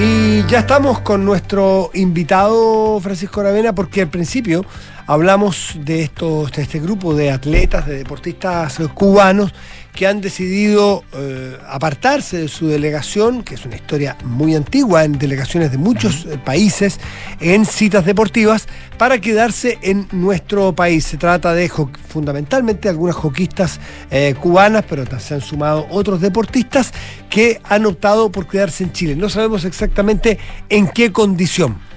Y 0.00 0.46
ya 0.46 0.60
estamos 0.60 1.00
con 1.00 1.26
nuestro 1.26 1.90
invitado 1.92 2.98
Francisco 3.00 3.42
Aravena 3.42 3.74
porque 3.74 4.00
al 4.00 4.08
principio 4.08 4.64
hablamos 5.06 5.76
de, 5.78 6.04
estos, 6.04 6.52
de 6.52 6.62
este 6.62 6.80
grupo 6.80 7.14
de 7.14 7.30
atletas, 7.30 7.86
de 7.86 7.98
deportistas 7.98 8.78
cubanos 8.94 9.52
que 9.94 10.06
han 10.06 10.20
decidido 10.20 11.04
eh, 11.12 11.56
apartarse 11.68 12.38
de 12.38 12.48
su 12.48 12.68
delegación, 12.68 13.42
que 13.42 13.54
es 13.54 13.64
una 13.66 13.76
historia 13.76 14.16
muy 14.24 14.54
antigua 14.54 15.04
en 15.04 15.18
delegaciones 15.18 15.70
de 15.70 15.78
muchos 15.78 16.24
eh, 16.24 16.38
países, 16.42 16.98
en 17.40 17.66
citas 17.66 18.04
deportivas, 18.04 18.68
para 18.96 19.20
quedarse 19.20 19.78
en 19.82 20.08
nuestro 20.12 20.74
país. 20.74 21.04
Se 21.04 21.18
trata 21.18 21.52
de 21.52 21.70
fundamentalmente 22.08 22.88
algunas 22.88 23.16
hoquistas 23.16 23.80
eh, 24.10 24.34
cubanas, 24.40 24.84
pero 24.88 25.04
se 25.20 25.34
han 25.34 25.40
sumado 25.40 25.86
otros 25.90 26.20
deportistas 26.20 26.92
que 27.28 27.60
han 27.64 27.84
optado 27.84 28.32
por 28.32 28.46
quedarse 28.46 28.84
en 28.84 28.92
Chile. 28.92 29.14
No 29.14 29.28
sabemos 29.28 29.64
exactamente 29.64 30.38
en 30.68 30.88
qué 30.88 31.12
condición. 31.12 31.91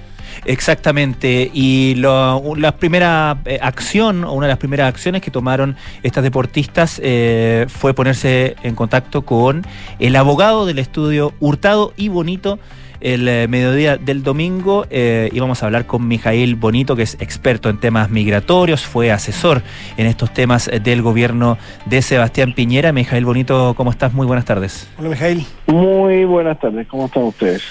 Exactamente, 0.46 1.50
y 1.52 1.94
lo- 1.96 2.54
la 2.56 2.76
primera 2.76 3.38
eh, 3.44 3.58
acción, 3.60 4.24
o 4.24 4.32
una 4.32 4.46
de 4.46 4.52
las 4.52 4.58
primeras 4.58 4.88
acciones 4.88 5.20
que 5.20 5.30
tomaron 5.30 5.76
estas 6.02 6.22
deportistas 6.24 7.00
eh, 7.04 7.66
fue 7.68 7.94
ponerse 7.94 8.56
en 8.62 8.74
contacto 8.74 9.22
con 9.22 9.66
el 9.98 10.16
abogado 10.16 10.64
del 10.64 10.78
estudio 10.78 11.32
Hurtado 11.40 11.92
y 11.96 12.08
Bonito 12.08 12.58
el 13.00 13.28
eh, 13.28 13.46
mediodía 13.46 13.98
del 13.98 14.22
domingo 14.22 14.86
eh, 14.88 15.28
íbamos 15.34 15.62
a 15.62 15.66
hablar 15.66 15.86
con 15.86 16.08
Mijail 16.08 16.54
Bonito, 16.56 16.96
que 16.96 17.02
es 17.02 17.16
experto 17.20 17.68
en 17.68 17.78
temas 17.78 18.08
migratorios, 18.08 18.86
fue 18.86 19.12
asesor 19.12 19.62
en 19.98 20.06
estos 20.06 20.32
temas 20.32 20.68
eh, 20.68 20.80
del 20.80 21.02
gobierno 21.02 21.58
de 21.84 22.00
Sebastián 22.00 22.54
Piñera. 22.54 22.92
Mijail 22.92 23.24
Bonito, 23.26 23.74
¿cómo 23.76 23.90
estás? 23.90 24.14
Muy 24.14 24.26
buenas 24.26 24.46
tardes. 24.46 24.88
Hola, 24.98 25.10
Mijail. 25.10 25.44
Muy 25.66 26.24
buenas 26.24 26.58
tardes, 26.58 26.86
¿cómo 26.88 27.06
están 27.06 27.24
ustedes? 27.24 27.62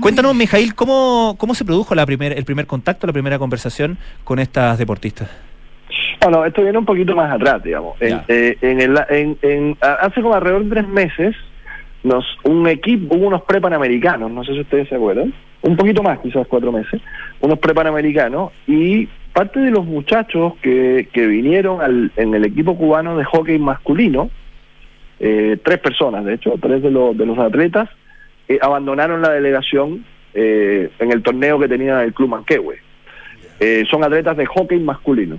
Cuéntanos, 0.00 0.34
Mijail, 0.34 0.74
¿cómo, 0.74 1.36
cómo 1.38 1.54
se 1.54 1.64
produjo 1.64 1.94
la 1.94 2.04
primer, 2.04 2.36
el 2.36 2.44
primer 2.44 2.66
contacto, 2.66 3.06
la 3.06 3.12
primera 3.12 3.38
conversación 3.38 3.96
con 4.24 4.38
estas 4.38 4.78
deportistas? 4.78 5.30
Bueno, 6.20 6.44
esto 6.44 6.62
viene 6.62 6.78
un 6.78 6.84
poquito 6.84 7.14
más 7.14 7.32
atrás, 7.32 7.62
digamos. 7.62 8.00
En, 8.00 8.20
eh, 8.28 8.56
en 8.60 8.80
el, 8.80 8.98
en, 9.08 9.38
en- 9.42 9.78
hace 9.80 10.20
como 10.20 10.34
alrededor 10.34 10.64
de 10.64 10.70
tres 10.70 10.88
meses, 10.88 11.36
nos, 12.02 12.24
un 12.44 12.66
equipo, 12.68 13.14
hubo 13.16 13.26
unos 13.28 13.42
prepanamericanos, 13.42 14.30
no 14.30 14.44
sé 14.44 14.52
si 14.52 14.60
ustedes 14.60 14.88
se 14.88 14.96
acuerdan, 14.96 15.32
un 15.62 15.76
poquito 15.76 16.02
más, 16.02 16.18
quizás 16.20 16.46
cuatro 16.46 16.72
meses, 16.72 17.00
unos 17.40 17.58
prepanamericanos, 17.58 18.52
y 18.66 19.08
parte 19.32 19.60
de 19.60 19.70
los 19.70 19.84
muchachos 19.84 20.54
que, 20.62 21.08
que 21.12 21.26
vinieron 21.26 21.80
al, 21.80 22.12
en 22.16 22.34
el 22.34 22.44
equipo 22.44 22.76
cubano 22.76 23.16
de 23.16 23.24
hockey 23.24 23.58
masculino, 23.58 24.30
eh, 25.20 25.56
tres 25.64 25.78
personas, 25.78 26.24
de 26.24 26.34
hecho, 26.34 26.54
tres 26.60 26.82
de, 26.82 26.90
los 26.90 27.16
de 27.16 27.24
los 27.26 27.38
atletas, 27.38 27.88
eh, 28.48 28.58
abandonaron 28.60 29.22
la 29.22 29.30
delegación 29.30 30.04
eh, 30.34 30.90
en 30.98 31.12
el 31.12 31.22
torneo 31.22 31.58
que 31.58 31.68
tenía 31.68 32.02
el 32.02 32.12
Club 32.12 32.30
Manquehue. 32.30 32.78
Eh, 33.60 33.84
son 33.90 34.04
atletas 34.04 34.36
de 34.36 34.46
hockey 34.46 34.78
masculino. 34.78 35.38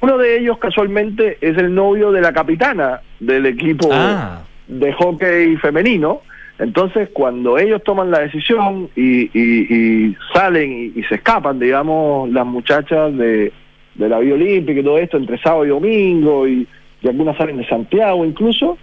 Uno 0.00 0.18
de 0.18 0.38
ellos 0.38 0.58
casualmente 0.58 1.38
es 1.40 1.56
el 1.56 1.74
novio 1.74 2.10
de 2.12 2.20
la 2.20 2.32
capitana 2.32 3.00
del 3.20 3.46
equipo 3.46 3.88
Ah, 3.92 4.42
de 4.66 4.92
hockey 4.92 5.56
femenino. 5.56 6.20
Entonces, 6.58 7.08
cuando 7.12 7.58
ellos 7.58 7.82
toman 7.82 8.10
la 8.10 8.20
decisión 8.20 8.88
y, 8.94 9.22
y- 9.36 9.66
y 10.08 10.16
salen 10.32 10.92
y, 10.94 11.00
y 11.00 11.02
se 11.04 11.16
escapan, 11.16 11.58
digamos, 11.58 12.30
las 12.30 12.46
muchachas 12.46 13.16
de, 13.16 13.52
de 13.94 14.08
la 14.08 14.18
Vía 14.20 14.34
Olímpica 14.34 14.78
y 14.80 14.84
todo 14.84 14.98
esto, 14.98 15.16
entre 15.16 15.38
sábado 15.38 15.64
y 15.64 15.68
domingo, 15.70 16.46
y, 16.46 16.66
y 17.02 17.08
algunas 17.08 17.36
salen 17.36 17.56
de 17.56 17.66
Santiago 17.66 18.24
incluso, 18.24 18.78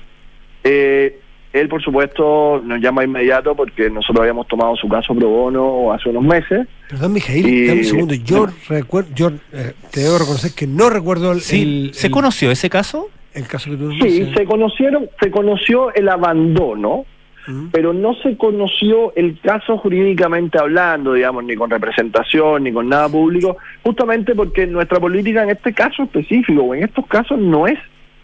eh, 0.64 1.20
él, 1.54 1.68
por 1.68 1.82
supuesto, 1.84 2.62
nos 2.64 2.80
llama 2.80 3.04
inmediato 3.04 3.56
porque 3.56 3.90
nosotros 3.90 4.22
habíamos 4.22 4.48
tomado 4.48 4.76
su 4.78 4.88
caso 4.88 5.14
pro 5.14 5.28
bono 5.30 5.92
hace 5.92 6.10
unos 6.10 6.24
meses. 6.24 6.68
Perdón, 6.90 7.14
Mijail, 7.14 7.48
Y- 7.48 7.68
dame 7.68 7.80
un 7.80 7.86
segundo. 7.86 8.14
Yo 8.14 8.48
recuerdo, 8.70 9.10
yo 9.14 9.32
eh, 9.54 9.74
te 9.92 10.02
debo 10.02 10.18
reconocer 10.20 10.52
que 10.56 10.68
no 10.68 10.90
recuerdo 10.90 11.32
el, 11.34 11.42
sí, 11.42 11.62
el- 11.90 11.94
¿se 11.94 12.08
el- 12.08 12.14
conoció 12.14 12.52
ese 12.52 12.70
caso? 12.70 13.10
el 13.34 13.48
caso 13.48 13.72
que 13.72 13.78
tú 13.78 13.92
Sí, 13.94 14.30
se 14.36 14.46
conocieron, 14.46 15.10
se 15.22 15.32
conoció 15.32 15.94
el 15.94 16.10
abandono, 16.10 17.06
Mm. 17.48 17.68
pero 17.72 17.92
no 17.94 18.14
se 18.16 18.36
conoció 18.38 19.14
el 19.16 19.40
caso 19.42 19.78
jurídicamente 19.78 20.60
hablando, 20.60 21.14
digamos, 21.14 21.44
ni 21.46 21.56
con 21.56 21.70
representación, 21.70 22.64
ni 22.66 22.72
con 22.74 22.88
nada 22.90 23.10
público, 23.10 23.58
justamente 23.84 24.36
porque 24.36 24.68
nuestra 24.68 25.00
política 25.00 25.44
en 25.44 25.50
este 25.52 25.74
caso 25.74 26.04
específico, 26.04 26.62
o 26.62 26.76
en 26.76 26.84
estos 26.84 27.08
casos, 27.08 27.40
no 27.40 27.68
es 27.68 27.80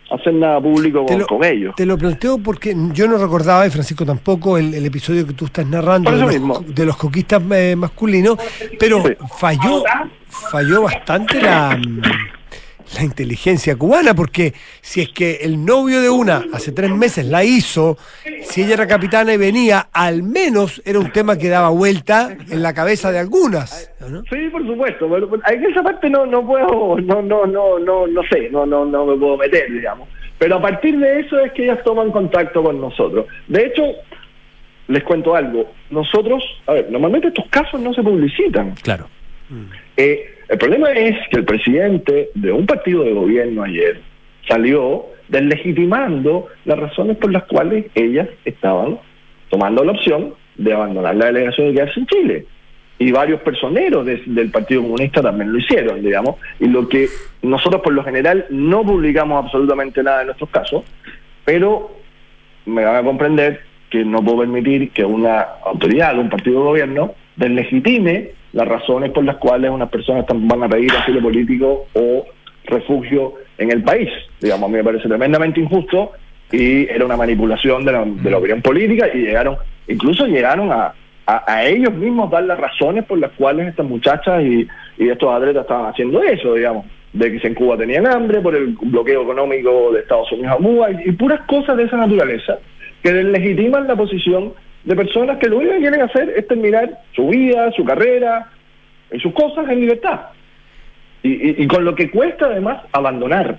hacer 0.10 0.34
nada 0.34 0.62
público 0.62 1.06
con, 1.06 1.20
lo- 1.20 1.28
con 1.28 1.44
ellos. 1.44 1.76
Te 1.76 1.86
lo 1.86 1.98
planteo 1.98 2.38
porque 2.38 2.76
yo 2.94 3.08
no 3.08 3.18
recordaba, 3.18 3.66
y 3.68 3.70
Francisco 3.70 4.06
tampoco, 4.06 4.58
el, 4.58 4.74
el 4.74 4.86
episodio 4.86 5.26
que 5.28 5.34
tú 5.34 5.46
estás 5.46 5.66
narrando 5.68 6.12
de 6.12 6.18
los, 6.18 6.30
mismo. 6.32 6.64
de 6.66 6.86
los 6.86 6.96
coquistas 6.98 7.42
eh, 7.52 7.76
masculinos, 7.78 8.38
pero 8.80 9.04
falló, 9.38 9.84
falló 10.30 10.84
bastante 10.84 11.42
la, 11.42 11.78
mm, 11.78 12.02
la 12.96 13.04
inteligencia 13.04 13.76
cubana, 13.76 14.14
porque 14.14 14.54
si 14.82 15.02
es 15.02 15.10
que 15.10 15.40
el 15.42 15.64
novio 15.66 16.02
de 16.02 16.10
una 16.10 16.46
hace 16.54 16.72
tres 16.72 16.92
meses 16.92 17.26
la 17.26 17.44
hizo, 17.44 17.98
si 18.42 18.64
ella 18.64 18.76
era 18.76 18.88
capitana 18.88 19.34
y 19.34 19.38
venía, 19.38 19.90
al 19.92 20.24
menos 20.24 20.82
era 20.86 21.00
un 21.00 21.12
tema 21.12 21.38
que 21.38 21.50
daba 21.50 21.70
vuelta 21.70 22.36
en 22.50 22.62
la 22.62 22.74
cabeza 22.74 23.12
de 23.12 23.20
algunas. 23.20 23.92
¿no? 24.10 24.24
Sí, 24.24 24.50
por 24.52 24.66
supuesto, 24.66 25.10
pero 25.10 25.30
en 25.48 25.66
esa 25.66 25.84
parte 25.84 26.10
no 26.10 26.26
no 26.26 26.46
puedo, 26.46 27.00
no 27.00 27.22
no 27.22 27.46
no 27.46 27.80
no 27.80 28.08
no 28.08 28.22
sé, 28.32 28.50
no 28.50 28.66
no 28.66 28.86
no 28.86 29.06
me 29.06 29.18
puedo 29.18 29.38
meter, 29.38 29.72
digamos. 29.72 30.08
Pero 30.38 30.58
a 30.58 30.62
partir 30.62 30.98
de 31.00 31.22
eso 31.22 31.40
es 31.40 31.52
que 31.54 31.64
ellas 31.64 31.84
toman 31.84 32.12
contacto 32.12 32.62
con 32.62 32.80
nosotros. 32.80 33.26
De 33.48 33.66
hecho, 33.66 33.84
les 34.88 35.04
cuento 35.04 35.36
algo. 35.36 35.72
Nosotros, 35.90 36.44
a 36.68 36.74
ver, 36.74 36.92
normalmente 36.92 37.30
estos 37.30 37.48
casos 37.48 37.82
no 37.82 37.94
se 37.94 38.04
publicitan. 38.04 38.76
Claro. 38.84 39.08
Eh, 39.96 40.37
el 40.50 40.58
problema 40.58 40.92
es 40.92 41.16
que 41.30 41.38
el 41.38 41.46
presidente 41.46 42.30
de 42.34 42.52
un 42.52 42.66
partido 42.66 43.04
de 43.04 43.14
gobierno 43.14 43.64
ayer 43.64 44.00
salió 44.48 45.06
deslegitimando 45.28 46.48
las 46.66 46.80
razones 46.80 47.18
por 47.18 47.32
las 47.32 47.44
cuales 47.44 47.86
ellas 47.96 48.30
estaban 48.46 49.00
tomando 49.50 49.84
la 49.84 49.92
opción 49.92 50.34
de 50.58 50.74
abandonar 50.74 51.16
la 51.16 51.26
delegación 51.28 51.68
y 51.68 51.74
quedarse 51.74 52.00
en 52.00 52.08
Chile. 52.08 52.46
Y 53.00 53.12
varios 53.12 53.42
personeros 53.42 54.06
de- 54.06 54.24
del 54.26 54.50
Partido 54.50 54.82
Comunista 54.82 55.22
también 55.22 55.52
lo 55.52 55.60
hicieron, 55.60 56.02
digamos. 56.02 56.36
Y 56.60 56.68
lo 56.68 56.88
que 56.90 57.08
nosotros 57.44 57.82
por 57.82 57.94
lo 57.94 58.04
general 58.04 58.46
no 58.50 58.84
publicamos 58.84 59.44
absolutamente 59.46 60.02
nada 60.02 60.22
en 60.22 60.28
nuestros 60.28 60.50
casos, 60.50 60.84
pero 61.46 61.92
me 62.66 62.84
van 62.84 62.96
a 62.96 63.04
comprender 63.04 63.62
que 63.90 64.04
no 64.04 64.24
puedo 64.24 64.40
permitir 64.40 64.90
que 64.92 65.06
una 65.06 65.42
autoridad 65.66 66.14
de 66.16 66.20
un 66.22 66.30
partido 66.30 66.60
de 66.60 66.66
gobierno 66.66 67.14
deslegitime 67.36 68.32
las 68.58 68.68
razones 68.68 69.12
por 69.12 69.24
las 69.24 69.36
cuales 69.36 69.70
unas 69.70 69.88
personas 69.88 70.26
van 70.28 70.64
a 70.64 70.68
pedir 70.68 70.92
asilo 70.92 71.22
político 71.22 71.86
o 71.94 72.26
refugio 72.66 73.36
en 73.60 73.72
el 73.72 73.84
país. 73.84 74.10
Digamos, 74.42 74.68
a 74.68 74.72
mí 74.72 74.78
me 74.78 74.84
parece 74.84 75.08
tremendamente 75.08 75.62
injusto 75.62 76.14
y 76.52 76.90
era 76.90 77.06
una 77.06 77.16
manipulación 77.16 77.86
de 77.86 77.92
la, 77.92 78.04
de 78.04 78.32
la 78.32 78.40
opinión 78.40 78.64
política 78.64 79.10
y 79.14 79.20
llegaron, 79.20 79.58
incluso 79.88 80.26
llegaron 80.26 80.72
a, 80.72 80.92
a, 81.28 81.44
a 81.54 81.66
ellos 81.66 81.94
mismos 81.94 82.32
dar 82.32 82.46
las 82.46 82.60
razones 82.60 83.06
por 83.06 83.20
las 83.20 83.30
cuales 83.34 83.68
estas 83.68 83.86
muchachas 83.86 84.42
y, 84.44 84.68
y 84.98 85.08
estos 85.08 85.32
atletas 85.32 85.62
estaban 85.62 85.92
haciendo 85.92 86.24
eso, 86.24 86.56
digamos, 86.56 86.88
de 87.14 87.38
que 87.38 87.48
en 87.48 87.54
Cuba 87.54 87.78
tenían 87.78 88.08
hambre 88.08 88.42
por 88.42 88.56
el 88.56 88.76
bloqueo 88.82 89.22
económico 89.22 89.92
de 89.94 90.00
Estados 90.00 90.32
Unidos 90.32 90.54
a 90.54 90.64
Cuba 90.64 90.92
y, 90.94 91.10
y 91.10 91.12
puras 91.12 91.42
cosas 91.42 91.78
de 91.78 91.84
esa 91.84 91.98
naturaleza 91.98 92.58
que 93.04 93.14
deslegitiman 93.14 93.86
la 93.86 93.96
posición 93.96 94.54
de 94.88 94.96
personas 94.96 95.38
que 95.38 95.50
lo 95.50 95.58
único 95.58 95.74
que 95.74 95.80
quieren 95.80 96.02
hacer 96.02 96.34
es 96.36 96.48
terminar 96.48 96.90
su 97.14 97.28
vida, 97.28 97.72
su 97.74 97.84
carrera 97.84 98.50
y 99.12 99.20
sus 99.20 99.34
cosas 99.34 99.70
en 99.70 99.82
libertad. 99.82 100.20
y, 101.24 101.30
y- 101.50 101.64
y 101.64 101.68
con 101.68 101.84
lo 101.84 101.94
que 101.96 102.10
cuesta 102.10 102.46
además 102.46 102.84
abandonar 102.94 103.58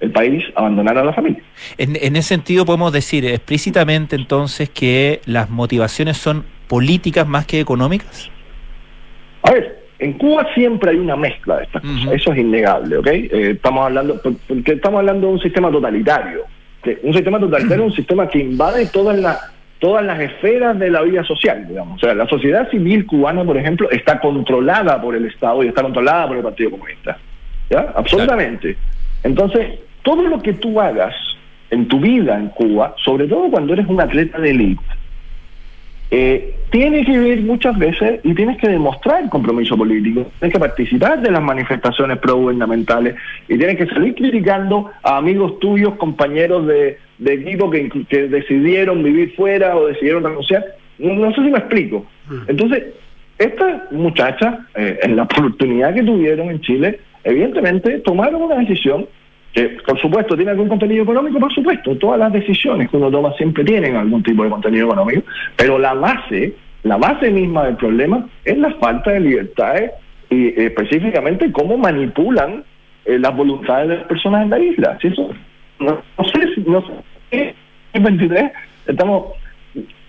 el 0.00 0.10
país, 0.10 0.44
abandonar 0.56 0.98
a 0.98 1.04
la 1.04 1.12
familia. 1.12 1.40
En, 1.78 1.96
en 1.96 2.16
ese 2.16 2.28
sentido 2.28 2.66
podemos 2.66 2.92
decir 2.92 3.24
explícitamente 3.24 4.16
entonces 4.16 4.68
que 4.68 5.20
las 5.24 5.48
motivaciones 5.48 6.16
son 6.18 6.44
políticas 6.68 7.26
más 7.26 7.46
que 7.46 7.60
económicas. 7.60 8.28
A 9.44 9.52
ver, 9.52 9.84
en 10.00 10.14
Cuba 10.14 10.46
siempre 10.54 10.90
hay 10.90 10.98
una 10.98 11.16
mezcla 11.16 11.58
de 11.58 11.64
estas 11.64 11.82
cosas, 11.82 12.12
eso 12.12 12.32
es 12.32 12.38
innegable, 12.40 12.96
¿ok? 12.98 13.06
Eh, 13.06 13.30
estamos 13.52 13.86
hablando, 13.86 14.20
por- 14.20 14.36
porque 14.48 14.72
estamos 14.72 14.98
hablando 14.98 15.28
de 15.28 15.32
un 15.34 15.40
sistema 15.40 15.70
totalitario. 15.70 16.42
que 16.82 16.98
un 17.04 17.14
sistema 17.14 17.38
totalitario 17.38 17.84
es 17.86 17.90
un 17.92 17.96
sistema 18.02 18.28
que 18.28 18.40
invade 18.40 18.86
todas 18.86 19.16
las 19.18 19.51
todas 19.82 20.04
las 20.04 20.20
esferas 20.20 20.78
de 20.78 20.90
la 20.90 21.02
vida 21.02 21.24
social, 21.24 21.66
digamos. 21.66 21.96
O 21.96 22.06
sea, 22.06 22.14
la 22.14 22.28
sociedad 22.28 22.70
civil 22.70 23.04
cubana, 23.04 23.42
por 23.42 23.56
ejemplo, 23.56 23.90
está 23.90 24.20
controlada 24.20 25.02
por 25.02 25.16
el 25.16 25.26
Estado 25.26 25.64
y 25.64 25.66
está 25.66 25.82
controlada 25.82 26.28
por 26.28 26.36
el 26.36 26.44
Partido 26.44 26.70
Comunista. 26.70 27.18
¿Ya? 27.68 27.92
Absolutamente. 27.96 28.76
Entonces, 29.24 29.80
todo 30.04 30.22
lo 30.22 30.40
que 30.40 30.52
tú 30.52 30.80
hagas 30.80 31.12
en 31.70 31.88
tu 31.88 31.98
vida 31.98 32.38
en 32.38 32.50
Cuba, 32.50 32.94
sobre 33.02 33.26
todo 33.26 33.50
cuando 33.50 33.72
eres 33.72 33.88
un 33.88 34.00
atleta 34.00 34.38
de 34.38 34.50
élite, 34.50 34.84
eh, 36.12 36.54
tienes 36.70 37.04
que 37.04 37.12
ir 37.14 37.42
muchas 37.42 37.76
veces 37.76 38.20
y 38.22 38.34
tienes 38.34 38.58
que 38.58 38.68
demostrar 38.68 39.28
compromiso 39.30 39.76
político, 39.76 40.30
tienes 40.38 40.54
que 40.54 40.60
participar 40.60 41.20
de 41.20 41.32
las 41.32 41.42
manifestaciones 41.42 42.18
pro-gubernamentales 42.18 43.16
y 43.48 43.58
tienes 43.58 43.78
que 43.78 43.86
salir 43.86 44.14
criticando 44.14 44.92
a 45.02 45.16
amigos 45.16 45.58
tuyos, 45.58 45.96
compañeros 45.96 46.68
de, 46.68 46.98
de 47.22 47.34
equipo 47.34 47.70
que, 47.70 47.88
que 48.08 48.28
decidieron 48.28 49.02
vivir 49.02 49.34
fuera 49.34 49.76
o 49.76 49.86
decidieron 49.86 50.24
renunciar. 50.24 50.64
No, 50.98 51.14
no 51.14 51.30
sé 51.34 51.42
si 51.42 51.50
me 51.50 51.58
explico. 51.58 52.06
Entonces, 52.48 52.84
estas 53.38 53.90
muchachas, 53.92 54.58
eh, 54.74 54.98
en 55.02 55.16
la 55.16 55.22
oportunidad 55.24 55.94
que 55.94 56.02
tuvieron 56.02 56.50
en 56.50 56.60
Chile, 56.60 57.00
evidentemente 57.24 57.98
tomaron 58.00 58.42
una 58.42 58.56
decisión 58.56 59.06
que, 59.52 59.68
por 59.86 59.98
supuesto, 60.00 60.34
tiene 60.36 60.52
algún 60.52 60.68
contenido 60.68 61.02
económico, 61.02 61.38
por 61.38 61.52
supuesto. 61.52 61.96
Todas 61.96 62.18
las 62.18 62.32
decisiones 62.32 62.88
que 62.90 62.96
uno 62.96 63.10
toma 63.10 63.32
siempre 63.34 63.64
tienen 63.64 63.96
algún 63.96 64.22
tipo 64.22 64.44
de 64.44 64.50
contenido 64.50 64.86
económico, 64.86 65.22
pero 65.56 65.78
la 65.78 65.92
base, 65.94 66.54
la 66.84 66.96
base 66.96 67.30
misma 67.30 67.64
del 67.66 67.76
problema 67.76 68.26
es 68.44 68.56
la 68.58 68.70
falta 68.74 69.10
de 69.12 69.20
libertades 69.20 69.90
y 70.30 70.46
eh, 70.48 70.54
específicamente 70.66 71.52
cómo 71.52 71.76
manipulan 71.76 72.64
eh, 73.04 73.18
las 73.18 73.36
voluntades 73.36 73.88
de 73.88 73.96
las 73.96 74.06
personas 74.06 74.44
en 74.44 74.50
la 74.50 74.58
isla. 74.58 74.98
No, 75.80 76.00
no 76.18 76.24
sé, 76.24 76.54
si- 76.54 76.60
no 76.62 76.80
sé, 76.80 76.92
en 77.32 78.02
23 78.02 78.52
estamos, 78.86 79.34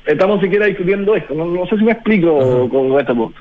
estamos 0.05 0.41
siquiera 0.41 0.65
discutiendo 0.65 1.15
esto. 1.15 1.34
No, 1.34 1.45
no 1.45 1.65
sé 1.67 1.78
si 1.78 1.84
me 1.84 1.93
explico 1.93 2.69
con 2.69 2.99
este 2.99 3.13
punto. 3.13 3.39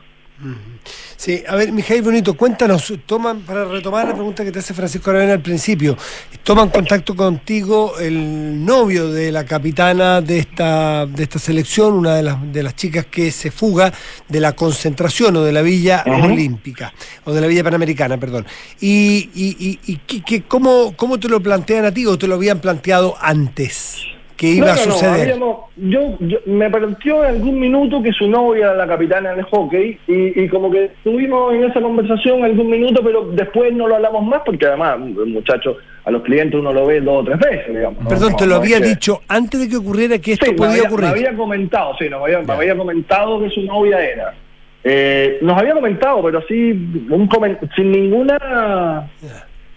Sí, 1.23 1.41
a 1.47 1.55
ver, 1.55 1.70
Mijail 1.70 2.03
Bonito, 2.03 2.35
cuéntanos, 2.35 2.93
toman, 3.07 3.43
para 3.43 3.64
retomar 3.64 4.09
la 4.09 4.12
pregunta 4.12 4.43
que 4.45 4.51
te 4.51 4.59
hace 4.59 4.75
Francisco 4.75 5.11
Aravena 5.11 5.35
al 5.35 5.41
principio, 5.41 5.97
toman 6.43 6.68
contacto 6.68 7.14
contigo 7.14 7.97
el 8.01 8.64
novio 8.64 9.09
de 9.09 9.31
la 9.31 9.45
capitana 9.45 10.20
de 10.20 10.39
esta, 10.39 11.07
de 11.07 11.23
esta 11.23 11.39
selección, 11.39 11.93
una 11.95 12.16
de 12.16 12.25
las, 12.25 12.53
de 12.53 12.64
las 12.64 12.75
chicas 12.75 13.07
que 13.07 13.31
se 13.31 13.53
fuga 13.53 13.93
de 14.29 14.41
la 14.41 14.57
concentración 14.57 15.37
o 15.37 15.43
de 15.45 15.53
la 15.53 15.62
Villa. 15.62 16.03
Olímpica, 16.25 16.93
o 17.25 17.33
de 17.33 17.41
la 17.41 17.47
Villa 17.47 17.62
Panamericana, 17.62 18.18
perdón. 18.18 18.45
¿Y, 18.81 19.31
y, 19.33 19.57
y, 19.61 19.79
y 19.93 19.97
qué- 19.99 20.23
qué- 20.25 20.43
cómo, 20.43 20.93
cómo 20.97 21.20
te 21.20 21.29
lo 21.29 21.41
plantean 21.41 21.85
a 21.85 21.95
ti 21.95 22.05
o 22.05 22.18
te 22.18 22.27
lo 22.27 22.35
habían 22.35 22.59
planteado 22.61 23.14
antes? 23.20 23.95
Que 24.43 24.49
iba 24.49 24.66
No, 24.66 24.72
a 24.72 24.74
no, 24.74 24.86
no, 24.86 24.93
suceder? 24.93 25.20
habíamos- 25.20 25.57
yo, 25.76 26.01
yo- 26.18 26.38
me 26.47 26.68
planteó 26.68 27.24
en 27.24 27.36
algún 27.36 27.61
minuto 27.61 28.03
que 28.03 28.11
su 28.11 28.26
novia 28.26 28.64
era 28.66 28.74
la 28.74 28.88
capitana 28.88 29.34
del 29.36 29.45
hockey 29.45 29.97
y, 30.09 30.43
y 30.43 30.49
como 30.49 30.68
que 30.68 30.86
estuvimos 30.86 31.55
en 31.55 31.62
esa 31.62 31.80
conversación 31.80 32.43
algún 32.43 32.68
minuto, 32.68 33.03
pero 33.05 33.22
después 33.30 33.72
no 33.72 33.86
lo 33.86 33.95
hablamos 33.95 34.24
más 34.26 34.43
porque 34.45 34.66
además, 34.66 34.97
el 35.01 35.26
muchacho, 35.26 35.76
a 36.05 36.11
los 36.11 36.22
clientes 36.22 36.59
uno 36.59 36.72
lo 36.72 36.86
ve 36.86 37.01
dos 37.01 37.22
o 37.22 37.24
tres 37.24 37.38
veces, 37.38 37.68
digamos. 37.68 38.03
¿no? 38.03 38.09
Perdón, 38.09 38.32
No, 38.32 38.36
te 38.36 38.47
lo 38.47 38.57
no 38.57 38.62
es 38.64 38.66
había 38.74 38.80
que- 38.80 38.88
dicho 38.88 39.20
antes 39.28 39.61
de 39.61 39.68
que 39.68 39.76
ocurriera 39.76 40.18
que 40.18 40.32
esto 40.32 40.47
Sí, 40.47 40.51
me 40.51 40.59
podía 40.59 40.70
había, 40.72 40.82
ocurrir. 40.88 41.05
me 41.05 41.11
había 41.12 41.36
comentado, 41.36 41.95
sí, 41.97 42.09
nos 42.09 42.22
había, 42.24 42.40
me 42.40 42.53
había 42.53 42.76
comentado 42.76 43.40
que 43.40 43.49
su 43.51 43.62
novia 43.62 44.05
era. 44.05 44.34
Eh, 44.82 45.38
nos 45.43 45.57
había 45.57 45.74
comentado, 45.74 46.20
pero 46.24 46.38
así, 46.40 46.72
un 47.09 47.28
sin 47.76 47.93
ninguna, 47.93 49.09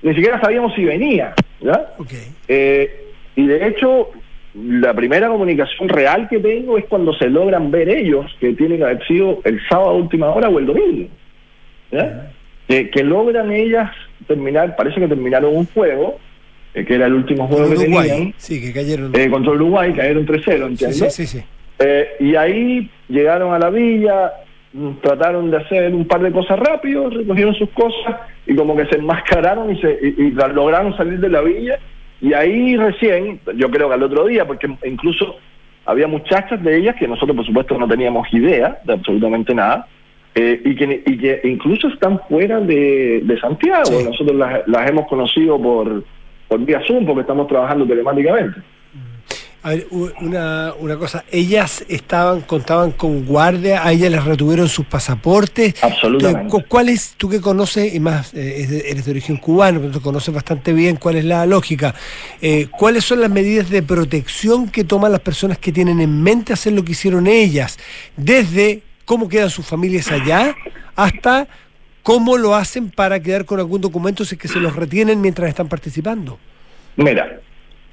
ni 0.01 0.15
siquiera 0.15 0.41
sabíamos 0.41 0.73
si 0.73 0.83
venía. 0.85 1.35
Eh, 2.47 3.01
y 3.35 3.45
de 3.47 3.67
hecho, 3.67 4.09
la 4.55 4.93
primera 4.93 5.27
comunicación 5.27 5.89
real 5.89 6.27
que 6.29 6.39
tengo 6.39 6.77
es 6.77 6.85
cuando 6.85 7.13
se 7.13 7.29
logran 7.29 7.71
ver 7.71 7.89
ellos, 7.89 8.25
que 8.39 8.53
tiene 8.53 8.77
que 8.77 8.83
haber 8.83 9.05
sido 9.05 9.41
el 9.43 9.59
sábado 9.67 9.89
a 9.89 9.93
última 9.93 10.29
hora 10.29 10.47
o 10.49 10.59
el 10.59 10.65
domingo. 10.65 11.09
¿ya? 11.91 12.31
Que, 12.67 12.89
que 12.89 13.03
logran 13.03 13.51
ellas 13.51 13.91
terminar, 14.27 14.75
parece 14.75 14.99
que 14.99 15.07
terminaron 15.07 15.55
un 15.55 15.65
juego, 15.67 16.19
eh, 16.73 16.85
que 16.85 16.95
era 16.95 17.07
el 17.07 17.13
último 17.13 17.47
juego 17.47 17.69
que 17.69 17.77
Uruguay, 17.77 18.09
tenían, 18.09 18.33
sí, 18.37 18.61
que 18.61 18.73
cayeron. 18.73 19.11
eh, 19.15 19.29
contra 19.29 19.51
Uruguay, 19.51 19.93
cayeron 19.93 20.25
3-0, 20.25 20.43
sí, 20.43 20.51
¿entiendes? 20.51 21.13
sí, 21.13 21.25
sí, 21.27 21.39
sí. 21.39 21.45
Eh, 21.79 22.07
y 22.21 22.35
ahí 22.35 22.89
llegaron 23.09 23.53
a 23.53 23.59
la 23.59 23.69
villa, 23.69 24.31
mm, 24.71 24.91
trataron 25.01 25.51
de 25.51 25.57
hacer 25.57 25.93
un 25.93 26.07
par 26.07 26.21
de 26.21 26.31
cosas 26.31 26.57
rápido, 26.57 27.09
recogieron 27.09 27.53
sus 27.55 27.69
cosas 27.71 28.15
y 28.47 28.55
como 28.55 28.75
que 28.77 28.85
se 28.85 28.95
enmascararon 28.95 29.75
y, 29.75 29.81
se, 29.81 29.99
y, 30.01 30.21
y 30.27 30.31
lograron 30.31 30.95
salir 30.95 31.19
de 31.19 31.29
la 31.29 31.41
villa. 31.41 31.77
Y 32.21 32.33
ahí 32.33 32.77
recién, 32.77 33.39
yo 33.55 33.69
creo 33.69 33.87
que 33.89 33.93
al 33.93 34.03
otro 34.03 34.25
día, 34.25 34.45
porque 34.45 34.73
incluso 34.85 35.35
había 35.85 36.07
muchachas 36.07 36.63
de 36.63 36.77
ellas 36.77 36.95
que 36.97 37.07
nosotros 37.07 37.35
por 37.35 37.45
supuesto 37.45 37.77
no 37.77 37.87
teníamos 37.87 38.27
idea 38.33 38.79
de 38.83 38.93
absolutamente 38.93 39.53
nada, 39.53 39.87
eh, 40.33 40.61
y, 40.65 40.75
que, 40.75 41.03
y 41.05 41.17
que 41.17 41.41
incluso 41.45 41.87
están 41.87 42.19
fuera 42.27 42.59
de, 42.59 43.21
de 43.23 43.39
Santiago. 43.39 43.85
Sí. 43.85 44.03
Nosotros 44.03 44.35
las, 44.35 44.67
las 44.67 44.89
hemos 44.89 45.07
conocido 45.07 45.61
por, 45.61 46.03
por 46.47 46.59
vía 46.59 46.81
Zoom 46.85 47.05
porque 47.05 47.21
estamos 47.21 47.47
trabajando 47.47 47.85
telemáticamente. 47.85 48.59
A 49.65 49.69
ver, 49.69 49.87
una, 50.19 50.73
una 50.77 50.95
cosa, 50.95 51.25
ellas 51.31 51.83
estaban, 51.89 52.41
contaban 52.41 52.91
con 52.91 53.25
guardia, 53.25 53.83
a 53.83 53.91
ellas 53.93 54.11
les 54.11 54.23
retuvieron 54.23 54.69
sus 54.69 54.85
pasaportes. 54.85 55.73
Absolutamente. 55.81 56.51
¿Cu- 56.51 56.65
¿Cuál 56.67 56.89
es, 56.89 57.15
tú 57.17 57.27
que 57.29 57.41
conoces, 57.41 57.91
y 57.95 57.99
más, 57.99 58.31
eh, 58.35 58.83
eres 58.87 59.05
de 59.05 59.09
origen 59.11 59.37
cubano, 59.37 59.79
pero 59.79 59.91
tú 59.91 60.01
conoces 60.01 60.31
bastante 60.31 60.71
bien 60.71 60.97
cuál 60.97 61.15
es 61.15 61.25
la 61.25 61.47
lógica, 61.47 61.95
eh, 62.43 62.67
cuáles 62.77 63.05
son 63.05 63.21
las 63.21 63.31
medidas 63.31 63.71
de 63.71 63.81
protección 63.81 64.69
que 64.69 64.83
toman 64.83 65.11
las 65.11 65.21
personas 65.21 65.57
que 65.57 65.71
tienen 65.71 65.99
en 65.99 66.21
mente 66.21 66.53
hacer 66.53 66.73
lo 66.73 66.85
que 66.85 66.91
hicieron 66.91 67.25
ellas? 67.25 67.79
Desde 68.15 68.83
cómo 69.05 69.27
quedan 69.27 69.49
sus 69.49 69.65
familias 69.65 70.11
allá 70.11 70.53
hasta 70.95 71.47
cómo 72.03 72.37
lo 72.37 72.53
hacen 72.53 72.91
para 72.91 73.19
quedar 73.19 73.45
con 73.45 73.57
algún 73.57 73.81
documento 73.81 74.25
si 74.25 74.35
es 74.35 74.41
que 74.41 74.47
se 74.47 74.59
los 74.59 74.75
retienen 74.75 75.21
mientras 75.21 75.49
están 75.49 75.67
participando. 75.67 76.37
Mira, 76.97 77.39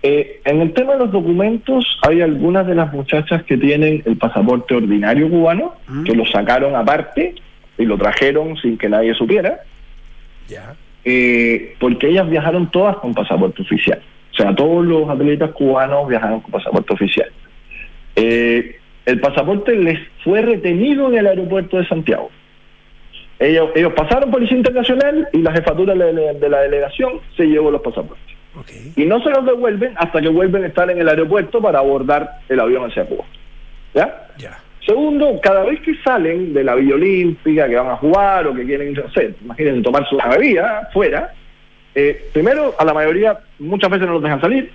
eh, 0.02 0.40
en 0.44 0.60
el 0.60 0.72
tema 0.72 0.94
de 0.94 1.00
los 1.00 1.12
documentos 1.12 1.98
hay 2.02 2.22
algunas 2.22 2.66
de 2.66 2.74
las 2.74 2.92
muchachas 2.92 3.44
que 3.44 3.56
tienen 3.56 4.02
el 4.04 4.16
pasaporte 4.16 4.74
ordinario 4.74 5.30
cubano, 5.30 5.74
Mm. 5.86 6.04
que 6.04 6.14
lo 6.14 6.26
sacaron 6.26 6.74
aparte 6.74 7.36
y 7.78 7.84
lo 7.84 7.96
trajeron 7.96 8.56
sin 8.56 8.76
que 8.76 8.88
nadie 8.88 9.14
supiera, 9.14 9.60
eh, 11.04 11.74
porque 11.78 12.08
ellas 12.08 12.28
viajaron 12.28 12.70
todas 12.70 12.96
con 12.96 13.14
pasaporte 13.14 13.62
oficial. 13.62 14.02
O 14.32 14.34
sea, 14.34 14.54
todos 14.54 14.84
los 14.84 15.08
atletas 15.08 15.50
cubanos 15.52 16.08
viajaron 16.08 16.40
con 16.40 16.50
pasaporte 16.50 16.92
oficial. 16.94 17.30
Eh, 18.16 18.76
el 19.06 19.20
pasaporte 19.20 19.76
les 19.76 20.00
fue 20.24 20.42
retenido 20.42 21.08
en 21.10 21.18
el 21.18 21.26
aeropuerto 21.28 21.76
de 21.76 21.86
Santiago. 21.86 22.30
Ellos, 23.38 23.70
ellos 23.74 23.92
pasaron 23.94 24.30
Policía 24.30 24.56
Internacional 24.56 25.28
y 25.32 25.38
la 25.38 25.52
jefatura 25.52 25.94
de 25.94 26.48
la 26.48 26.60
delegación 26.60 27.20
se 27.36 27.44
llevó 27.46 27.70
los 27.70 27.82
pasaportes 27.82 28.31
Y 28.96 29.04
no 29.04 29.22
se 29.22 29.30
los 29.30 29.44
devuelven 29.46 29.94
hasta 29.96 30.20
que 30.20 30.28
vuelven 30.28 30.64
a 30.64 30.66
estar 30.66 30.90
en 30.90 30.98
el 30.98 31.08
aeropuerto 31.08 31.60
para 31.60 31.78
abordar 31.78 32.40
el 32.48 32.60
avión 32.60 32.84
hacia 32.84 33.04
Cuba. 33.04 33.24
¿Ya? 33.94 34.28
Ya. 34.38 34.58
Segundo, 34.84 35.40
cada 35.40 35.64
vez 35.64 35.80
que 35.80 35.94
salen 36.02 36.52
de 36.52 36.64
la 36.64 36.74
Villa 36.74 36.96
Olímpica, 36.96 37.68
que 37.68 37.76
van 37.76 37.90
a 37.90 37.96
jugar 37.96 38.46
o 38.46 38.54
que 38.54 38.64
quieren, 38.64 38.92
no 38.94 39.10
sé, 39.12 39.34
imagínense 39.42 39.82
tomarse 39.82 40.14
una 40.14 40.28
bebida 40.28 40.88
fuera, 40.92 41.32
eh, 41.94 42.28
primero 42.32 42.74
a 42.78 42.84
la 42.84 42.94
mayoría 42.94 43.38
muchas 43.58 43.90
veces 43.90 44.06
no 44.06 44.14
los 44.14 44.22
dejan 44.22 44.40
salir 44.40 44.70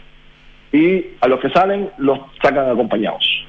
y 0.72 1.06
a 1.20 1.28
los 1.28 1.40
que 1.40 1.50
salen 1.50 1.90
los 1.98 2.20
sacan 2.42 2.70
acompañados. 2.70 3.46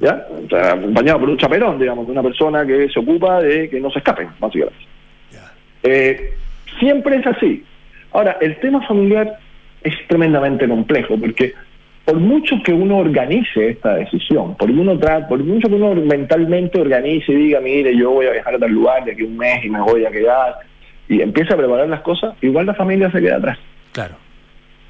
¿Ya? 0.00 0.26
O 0.30 0.48
sea, 0.48 0.72
acompañados 0.72 1.20
por 1.20 1.30
un 1.30 1.38
chaperón, 1.38 1.78
digamos, 1.78 2.06
de 2.06 2.12
una 2.12 2.22
persona 2.22 2.66
que 2.66 2.88
se 2.88 2.98
ocupa 2.98 3.40
de 3.40 3.70
que 3.70 3.80
no 3.80 3.90
se 3.90 4.00
escapen, 4.00 4.28
básicamente. 4.38 4.84
Ya. 5.30 5.52
Eh, 5.84 6.34
siempre 6.78 7.16
es 7.16 7.26
así. 7.26 7.64
Ahora, 8.14 8.38
el 8.40 8.56
tema 8.60 8.80
familiar 8.86 9.38
es 9.82 9.94
tremendamente 10.08 10.66
complejo 10.66 11.18
porque 11.18 11.52
por 12.06 12.16
mucho 12.16 12.56
que 12.64 12.72
uno 12.72 12.98
organice 12.98 13.68
esta 13.70 13.94
decisión, 13.96 14.56
por, 14.56 14.70
uno 14.70 14.94
tra- 14.94 15.26
por 15.28 15.42
mucho 15.42 15.68
que 15.68 15.74
uno 15.74 15.94
mentalmente 15.94 16.80
organice 16.80 17.32
y 17.32 17.36
diga, 17.36 17.60
mire, 17.60 17.96
yo 17.96 18.10
voy 18.10 18.26
a 18.26 18.30
viajar 18.32 18.54
a 18.54 18.58
tal 18.58 18.70
lugar 18.72 19.04
de 19.04 19.12
aquí 19.12 19.22
un 19.22 19.36
mes 19.36 19.64
y 19.64 19.70
me 19.70 19.80
voy 19.80 20.04
a 20.06 20.10
quedar, 20.10 20.54
y 21.08 21.20
empieza 21.20 21.54
a 21.54 21.56
preparar 21.56 21.88
las 21.88 22.00
cosas, 22.02 22.34
igual 22.42 22.66
la 22.66 22.74
familia 22.74 23.10
se 23.10 23.20
queda 23.20 23.36
atrás. 23.36 23.58
Claro. 23.92 24.14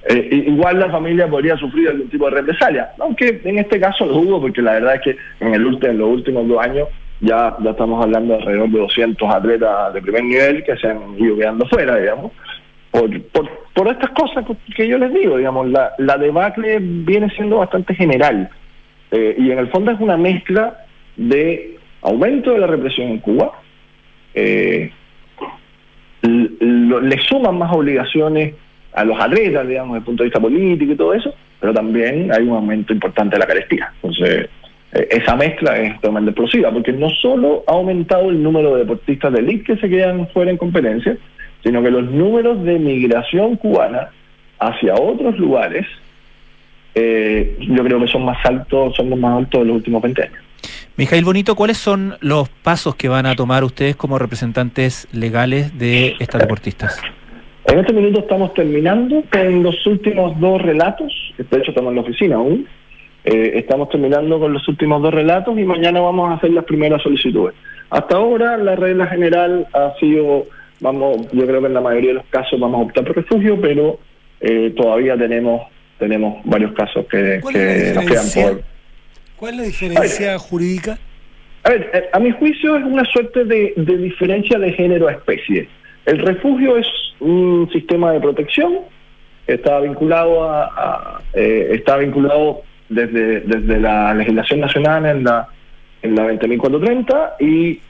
Eh, 0.08 0.44
igual 0.48 0.78
la 0.80 0.90
familia 0.90 1.26
podría 1.28 1.56
sufrir 1.56 1.88
algún 1.88 2.08
tipo 2.10 2.26
de 2.28 2.36
represalia, 2.36 2.90
aunque 2.98 3.40
en 3.44 3.58
este 3.58 3.80
caso 3.80 4.04
lo 4.04 4.12
dudo 4.14 4.40
porque 4.40 4.60
la 4.60 4.72
verdad 4.74 4.96
es 4.96 5.00
que 5.00 5.16
en, 5.40 5.54
el 5.54 5.64
ulti- 5.64 5.88
en 5.88 5.98
los 5.98 6.08
últimos 6.10 6.46
dos 6.46 6.58
años 6.62 6.88
ya, 7.20 7.56
ya 7.62 7.70
estamos 7.70 8.04
hablando 8.04 8.34
de 8.34 8.40
alrededor 8.40 8.68
de 8.70 8.78
200 8.80 9.30
atletas 9.34 9.94
de 9.94 10.02
primer 10.02 10.24
nivel 10.24 10.62
que 10.64 10.76
se 10.76 10.88
han 10.88 10.98
ido 11.18 11.36
quedando 11.36 11.64
fuera, 11.68 11.96
digamos, 11.96 12.32
por, 13.32 13.50
por, 13.74 13.88
estas 13.88 14.10
cosas 14.10 14.44
que 14.76 14.86
yo 14.86 14.98
les 14.98 15.12
digo, 15.12 15.36
digamos, 15.36 15.68
la, 15.68 15.92
la 15.98 16.16
debacle 16.16 16.78
viene 16.80 17.28
siendo 17.30 17.58
bastante 17.58 17.94
general 17.94 18.48
eh, 19.10 19.34
y 19.36 19.50
en 19.50 19.58
el 19.58 19.68
fondo 19.68 19.90
es 19.90 20.00
una 20.00 20.16
mezcla 20.16 20.84
de 21.16 21.76
aumento 22.02 22.52
de 22.52 22.58
la 22.60 22.68
represión 22.68 23.08
en 23.08 23.18
Cuba, 23.18 23.52
eh, 24.34 24.92
le 26.22 27.18
suman 27.28 27.58
más 27.58 27.72
obligaciones 27.74 28.54
a 28.92 29.04
los 29.04 29.20
atletas, 29.20 29.66
digamos, 29.66 29.94
desde 29.94 29.98
el 29.98 30.04
punto 30.04 30.22
de 30.22 30.28
vista 30.28 30.40
político 30.40 30.92
y 30.92 30.96
todo 30.96 31.14
eso, 31.14 31.34
pero 31.60 31.74
también 31.74 32.32
hay 32.32 32.44
un 32.44 32.56
aumento 32.56 32.92
importante 32.92 33.34
de 33.34 33.40
la 33.40 33.46
carestía. 33.46 33.92
Entonces, 33.96 34.48
eh, 34.92 35.08
esa 35.10 35.34
mezcla 35.34 35.76
es 35.78 35.94
totalmente 35.96 36.30
explosiva, 36.30 36.70
porque 36.70 36.92
no 36.92 37.10
solo 37.10 37.64
ha 37.66 37.72
aumentado 37.72 38.30
el 38.30 38.40
número 38.40 38.74
de 38.74 38.80
deportistas 38.80 39.32
de 39.32 39.40
elite 39.40 39.64
que 39.64 39.80
se 39.80 39.88
quedan 39.88 40.28
fuera 40.28 40.52
en 40.52 40.56
competencia, 40.56 41.16
sino 41.64 41.82
que 41.82 41.90
los 41.90 42.04
números 42.04 42.62
de 42.62 42.78
migración 42.78 43.56
cubana 43.56 44.10
hacia 44.60 44.94
otros 44.94 45.36
lugares, 45.38 45.86
eh, 46.94 47.56
yo 47.58 47.82
creo 47.82 47.98
que 47.98 48.06
son 48.06 48.24
más 48.24 48.38
altos, 48.44 48.94
son 48.94 49.10
los 49.10 49.18
más 49.18 49.38
altos 49.38 49.60
de 49.60 49.66
los 49.66 49.76
últimos 49.76 50.00
20 50.02 50.22
años. 50.22 50.38
Mijail 50.96 51.24
Bonito, 51.24 51.56
¿cuáles 51.56 51.78
son 51.78 52.14
los 52.20 52.48
pasos 52.48 52.94
que 52.94 53.08
van 53.08 53.26
a 53.26 53.34
tomar 53.34 53.64
ustedes 53.64 53.96
como 53.96 54.16
representantes 54.16 55.08
legales 55.12 55.76
de 55.76 56.14
estas 56.20 56.42
deportistas? 56.42 57.02
En 57.66 57.78
este 57.78 57.92
minuto 57.92 58.20
estamos 58.20 58.54
terminando 58.54 59.24
con 59.32 59.62
los 59.62 59.86
últimos 59.86 60.38
dos 60.38 60.62
relatos, 60.62 61.12
de 61.38 61.58
hecho 61.58 61.70
estamos 61.70 61.90
en 61.90 61.96
la 61.96 62.02
oficina 62.02 62.36
aún, 62.36 62.68
eh, 63.24 63.52
estamos 63.54 63.88
terminando 63.88 64.38
con 64.38 64.52
los 64.52 64.68
últimos 64.68 65.02
dos 65.02 65.12
relatos 65.12 65.58
y 65.58 65.64
mañana 65.64 66.00
vamos 66.00 66.30
a 66.30 66.34
hacer 66.34 66.50
las 66.50 66.64
primeras 66.64 67.02
solicitudes. 67.02 67.54
Hasta 67.88 68.16
ahora 68.16 68.56
la 68.58 68.76
regla 68.76 69.06
general 69.06 69.66
ha 69.72 69.94
sido, 69.98 70.44
vamos, 70.80 71.30
yo 71.32 71.46
creo 71.46 71.60
que 71.60 71.66
en 71.66 71.74
la 71.74 71.80
mayoría 71.80 72.10
de 72.10 72.14
los 72.14 72.26
casos 72.26 72.58
vamos 72.58 72.80
a 72.80 72.84
optar 72.84 73.04
por 73.04 73.16
refugio, 73.16 73.60
pero 73.60 73.98
eh, 74.40 74.72
todavía 74.76 75.16
tenemos 75.16 75.62
tenemos 75.98 76.44
varios 76.44 76.72
casos 76.72 77.06
que, 77.06 77.40
que 77.52 77.92
nos 77.94 78.04
quedan 78.04 78.26
por... 78.34 78.62
¿Cuál 79.36 79.54
es 79.54 79.56
la 79.58 79.62
diferencia 79.64 80.38
jurídica? 80.38 80.98
A 81.62 81.70
ver, 81.70 81.90
eh, 81.94 82.10
a 82.12 82.18
mi 82.18 82.30
juicio 82.32 82.76
es 82.76 82.84
una 82.84 83.04
suerte 83.04 83.44
de, 83.44 83.72
de 83.76 83.96
diferencia 83.96 84.58
de 84.58 84.72
género 84.72 85.08
a 85.08 85.12
especie. 85.12 85.68
El 86.04 86.18
refugio 86.18 86.76
es 86.76 86.86
un 87.20 87.70
sistema 87.72 88.12
de 88.12 88.20
protección, 88.20 88.80
está 89.46 89.80
vinculado 89.80 90.44
a, 90.44 91.22
eh, 91.32 91.70
está 91.72 91.96
vinculado 91.96 92.62
desde, 92.88 93.40
desde 93.40 93.80
la 93.80 94.12
legislación 94.14 94.60
nacional 94.60 95.06
en 95.06 95.24
la 95.24 95.48
en 96.02 96.14
la 96.14 96.30
20.430 96.30 97.32
y 97.40 97.80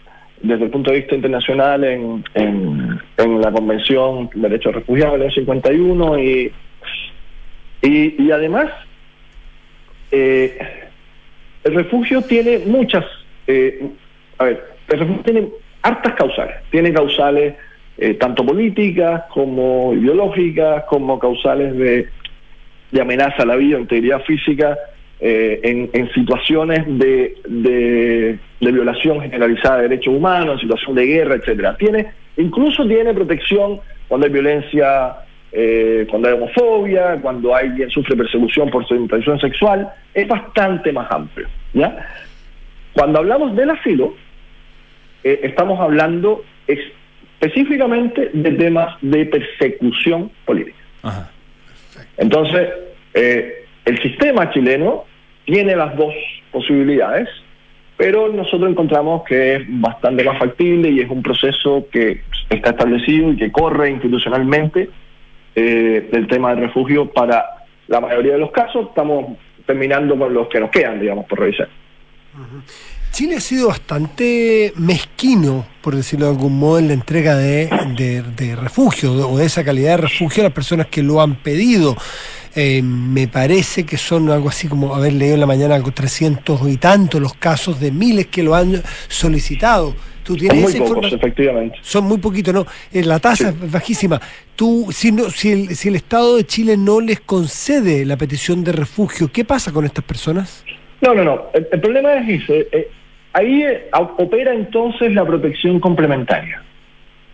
desde 0.45 0.65
el 0.65 0.71
punto 0.71 0.91
de 0.91 0.99
vista 0.99 1.15
internacional 1.15 1.85
en, 1.85 2.25
en, 2.35 3.41
la 3.41 3.51
Convención 3.51 4.29
de 4.35 4.49
Derechos 4.49 4.75
Refugiados 4.75 5.19
del 5.19 5.33
51 5.33 6.19
y, 6.19 6.53
y, 7.83 8.23
y 8.23 8.31
además 8.31 8.71
eh, 10.11 10.59
el 11.65 11.75
refugio 11.75 12.21
tiene 12.23 12.59
muchas, 12.59 13.05
eh, 13.47 13.89
a 14.39 14.45
ver, 14.45 14.65
el 14.89 14.99
refugio 14.99 15.23
tiene 15.25 15.49
hartas 15.83 16.15
causales, 16.15 16.57
tiene 16.71 16.93
causales 16.93 17.55
eh, 17.97 18.15
tanto 18.15 18.45
políticas 18.45 19.25
como 19.33 19.95
ideológicas, 19.95 20.85
como 20.85 21.19
causales 21.19 21.75
de, 21.77 22.09
de 22.91 23.01
amenaza 23.01 23.45
a 23.45 23.47
la 23.47 23.57
vida, 23.57 23.79
integridad 23.79 24.23
física, 24.25 24.77
eh, 25.27 25.59
en, 25.63 25.89
en, 25.95 26.13
situaciones 26.13 26.85
de, 26.87 27.35
de, 27.49 28.39
de, 28.61 28.73
violación 28.73 29.23
generalizada 29.23 29.77
de 29.77 29.89
derechos 29.89 30.13
humanos, 30.13 30.57
en 30.57 30.61
situación 30.61 30.97
de 30.97 31.07
guerra, 31.07 31.37
etcétera. 31.37 31.79
Tiene, 31.79 32.13
incluso 32.37 32.87
tiene 32.87 33.15
protección 33.15 33.81
cuando 34.07 34.27
hay 34.27 34.33
violencia, 34.35 35.17
eh, 35.51 36.07
cuando 36.11 36.29
hay 36.29 36.35
homofobia, 36.35 37.19
cuando 37.23 37.57
alguien 37.57 37.89
sufre 37.89 38.15
persecución 38.17 38.69
por 38.69 38.87
su 38.87 38.93
orientación 38.93 39.41
sexual, 39.41 39.89
es 40.13 40.29
bastante 40.29 40.93
más 40.93 41.11
amplio. 41.11 41.49
¿ya? 41.73 42.07
Cuando 42.93 43.21
hablamos 43.21 43.57
del 43.57 43.71
asilo, 43.71 44.15
eh, 45.23 45.41
estamos 45.43 45.81
hablando 45.81 46.45
específicamente 46.67 48.29
de 48.31 48.51
temas 48.53 48.95
de 49.01 49.25
persecución 49.25 50.31
política. 50.45 50.77
Ajá. 51.03 51.31
Entonces, 52.19 52.69
eh, 53.15 53.65
el 53.87 54.03
sistema 54.03 54.51
chileno 54.51 55.07
tiene 55.45 55.77
las 55.77 55.97
dos 55.97 56.13
posibilidades, 56.51 57.29
pero 57.97 58.33
nosotros 58.33 58.71
encontramos 58.71 59.23
que 59.25 59.57
es 59.57 59.63
bastante 59.69 60.25
más 60.25 60.39
factible 60.39 60.91
y 60.91 61.01
es 61.01 61.11
un 61.11 61.23
proceso 61.23 61.87
que 61.93 62.23
está 62.51 62.71
establecido 62.71 63.33
y 63.33 63.37
que 63.37 63.53
corre 63.53 63.91
institucionalmente 63.91 64.91
eh, 65.55 66.09
del 66.11 66.27
tema 66.27 66.51
del 66.55 66.65
refugio 66.65 67.11
para 67.11 67.45
la 67.87 68.01
mayoría 68.01 68.33
de 68.33 68.39
los 68.39 68.51
casos. 68.51 68.89
Estamos 68.89 69.37
terminando 69.67 70.19
con 70.19 70.35
los 70.35 70.49
que 70.49 70.61
nos 70.61 70.71
quedan, 70.71 71.01
digamos, 71.01 71.27
por 71.27 71.41
revisar. 71.41 71.69
Chile 73.13 73.37
ha 73.37 73.41
sido 73.41 73.69
bastante 73.69 74.73
mezquino, 74.77 75.65
por 75.81 75.95
decirlo 75.95 76.27
de 76.27 76.33
algún 76.33 76.59
modo, 76.59 76.81
en 76.81 76.89
la 76.89 76.95
entrega 76.95 77.37
de, 77.37 77.71
de, 77.97 78.23
de 78.23 78.57
refugio 78.57 79.13
o 79.13 79.39
de 79.39 79.45
esa 79.47 79.63
calidad 79.63 79.91
de 79.91 80.03
refugio 80.09 80.43
a 80.43 80.47
las 80.47 80.53
personas 80.53 80.89
que 80.89 81.05
lo 81.05 81.21
han 81.21 81.37
pedido. 81.37 81.97
Eh, 82.57 82.83
me 82.83 83.27
parece 83.27 83.85
que 83.85 83.97
son 83.97 84.31
algo 84.31 84.49
así 84.49 84.69
como 84.69 84.95
haber 84.95 85.13
leído 85.13 85.35
en 85.35 85.41
la 85.41 85.47
mañana 85.47 85.75
algo 85.75 85.91
300 85.91 86.69
y 86.69 86.77
tantos 86.77 87.21
los 87.21 87.35
casos 87.35 87.81
de 87.81 87.91
miles 87.91 88.27
que 88.27 88.45
lo 88.45 88.55
han 88.55 88.81
solicitado. 89.09 89.95
¿Tú 90.23 90.37
tienes 90.37 90.71
son 90.71 90.81
muy 90.81 90.89
pocos, 90.89 91.13
efectivamente. 91.13 91.77
Son 91.83 92.05
muy 92.05 92.19
poquitos, 92.19 92.55
¿no? 92.55 92.67
Eh, 92.93 93.03
la 93.05 93.19
tasa 93.19 93.51
sí. 93.51 93.59
es 93.63 93.73
bajísima. 93.73 94.21
Tú, 94.57 94.89
si, 94.91 95.11
no, 95.11 95.31
si, 95.31 95.53
el, 95.53 95.77
si 95.77 95.89
el 95.89 95.97
Estado 95.97 96.37
de 96.37 96.45
Chile 96.45 96.77
no 96.77 97.01
les 97.01 97.21
concede 97.21 98.05
la 98.07 98.17
petición 98.17 98.63
de 98.63 98.73
refugio, 98.73 99.31
¿qué 99.33 99.45
pasa 99.45 99.73
con 99.73 99.85
estas 99.85 100.05
personas? 100.05 100.65
No, 101.01 101.13
no, 101.13 101.25
no. 101.25 101.47
El, 101.53 101.67
el 101.73 101.81
problema 101.81 102.15
es 102.15 102.43
ese. 102.43 102.69
Eh, 102.73 102.89
ahí 103.35 103.65
opera 103.93 104.55
entonces 104.55 105.13
la 105.13 105.27
protección 105.27 105.81
complementaria. 105.81 106.63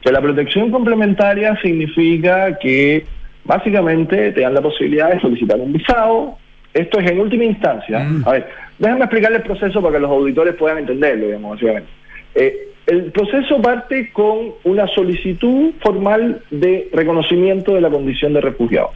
Que 0.02 0.10
la 0.10 0.20
protección 0.20 0.70
complementaria 0.70 1.56
significa 1.60 2.58
que 2.58 3.04
básicamente 3.44 4.32
te 4.32 4.40
dan 4.40 4.54
la 4.54 4.62
posibilidad 4.62 5.12
de 5.12 5.20
solicitar 5.20 5.58
un 5.60 5.72
visado. 5.72 6.38
Esto 6.72 7.00
es 7.00 7.10
en 7.10 7.20
última 7.20 7.44
instancia. 7.44 7.98
Mm. 7.98 8.28
A 8.28 8.32
ver, 8.32 8.48
déjame 8.78 9.04
explicarle 9.04 9.38
el 9.38 9.42
proceso 9.42 9.82
para 9.82 9.94
que 9.94 10.00
los 10.00 10.10
auditores 10.10 10.54
puedan 10.54 10.78
entenderlo, 10.78 11.26
digamos, 11.26 11.52
básicamente. 11.52 11.90
Eh, 12.34 12.68
el 12.86 13.12
proceso 13.12 13.60
parte 13.60 14.10
con 14.12 14.54
una 14.64 14.86
solicitud 14.88 15.72
formal 15.80 16.42
de 16.50 16.88
reconocimiento 16.92 17.74
de 17.74 17.80
la 17.80 17.90
condición 17.90 18.32
de 18.32 18.40
refugiado. 18.40 18.90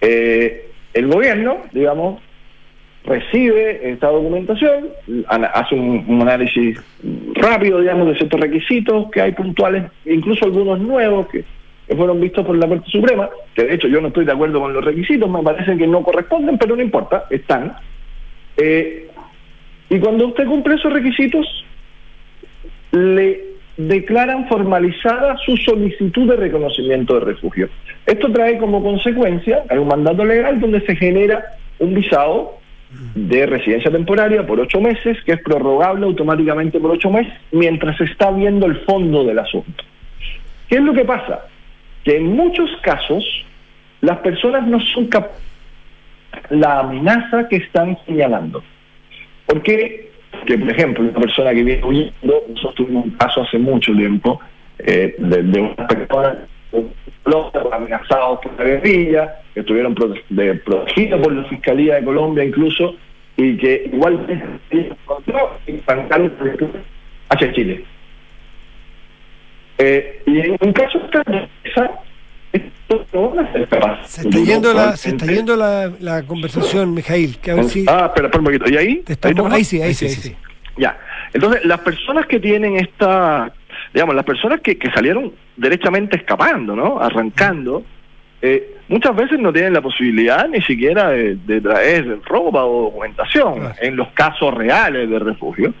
Eh, 0.00 0.68
el 0.92 1.06
gobierno, 1.06 1.58
digamos, 1.72 2.20
recibe 3.04 3.90
esta 3.90 4.08
documentación, 4.08 4.88
hace 5.28 5.74
un, 5.74 6.04
un, 6.08 6.22
análisis 6.22 6.78
rápido, 7.34 7.80
digamos, 7.80 8.08
de 8.08 8.16
ciertos 8.16 8.40
requisitos 8.40 9.10
que 9.10 9.20
hay 9.20 9.32
puntuales, 9.32 9.84
incluso 10.04 10.44
algunos 10.44 10.80
nuevos 10.80 11.28
que, 11.28 11.44
que, 11.86 11.96
fueron 11.96 12.20
vistos 12.20 12.44
por 12.44 12.56
la 12.56 12.68
Corte 12.68 12.90
Suprema, 12.90 13.28
que 13.54 13.64
de 13.64 13.74
hecho 13.74 13.88
yo 13.88 14.00
no 14.00 14.08
estoy 14.08 14.24
de 14.24 14.32
acuerdo 14.32 14.60
con 14.60 14.72
los 14.72 14.84
requisitos, 14.84 15.28
me 15.28 15.42
parece 15.42 15.76
que 15.76 15.86
no 15.86 16.02
corresponden, 16.02 16.58
pero 16.58 16.76
no 16.76 16.82
importa, 16.82 17.26
están. 17.30 17.76
Eh, 18.56 19.08
y 19.88 19.98
cuando 19.98 20.28
usted 20.28 20.46
cumple 20.46 20.74
esos 20.74 20.92
requisitos, 20.92 21.46
le 22.92 23.56
declaran 23.76 24.48
formalizada 24.48 25.36
su 25.44 25.56
solicitud 25.58 26.30
de 26.30 26.36
reconocimiento 26.36 27.14
de 27.14 27.26
refugio. 27.26 27.68
Esto 28.06 28.32
trae 28.32 28.58
como 28.58 28.82
consecuencia, 28.82 29.64
hay 29.68 29.78
un 29.78 29.88
mandato 29.88 30.24
legal 30.24 30.60
donde 30.60 30.80
se 30.80 30.96
genera 30.96 31.44
un 31.78 31.94
visado 31.94 32.58
de 33.14 33.46
residencia 33.46 33.90
temporaria 33.90 34.46
por 34.46 34.60
ocho 34.60 34.80
meses, 34.80 35.18
que 35.24 35.32
es 35.32 35.42
prorrogable 35.42 36.06
automáticamente 36.06 36.80
por 36.80 36.92
ocho 36.92 37.10
meses, 37.10 37.32
mientras 37.52 37.96
se 37.98 38.04
está 38.04 38.30
viendo 38.30 38.66
el 38.66 38.76
fondo 38.84 39.24
del 39.24 39.38
asunto. 39.38 39.84
¿Qué 40.68 40.76
es 40.76 40.82
lo 40.82 40.94
que 40.94 41.04
pasa? 41.04 41.46
Que 42.06 42.16
en 42.16 42.34
muchos 42.34 42.70
casos 42.80 43.22
las 44.00 44.16
personas 44.20 44.66
no 44.66 44.80
son 44.80 45.08
capaces 45.08 45.46
la 46.50 46.80
amenaza 46.80 47.48
que 47.48 47.56
están 47.56 47.96
señalando. 48.06 48.62
Porque, 49.46 50.10
que 50.46 50.58
por 50.58 50.70
ejemplo, 50.70 51.04
una 51.04 51.18
persona 51.18 51.54
que 51.54 51.62
viene 51.62 51.84
huyendo, 51.84 52.44
nosotros 52.48 52.74
tuvimos 52.74 53.04
un 53.04 53.10
caso 53.12 53.42
hace 53.42 53.58
mucho 53.58 53.92
tiempo 53.92 54.40
eh, 54.78 55.14
de, 55.18 55.42
de 55.42 55.60
una 55.60 55.86
persona 55.86 56.38
amenazados 57.72 58.40
por 58.40 58.58
la 58.58 58.64
guerrilla, 58.64 59.36
que 59.54 59.60
estuvieron 59.60 59.94
prote 59.94 60.22
de, 60.28 60.54
protegidos 60.54 61.20
por 61.20 61.32
la 61.32 61.44
Fiscalía 61.44 61.96
de 61.96 62.04
Colombia 62.04 62.44
incluso, 62.44 62.94
y 63.36 63.56
que 63.56 63.90
igual 63.92 64.26
hacia 67.28 67.52
Chile. 67.52 67.84
Eh, 69.78 70.22
y 70.26 70.40
en 70.40 70.56
un 70.60 70.72
caso 70.72 70.98
esto 70.98 71.22
no 73.12 73.30
van 73.30 73.46
a 73.46 73.52
ser. 73.52 73.68
Se 74.04 74.20
está 74.22 74.38
yendo, 74.38 74.72
la, 74.72 74.96
se 74.96 75.10
está 75.10 75.26
yendo 75.26 75.56
la, 75.56 75.92
la 76.00 76.22
conversación, 76.22 76.94
Mijail. 76.94 77.38
Que 77.38 77.50
a 77.50 77.54
ver 77.56 77.64
si... 77.64 77.84
Ah, 77.88 78.06
espera, 78.06 78.28
espera 78.28 78.38
un 78.38 78.44
poquito. 78.44 78.70
¿Y 78.70 78.76
ahí? 78.76 79.02
Estamos, 79.06 79.52
ahí, 79.52 79.64
sí, 79.64 79.76
ahí, 79.82 79.88
ahí 79.88 79.94
sí, 79.94 80.08
sí, 80.08 80.20
sí. 80.30 80.36
Ya. 80.78 80.98
Entonces, 81.32 81.64
las 81.64 81.80
personas 81.80 82.26
que 82.26 82.38
tienen 82.40 82.76
esta, 82.76 83.52
digamos, 83.92 84.14
las 84.14 84.24
personas 84.24 84.60
que, 84.60 84.78
que 84.78 84.90
salieron 84.90 85.32
derechamente 85.56 86.16
escapando, 86.16 86.74
¿no? 86.76 87.00
Arrancando, 87.00 87.84
eh, 88.40 88.76
muchas 88.88 89.14
veces 89.16 89.38
no 89.40 89.52
tienen 89.52 89.72
la 89.72 89.80
posibilidad 89.80 90.48
ni 90.48 90.62
siquiera 90.62 91.10
de, 91.10 91.36
de 91.36 91.60
traer 91.60 92.20
ropa 92.24 92.64
o 92.64 92.84
documentación 92.84 93.54
Claro. 93.60 93.74
en 93.80 93.96
los 93.96 94.08
casos 94.08 94.54
reales 94.54 95.10
de 95.10 95.18
refugio. 95.18 95.74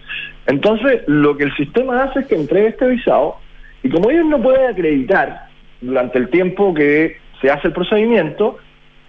Entonces, 0.46 1.02
lo 1.06 1.36
que 1.36 1.44
el 1.44 1.56
sistema 1.56 2.04
hace 2.04 2.20
es 2.20 2.26
que 2.26 2.34
entregue 2.34 2.68
este 2.68 2.86
visado 2.86 3.36
y 3.82 3.88
como 3.88 4.10
ellos 4.10 4.26
no 4.26 4.42
pueden 4.42 4.70
acreditar 4.70 5.46
durante 5.80 6.18
el 6.18 6.28
tiempo 6.28 6.74
que 6.74 7.18
se 7.40 7.50
hace 7.50 7.68
el 7.68 7.74
procedimiento, 7.74 8.58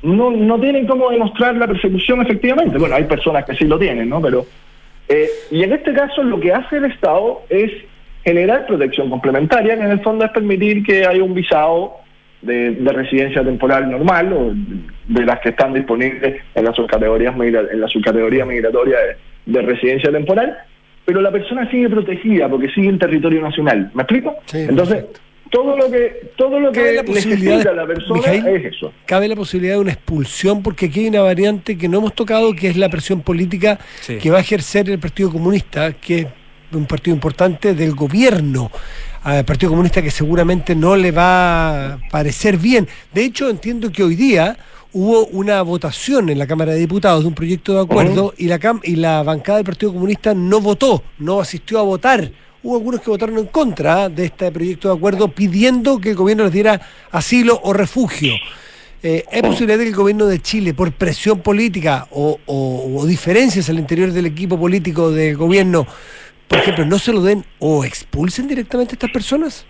no, 0.03 0.31
no 0.31 0.59
tienen 0.59 0.85
cómo 0.85 1.09
demostrar 1.09 1.55
la 1.55 1.67
persecución 1.67 2.21
efectivamente. 2.21 2.77
Bueno, 2.77 2.95
hay 2.95 3.05
personas 3.05 3.45
que 3.45 3.55
sí 3.55 3.65
lo 3.65 3.79
tienen, 3.79 4.09
¿no? 4.09 4.21
Pero, 4.21 4.45
eh, 5.07 5.27
y 5.51 5.63
en 5.63 5.73
este 5.73 5.93
caso 5.93 6.21
lo 6.23 6.39
que 6.39 6.53
hace 6.53 6.77
el 6.77 6.85
Estado 6.85 7.43
es 7.49 7.71
generar 8.23 8.67
protección 8.67 9.09
complementaria, 9.09 9.75
que 9.75 9.83
en 9.83 9.91
el 9.91 10.01
fondo 10.01 10.25
es 10.25 10.31
permitir 10.31 10.83
que 10.83 11.05
haya 11.05 11.23
un 11.23 11.33
visado 11.33 11.95
de, 12.41 12.71
de 12.71 12.91
residencia 12.91 13.43
temporal 13.43 13.89
normal 13.89 14.33
o 14.33 14.53
de 15.07 15.25
las 15.25 15.39
que 15.39 15.49
están 15.49 15.73
disponibles 15.73 16.41
en 16.53 16.65
la 16.65 16.73
subcategoría, 16.73 17.33
en 17.37 17.81
la 17.81 17.87
subcategoría 17.87 18.45
migratoria 18.45 18.97
de 19.45 19.61
residencia 19.61 20.11
temporal, 20.11 20.57
pero 21.07 21.21
la 21.21 21.31
persona 21.31 21.71
sigue 21.71 21.89
protegida 21.89 22.49
porque 22.49 22.67
sigue 22.75 22.89
en 22.89 22.99
territorio 22.99 23.41
nacional. 23.41 23.89
¿Me 23.93 24.03
explico? 24.03 24.35
Sí, 24.45 24.57
Entonces, 24.57 24.95
perfecto. 25.05 25.19
todo 25.49 25.77
lo 25.77 25.89
que 25.89 26.31
todo 26.35 26.59
lo 26.59 26.69
que 26.73 26.91
la 26.95 27.01
necesita 27.03 27.57
de- 27.69 27.73
la 27.75 27.87
persona 27.87 28.19
Mijail, 28.19 28.47
es 28.47 28.65
eso. 28.75 28.91
Cabe 29.05 29.29
la 29.29 29.35
posibilidad 29.37 29.75
de 29.75 29.79
una 29.79 29.93
expulsión, 29.93 30.61
porque 30.61 30.87
aquí 30.87 30.99
hay 30.99 31.07
una 31.07 31.21
variante 31.21 31.77
que 31.77 31.87
no 31.87 31.99
hemos 31.99 32.13
tocado, 32.13 32.53
que 32.53 32.67
es 32.67 32.75
la 32.75 32.89
presión 32.89 33.21
política 33.21 33.79
Sí. 34.01 34.17
que 34.17 34.29
va 34.29 34.39
a 34.39 34.41
ejercer 34.41 34.89
el 34.89 34.99
Partido 34.99 35.31
Comunista, 35.31 35.93
que 35.93 36.19
es 36.19 36.27
un 36.73 36.85
partido 36.85 37.15
importante 37.15 37.73
del 37.73 37.95
gobierno. 37.95 38.69
Al 39.23 39.45
Partido 39.45 39.69
Comunista 39.71 40.01
que 40.01 40.11
seguramente 40.11 40.75
no 40.75 40.97
le 40.97 41.11
va 41.11 41.93
a 41.93 41.99
parecer 42.11 42.57
bien. 42.57 42.85
De 43.13 43.23
hecho, 43.23 43.49
entiendo 43.49 43.89
que 43.93 44.03
hoy 44.03 44.15
día 44.15 44.57
hubo 44.99 45.25
una 45.27 45.61
votación 45.61 46.29
en 46.29 46.39
la 46.39 46.47
Cámara 46.47 46.71
de 46.73 46.79
Diputados 46.79 47.21
de 47.21 47.27
un 47.27 47.35
proyecto 47.35 47.73
de 47.75 47.81
acuerdo 47.81 48.33
y, 48.37 48.47
la 48.47 48.59
cam- 48.59 48.81
y 48.83 48.95
la 48.95 49.21
bancada 49.21 49.57
del 49.59 49.65
Partido 49.65 49.93
Comunista 49.93 50.33
no 50.33 50.59
votó, 50.59 51.03
no 51.19 51.39
asistió 51.39 51.77
a 51.79 51.83
votar. 51.83 52.31
Hubo 52.63 52.75
algunos 52.77 53.01
que 53.01 53.09
votaron 53.11 53.37
en 53.37 53.45
contra 53.45 54.09
de 54.09 54.25
este 54.25 54.51
proyecto 54.51 54.89
de 54.89 54.95
acuerdo 54.95 55.27
pidiendo 55.29 55.99
que 55.99 56.09
el 56.09 56.15
gobierno 56.15 56.45
les 56.45 56.53
diera 56.53 56.81
asilo 57.11 57.59
o 57.63 57.73
refugio. 57.73 58.33
Eh, 59.03 59.23
¿Es 59.31 59.41
posibilidad 59.43 59.77
de 59.77 59.83
que 59.83 59.89
el 59.91 59.95
gobierno 59.95 60.25
de 60.25 60.41
Chile, 60.41 60.73
por 60.73 60.91
presión 60.91 61.39
política 61.41 62.07
o, 62.09 62.39
o- 62.47 62.97
o 62.97 63.05
diferencias 63.05 63.69
al 63.69 63.77
interior 63.77 64.11
del 64.11 64.25
equipo 64.25 64.59
político 64.59 65.11
del 65.11 65.37
gobierno, 65.37 65.85
por 66.47 66.57
ejemplo, 66.59 66.85
no 66.85 66.97
se 66.97 67.13
lo 67.13 67.21
den 67.21 67.45
o 67.59 67.83
expulsen 67.85 68.47
directamente 68.47 68.93
a 68.93 68.95
estas 68.95 69.11
personas? 69.11 69.65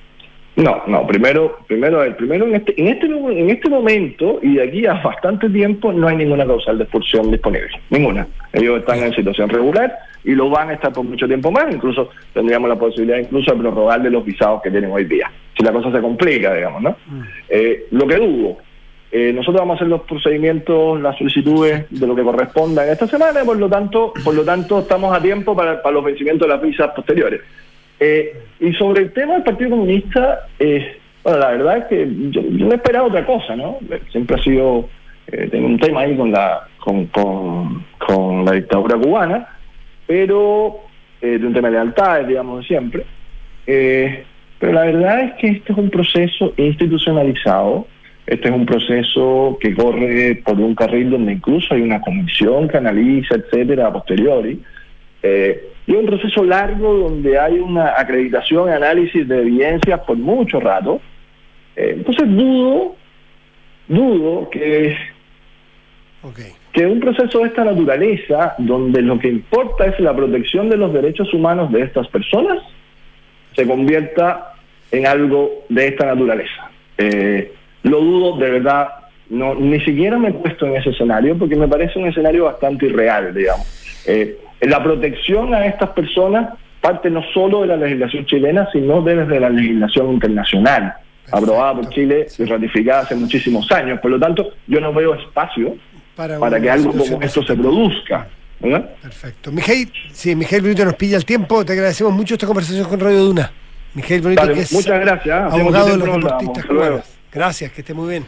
No, 0.58 0.82
no, 0.88 1.06
primero, 1.06 1.60
primero, 1.68 2.04
primero 2.18 2.48
en 2.48 2.56
este, 2.56 2.74
en 2.82 2.88
este 2.88 3.06
en 3.06 3.50
este 3.52 3.70
momento 3.70 4.40
y 4.42 4.56
de 4.56 4.64
aquí 4.64 4.88
a 4.88 4.96
bastante 4.96 5.48
tiempo 5.52 5.94
no 5.94 6.08
hay 6.08 6.18
ninguna 6.18 6.48
causal 6.48 6.80
de 6.80 6.86
expulsión 6.86 7.30
disponible, 7.30 7.70
ninguna. 7.92 8.28
Ellos 8.54 8.80
están 8.80 9.04
en 9.04 9.14
situación 9.14 9.50
regular 9.50 9.96
y 10.24 10.32
lo 10.32 10.50
van 10.50 10.70
a 10.70 10.74
estar 10.74 10.92
por 10.92 11.04
mucho 11.04 11.28
tiempo 11.28 11.52
más, 11.52 11.72
incluso 11.72 12.10
tendríamos 12.34 12.70
la 12.70 12.76
posibilidad 12.76 13.20
incluso 13.20 13.52
de 13.52 13.60
prorrogarle 13.60 14.10
los 14.10 14.26
visados 14.26 14.64
que 14.64 14.72
tienen 14.72 14.92
hoy 14.92 15.06
día, 15.06 15.32
si 15.56 15.64
la 15.64 15.72
cosa 15.72 15.92
se 15.92 16.02
complica, 16.02 16.52
digamos, 16.56 16.82
¿no? 16.82 16.96
Eh, 17.50 17.86
lo 17.92 18.08
que 18.08 18.16
dudo, 18.16 18.58
eh, 19.12 19.32
nosotros 19.34 19.62
vamos 19.62 19.76
a 19.76 19.78
hacer 19.78 19.88
los 19.90 20.02
procedimientos, 20.02 21.00
las 21.00 21.16
solicitudes 21.20 21.86
de 21.92 22.08
lo 22.08 22.16
que 22.16 22.24
corresponda 22.24 22.84
en 22.84 22.94
esta 22.94 23.06
semana, 23.06 23.44
y 23.44 23.46
por 23.46 23.58
lo 23.58 23.70
tanto, 23.70 24.12
por 24.24 24.34
lo 24.34 24.44
tanto 24.44 24.80
estamos 24.80 25.16
a 25.16 25.22
tiempo 25.22 25.56
para, 25.56 25.84
para 25.84 25.94
los 25.94 26.04
vencimientos 26.04 26.48
de 26.48 26.54
las 26.56 26.64
visas 26.64 26.90
posteriores. 26.96 27.42
Eh, 28.00 28.42
y 28.60 28.74
sobre 28.74 29.04
el 29.04 29.14
tema 29.14 29.34
del 29.34 29.44
Partido 29.44 29.72
Comunista, 29.72 30.48
eh, 30.60 30.98
bueno, 31.24 31.40
la 31.40 31.52
verdad 31.52 31.78
es 31.80 31.86
que 31.86 32.08
yo, 32.30 32.42
yo 32.42 32.66
no 32.68 32.74
esperaba 32.74 33.08
otra 33.08 33.26
cosa, 33.26 33.56
¿no? 33.56 33.80
Eh, 33.90 34.02
Siempre 34.12 34.38
ha 34.40 34.44
sido, 34.44 34.90
eh, 35.28 35.48
tengo 35.52 35.68
un 35.68 35.80
tema 35.80 36.02
ahí 36.02 36.16
con 36.16 36.32
la, 36.32 36.68
con, 36.80 37.08
con, 37.08 38.46
la 38.46 38.54
dictadura 38.54 38.98
cubana, 38.98 39.48
pero 40.06 40.80
eh, 41.22 41.38
de 41.38 41.46
un 41.46 41.54
tema 41.54 41.68
de 41.70 41.74
lealtades, 41.74 42.28
digamos, 42.28 42.66
siempre. 42.66 43.04
Eh, 43.66 44.24
pero 44.60 44.72
la 44.72 44.86
verdad 44.86 45.22
es 45.22 45.34
que 45.34 45.48
este 45.48 45.74
es 45.74 45.78
un 45.78 45.90
proceso 45.90 46.54
institucionalizado, 46.56 47.88
este 48.26 48.48
es 48.48 48.54
un 48.56 48.66
proceso 48.66 49.58
que 49.60 49.76
corre 49.76 50.42
por 50.46 50.60
un 50.60 50.76
carril 50.76 51.10
donde 51.10 51.34
incluso 51.34 51.74
hay 51.74 51.82
una 51.82 52.02
comisión 52.02 52.68
que 52.68 52.78
analiza, 52.78 53.36
etcétera, 53.36 53.88
a 53.88 53.94
posteriori. 53.94 54.62
Eh, 55.24 55.72
y 55.88 55.94
un 55.94 56.06
proceso 56.06 56.44
largo 56.44 56.94
donde 56.94 57.40
hay 57.40 57.60
una 57.60 57.94
acreditación 57.98 58.70
y 58.70 58.74
análisis 58.74 59.26
de 59.26 59.40
evidencias 59.40 60.02
por 60.02 60.18
mucho 60.18 60.60
rato. 60.60 61.00
Eh, 61.78 61.94
entonces 61.96 62.28
dudo, 62.28 62.96
dudo 63.88 64.50
que, 64.50 64.98
que 66.74 66.86
un 66.86 67.00
proceso 67.00 67.40
de 67.40 67.48
esta 67.48 67.64
naturaleza, 67.64 68.56
donde 68.58 69.02
lo 69.02 69.18
que 69.18 69.30
importa 69.30 69.86
es 69.86 69.98
la 70.02 70.14
protección 70.14 70.70
de 70.70 70.76
los 70.76 70.92
derechos 70.92 71.34
humanos 71.34 71.72
de 71.72 71.84
estas 71.84 72.08
personas, 72.10 72.60
se 73.56 73.66
convierta 73.66 74.56
en 74.92 75.08
algo 75.08 75.64
de 75.70 75.88
esta 75.88 76.06
naturaleza. 76.06 76.70
Eh, 76.98 77.54
lo 77.84 78.02
dudo 78.02 78.38
de 78.38 78.52
verdad, 78.52 78.90
no, 79.30 79.56
ni 79.56 79.80
siquiera 79.80 80.20
me 80.20 80.30
he 80.30 80.34
puesto 80.34 80.66
en 80.66 80.76
ese 80.76 80.90
escenario 80.90 81.38
porque 81.38 81.56
me 81.56 81.68
parece 81.68 81.98
un 81.98 82.08
escenario 82.08 82.44
bastante 82.44 82.88
irreal, 82.88 83.34
digamos. 83.34 83.77
Eh, 84.08 84.40
la 84.62 84.82
protección 84.82 85.54
a 85.54 85.66
estas 85.66 85.90
personas 85.92 86.54
parte 86.82 87.10
no 87.10 87.22
solo 87.34 87.62
de 87.62 87.68
la 87.68 87.76
legislación 87.76 88.26
chilena, 88.26 88.70
sino 88.72 89.02
desde 89.02 89.40
la 89.40 89.50
legislación 89.50 90.14
internacional, 90.14 90.96
aprobada 91.32 91.76
por 91.76 91.90
Chile 91.90 92.28
y 92.38 92.44
ratificada 92.46 93.02
hace 93.02 93.16
muchísimos 93.16 93.70
años. 93.72 94.00
Por 94.00 94.12
lo 94.12 94.20
tanto, 94.20 94.54
yo 94.68 94.80
no 94.80 94.94
veo 94.94 95.14
espacio 95.16 95.76
Para, 96.16 96.62
que 96.62 96.70
algo 96.70 96.92
como 96.92 97.22
esto 97.22 97.44
se 97.44 97.56
produzca. 97.56 98.28
¿verdad? 98.60 98.90
Perfecto. 99.02 99.52
Mijail, 99.52 99.92
sí, 100.12 100.36
Mijail 100.36 100.62
Bonito 100.62 100.86
nos 100.86 100.96
pilla 100.96 101.18
el 101.18 101.26
tiempo. 101.26 101.64
Te 101.64 101.74
agradecemos 101.74 102.14
mucho 102.14 102.36
esta 102.36 102.48
conversación 102.48 102.88
con 102.88 103.00
Radio 103.00 103.24
Duna. 103.26 103.52
Que 104.06 104.16
es 104.16 104.74
muchas 104.74 105.00
gracias. 105.00 105.54
Hace 105.54 105.60
abogado 105.60 105.98
de 105.98 105.98
los 105.98 106.16
deportistas. 106.16 106.66
Gracias, 107.32 107.72
que 107.72 107.82
esté 107.82 107.94
muy 107.94 108.10
bien. 108.10 108.26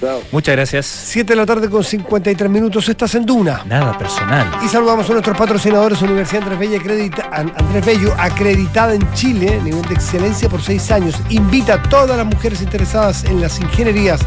Chao. 0.00 0.22
Muchas 0.32 0.56
gracias. 0.56 0.86
7 0.86 1.32
de 1.32 1.36
la 1.36 1.44
tarde 1.44 1.68
con 1.68 1.84
53 1.84 2.50
minutos, 2.50 2.88
estás 2.88 3.14
en 3.14 3.26
Duna. 3.26 3.62
Nada 3.66 3.96
personal. 3.98 4.46
Y 4.64 4.68
saludamos 4.68 5.08
a 5.10 5.12
nuestros 5.12 5.36
patrocinadores, 5.36 6.00
Universidad 6.00 6.42
Andrés 6.44 6.58
Bello, 6.58 6.78
acredita- 6.80 7.28
Andrés 7.32 7.84
Bello, 7.84 8.14
acreditada 8.18 8.94
en 8.94 9.12
Chile, 9.12 9.60
nivel 9.62 9.82
de 9.82 9.94
excelencia 9.94 10.48
por 10.48 10.62
seis 10.62 10.90
años. 10.90 11.14
Invita 11.28 11.74
a 11.74 11.82
todas 11.82 12.16
las 12.16 12.26
mujeres 12.26 12.62
interesadas 12.62 13.24
en 13.24 13.40
las 13.42 13.60
ingenierías, 13.60 14.20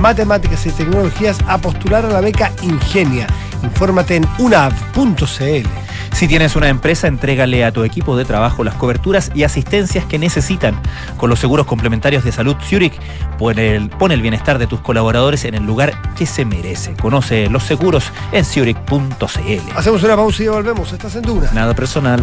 matemáticas 0.00 0.66
y 0.66 0.70
tecnologías 0.70 1.38
a 1.46 1.58
postular 1.58 2.04
a 2.04 2.08
la 2.08 2.20
beca 2.20 2.50
Ingenia. 2.62 3.26
Infórmate 3.62 4.16
en 4.16 4.26
unav.cl. 4.38 5.68
Si 6.20 6.28
tienes 6.28 6.54
una 6.54 6.68
empresa, 6.68 7.08
entrégale 7.08 7.64
a 7.64 7.72
tu 7.72 7.82
equipo 7.82 8.14
de 8.14 8.26
trabajo 8.26 8.62
las 8.62 8.74
coberturas 8.74 9.32
y 9.34 9.44
asistencias 9.44 10.04
que 10.04 10.18
necesitan. 10.18 10.78
Con 11.16 11.30
los 11.30 11.38
seguros 11.38 11.64
complementarios 11.64 12.24
de 12.24 12.30
salud 12.30 12.56
Zurich, 12.62 12.92
pone 13.38 13.74
el, 13.74 13.88
pone 13.88 14.12
el 14.12 14.20
bienestar 14.20 14.58
de 14.58 14.66
tus 14.66 14.80
colaboradores 14.80 15.46
en 15.46 15.54
el 15.54 15.64
lugar 15.64 15.94
que 16.16 16.26
se 16.26 16.44
merece. 16.44 16.92
Conoce 17.00 17.48
los 17.48 17.62
seguros 17.62 18.12
en 18.32 18.44
zurich.cl. 18.44 19.74
Hacemos 19.74 20.02
una 20.02 20.16
pausa 20.16 20.42
y 20.42 20.48
volvemos. 20.48 20.92
Estás 20.92 21.16
en 21.16 21.22
Duna. 21.22 21.50
Nada 21.54 21.72
personal. 21.72 22.22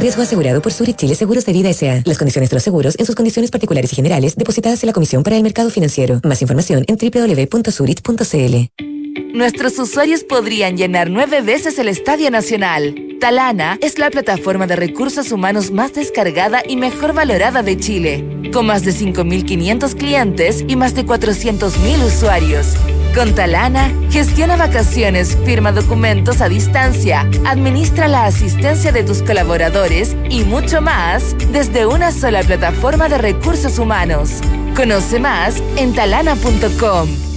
Riesgo 0.00 0.22
asegurado 0.22 0.62
por 0.62 0.72
Zurich 0.72 0.96
Chile 0.96 1.14
Seguros 1.14 1.44
de 1.44 1.52
Vida 1.52 1.68
S.A. 1.68 2.02
Las 2.06 2.16
condiciones 2.16 2.48
de 2.48 2.56
los 2.56 2.62
seguros 2.62 2.98
en 2.98 3.04
sus 3.04 3.14
condiciones 3.14 3.50
particulares 3.50 3.92
y 3.92 3.96
generales 3.96 4.34
depositadas 4.34 4.82
en 4.82 4.86
la 4.86 4.94
Comisión 4.94 5.22
para 5.22 5.36
el 5.36 5.42
Mercado 5.42 5.68
Financiero. 5.68 6.20
Más 6.24 6.40
información 6.40 6.86
en 6.88 6.96
www.zurich.cl. 6.96 8.56
nuestros 9.34 9.78
usuarios 9.78 10.24
podrían 10.24 10.78
llenar 10.78 11.10
nueve 11.10 11.42
veces 11.42 11.78
el 11.78 11.88
Estadio 11.88 12.30
Nacional. 12.30 12.94
Talana 13.20 13.78
es 13.82 13.98
la 13.98 14.08
plataforma 14.08 14.66
de 14.66 14.76
recursos 14.76 15.32
humanos 15.32 15.70
más 15.70 15.92
descargada 15.92 16.62
y 16.66 16.76
mejor 16.76 17.12
valorada 17.12 17.62
de 17.62 17.76
Chile, 17.76 18.24
con 18.54 18.64
más 18.64 18.82
de 18.86 18.92
5.500 18.92 19.94
clientes 19.96 20.64
y 20.66 20.76
más 20.76 20.94
de 20.94 21.04
400.000 21.04 22.06
usuarios. 22.06 22.68
Con 23.14 23.34
Talana, 23.34 23.92
gestiona 24.10 24.56
vacaciones, 24.56 25.36
firma 25.44 25.72
documentos 25.72 26.40
a 26.40 26.48
distancia, 26.48 27.28
administra 27.44 28.06
la 28.06 28.26
asistencia 28.26 28.92
de 28.92 29.02
tus 29.02 29.22
colaboradores 29.22 30.16
y 30.30 30.44
mucho 30.44 30.80
más 30.80 31.34
desde 31.52 31.86
una 31.86 32.12
sola 32.12 32.42
plataforma 32.42 33.08
de 33.08 33.18
recursos 33.18 33.78
humanos. 33.80 34.40
Conoce 34.76 35.18
más 35.18 35.60
en 35.76 35.92
talana.com. 35.92 37.29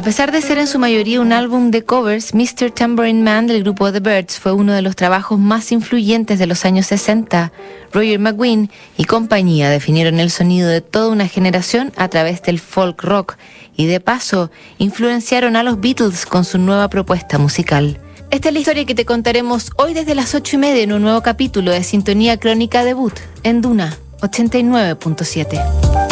A 0.00 0.02
pesar 0.02 0.32
de 0.32 0.40
ser 0.40 0.56
en 0.56 0.66
su 0.66 0.78
mayoría 0.78 1.20
un 1.20 1.30
álbum 1.30 1.70
de 1.70 1.84
covers, 1.84 2.32
Mr. 2.32 2.70
Tambourine 2.70 3.22
Man 3.22 3.46
del 3.46 3.62
grupo 3.62 3.92
The 3.92 4.00
Birds 4.00 4.38
fue 4.38 4.52
uno 4.52 4.72
de 4.72 4.80
los 4.80 4.96
trabajos 4.96 5.38
más 5.38 5.72
influyentes 5.72 6.38
de 6.38 6.46
los 6.46 6.64
años 6.64 6.86
60. 6.86 7.52
Roger 7.92 8.18
McGuinn 8.18 8.70
y 8.96 9.04
compañía 9.04 9.68
definieron 9.68 10.18
el 10.18 10.30
sonido 10.30 10.70
de 10.70 10.80
toda 10.80 11.10
una 11.10 11.28
generación 11.28 11.92
a 11.98 12.08
través 12.08 12.40
del 12.40 12.60
folk 12.60 13.02
rock 13.02 13.36
y 13.76 13.88
de 13.88 14.00
paso 14.00 14.50
influenciaron 14.78 15.54
a 15.54 15.62
los 15.62 15.78
Beatles 15.82 16.24
con 16.24 16.46
su 16.46 16.56
nueva 16.56 16.88
propuesta 16.88 17.36
musical. 17.36 18.00
Esta 18.30 18.48
es 18.48 18.54
la 18.54 18.60
historia 18.60 18.86
que 18.86 18.94
te 18.94 19.04
contaremos 19.04 19.70
hoy 19.76 19.92
desde 19.92 20.14
las 20.14 20.34
ocho 20.34 20.56
y 20.56 20.60
media 20.60 20.82
en 20.82 20.94
un 20.94 21.02
nuevo 21.02 21.20
capítulo 21.20 21.72
de 21.72 21.84
Sintonía 21.84 22.38
Crónica 22.38 22.84
Debut 22.84 23.12
en 23.42 23.60
Duna 23.60 23.98
89.7. 24.22 26.09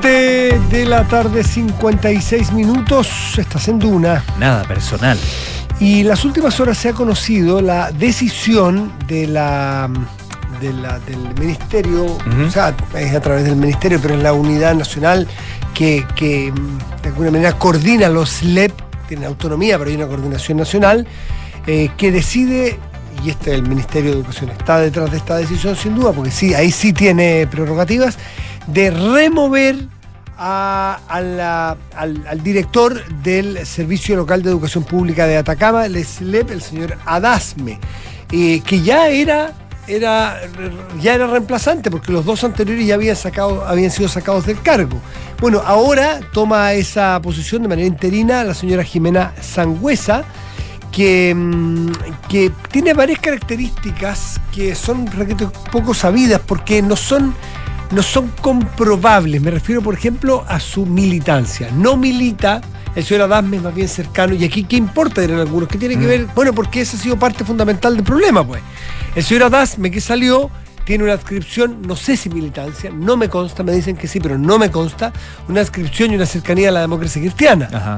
7 0.00 0.58
de 0.70 0.86
la 0.86 1.06
tarde, 1.06 1.44
56 1.44 2.50
minutos. 2.52 3.10
Estás 3.36 3.68
en 3.68 3.78
Duna. 3.78 4.24
Nada 4.38 4.64
personal. 4.64 5.18
Y 5.80 6.02
las 6.02 6.24
últimas 6.24 6.58
horas 6.60 6.78
se 6.78 6.88
ha 6.88 6.92
conocido 6.94 7.60
la 7.60 7.92
decisión 7.92 8.90
de 9.06 9.26
la, 9.26 9.90
de 10.62 10.72
la- 10.72 10.98
del 11.00 11.18
ministerio, 11.38 12.06
o 12.06 12.50
sea, 12.50 12.74
es 12.98 13.14
a 13.14 13.20
través 13.20 13.44
del 13.44 13.56
ministerio, 13.56 13.98
pero 14.00 14.14
es 14.14 14.22
la 14.22 14.32
unidad 14.32 14.74
nacional 14.74 15.28
que, 15.74 16.06
que, 16.16 16.50
de 17.02 17.08
alguna 17.10 17.30
manera 17.30 17.52
coordina 17.58 18.08
los 18.08 18.30
SLEP, 18.30 18.72
tienen 19.08 19.26
autonomía, 19.26 19.76
pero 19.76 19.90
hay 19.90 19.96
una 19.96 20.06
coordinación 20.06 20.56
nacional, 20.56 21.06
eh, 21.66 21.90
que 21.98 22.10
decide, 22.10 22.78
y 23.22 23.28
este 23.28 23.52
el 23.54 23.62
Ministerio 23.68 24.12
de 24.12 24.16
Educación 24.16 24.48
está 24.48 24.78
detrás 24.78 25.10
de 25.10 25.18
esta 25.18 25.36
decisión 25.36 25.76
sin 25.76 25.94
duda, 25.96 26.12
porque 26.12 26.30
sí, 26.30 26.54
ahí 26.54 26.70
sí 26.70 26.94
tiene 26.94 27.46
prerrogativas, 27.46 28.16
de 28.66 28.90
remover 28.90 29.76
a- 30.38 30.98
la- 31.20 31.76
al, 31.96 32.24
al 32.26 32.42
director 32.42 33.04
del 33.22 33.64
Servicio 33.66 34.16
Local 34.16 34.42
de 34.42 34.50
Educación 34.50 34.84
Pública 34.84 35.26
de 35.26 35.36
Atacama, 35.36 35.86
el 35.86 35.96
el 36.50 36.62
señor 36.62 36.96
Adasme, 37.06 37.78
eh, 38.30 38.60
que 38.64 38.80
ya 38.82 39.08
era, 39.08 39.52
era, 39.86 40.40
ya 41.00 41.14
era 41.14 41.26
reemplazante, 41.26 41.90
porque 41.90 42.12
los 42.12 42.24
dos 42.24 42.42
anteriores 42.44 42.86
ya 42.86 42.94
habían, 42.94 43.16
sacado, 43.16 43.64
habían 43.66 43.90
sido 43.90 44.08
sacados 44.08 44.46
del 44.46 44.60
cargo. 44.62 44.98
Bueno, 45.40 45.60
ahora 45.64 46.20
toma 46.32 46.72
esa 46.72 47.20
posición 47.20 47.62
de 47.62 47.68
manera 47.68 47.86
interina 47.88 48.42
la 48.44 48.54
señora 48.54 48.84
Jimena 48.84 49.32
Sangüesa, 49.40 50.24
que, 50.90 51.34
mm, 51.34 51.90
que 52.28 52.50
tiene 52.70 52.94
varias 52.94 53.18
características 53.20 54.40
que 54.54 54.74
son 54.74 55.06
poco 55.70 55.94
sabidas 55.94 56.40
porque 56.46 56.82
no 56.82 56.96
son, 56.96 57.34
no 57.92 58.02
son 58.02 58.28
comprobables. 58.40 59.40
Me 59.40 59.50
refiero, 59.50 59.82
por 59.82 59.94
ejemplo, 59.94 60.44
a 60.48 60.58
su 60.58 60.86
militancia. 60.86 61.70
No 61.72 61.96
milita, 61.96 62.60
el 62.94 63.04
señor 63.04 63.22
Adasme 63.22 63.58
es 63.58 63.62
más 63.62 63.74
bien 63.74 63.88
cercano, 63.88 64.34
y 64.34 64.44
aquí, 64.44 64.64
¿qué 64.64 64.76
importa? 64.76 65.20
Dirán 65.20 65.40
algunos, 65.40 65.68
¿qué 65.68 65.78
tiene 65.78 65.98
que 65.98 66.06
ver? 66.06 66.26
Bueno, 66.34 66.52
porque 66.52 66.80
esa 66.80 66.96
ha 66.96 67.00
sido 67.00 67.18
parte 67.18 67.44
fundamental 67.44 67.94
del 67.94 68.04
problema, 68.04 68.46
pues. 68.46 68.62
El 69.14 69.22
señor 69.22 69.44
Adasme 69.44 69.90
que 69.90 70.00
salió 70.00 70.50
tiene 70.84 71.04
una 71.04 71.12
adscripción, 71.12 71.82
no 71.82 71.94
sé 71.94 72.16
si 72.16 72.28
militancia, 72.28 72.90
no 72.92 73.16
me 73.16 73.28
consta, 73.28 73.62
me 73.62 73.72
dicen 73.72 73.96
que 73.96 74.08
sí, 74.08 74.18
pero 74.18 74.36
no 74.36 74.58
me 74.58 74.70
consta, 74.70 75.12
una 75.48 75.60
adscripción 75.60 76.12
y 76.12 76.16
una 76.16 76.26
cercanía 76.26 76.70
a 76.70 76.72
la 76.72 76.80
democracia 76.80 77.20
cristiana. 77.22 77.68
Ajá. 77.72 77.96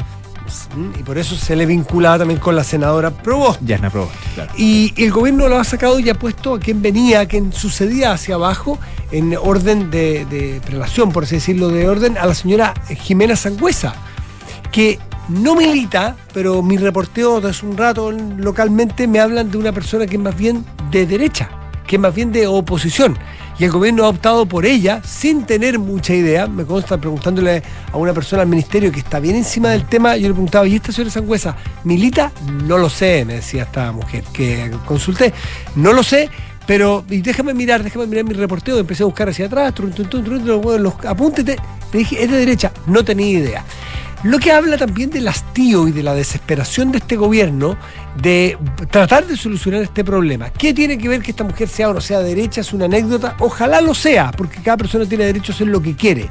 Mm, 0.77 1.01
Y 1.01 1.03
por 1.03 1.17
eso 1.17 1.37
se 1.37 1.57
le 1.57 1.65
vinculaba 1.65 2.19
también 2.19 2.39
con 2.39 2.55
la 2.55 2.65
senadora 2.65 3.11
Provost. 3.11 3.63
Yasna 3.63 3.89
Provost, 3.89 4.15
claro. 4.35 4.53
Y 4.59 4.93
el 5.03 5.11
gobierno 5.11 5.49
lo 5.49 5.59
ha 5.59 5.65
sacado 5.65 5.99
y 5.99 6.11
ha 6.11 6.15
puesto 6.15 6.55
a 6.55 6.61
quien 6.61 6.83
venía, 6.83 7.21
a 7.21 7.27
quien 7.27 7.53
sucedía 7.53 8.13
hacia 8.13 8.35
abajo, 8.35 8.79
en 9.11 9.37
orden 9.37 9.91
de, 9.91 10.61
prelación, 10.65 11.13
por 11.13 11.25
así 11.25 11.37
decirlo, 11.37 11.69
de 11.69 11.89
orden, 11.89 12.19
a 12.19 12.27
la 12.27 12.35
señora 12.35 12.75
Jimena 12.89 13.37
Sangüesa, 13.37 13.95
que 14.73 14.99
no 15.29 15.55
milita, 15.55 16.17
pero 16.33 16.63
mi 16.63 16.77
reporteo 16.77 17.41
de 17.41 17.51
hace 17.51 17.65
un 17.65 17.77
rato 17.77 18.13
localmente 18.13 19.07
me 19.07 19.21
hablan 19.21 19.51
de 19.51 19.59
una 19.59 19.73
persona 19.73 20.07
que 20.07 20.17
es 20.17 20.23
más 20.23 20.37
bien 20.37 20.65
de 20.91 21.07
derecha, 21.07 21.49
que 21.87 21.97
es 21.97 22.03
más 22.03 22.15
bien 22.15 22.33
de 22.33 22.47
oposición. 22.47 23.17
Y 23.59 23.65
el 23.65 23.71
gobierno 23.71 24.05
ha 24.05 24.09
optado 24.09 24.47
por 24.47 24.67
ella 24.67 25.01
sin 25.05 25.45
tener 25.47 25.79
mucha 25.79 26.13
idea. 26.13 26.49
Me 26.49 26.65
consta 26.65 26.99
preguntándole 26.99 27.63
a 27.93 27.97
una 27.97 28.13
persona 28.13 28.43
al 28.43 28.49
ministerio 28.49 28.91
que 28.91 28.99
está 28.99 29.21
bien 29.21 29.37
encima 29.37 29.71
del 29.71 29.85
tema. 29.85 30.17
Yo 30.17 30.27
le 30.27 30.35
preguntaba, 30.35 30.67
¿y 30.67 30.75
esta 30.75 30.91
señora 30.91 31.13
Sangüesa 31.13 31.57
milita? 31.85 32.33
No 32.67 32.79
lo 32.79 32.91
sé, 32.91 33.25
me 33.25 33.35
decía 33.35 33.63
esta 33.63 33.93
mujer 33.93 34.25
que 34.33 34.73
consulté. 34.87 35.33
No 35.77 35.93
lo 35.93 36.03
sé, 36.03 36.29
pero 36.67 37.05
y 37.11 37.21
déjame 37.21 37.55
mirar, 37.55 37.83
déjame 37.83 38.07
mirar 38.07 38.25
mi 38.25 38.35
reporteo. 38.35 38.79
Empecé 38.79 39.03
a 39.03 39.07
buscar 39.07 39.29
hacia 39.29 39.47
atrás, 39.47 39.75
trun, 39.75 39.93
trun, 39.93 40.09
trun, 40.09 40.83
los 40.83 40.95
apúntete. 41.05 41.57
Le 41.93 41.99
dije, 41.99 42.23
es 42.23 42.31
de 42.31 42.39
derecha. 42.39 42.73
No 42.87 43.05
tenía 43.05 43.29
idea. 43.29 43.65
Lo 44.25 44.39
que 44.39 44.51
habla 44.53 44.79
también 44.79 45.11
del 45.11 45.29
hastío 45.29 45.87
y 45.87 45.93
de 45.93 46.03
la 46.03 46.15
desesperación 46.15 46.91
de 46.93 46.99
este 46.99 47.15
gobierno 47.17 47.77
de 48.21 48.57
tratar 48.91 49.27
de 49.27 49.37
solucionar 49.37 49.83
este 49.83 50.03
problema. 50.03 50.49
¿Qué 50.51 50.73
tiene 50.73 50.97
que 50.97 51.09
ver 51.09 51.21
que 51.23 51.31
esta 51.33 51.45
mujer 51.45 51.69
sea 51.69 51.91
o 51.91 51.95
no 51.95 52.01
sea 52.01 52.21
derecha? 52.21 52.63
Es 52.63 52.73
una 52.73 52.87
anécdota. 52.87 53.37
Ojalá 53.39 53.83
lo 53.83 53.95
sea, 53.95 54.33
porque 54.33 54.63
cada 54.63 54.79
persona 54.79 55.05
tiene 55.05 55.25
derecho 55.25 55.53
a 55.53 55.55
hacer 55.55 55.67
lo 55.67 55.83
que 55.83 55.95
quiere. 55.95 56.31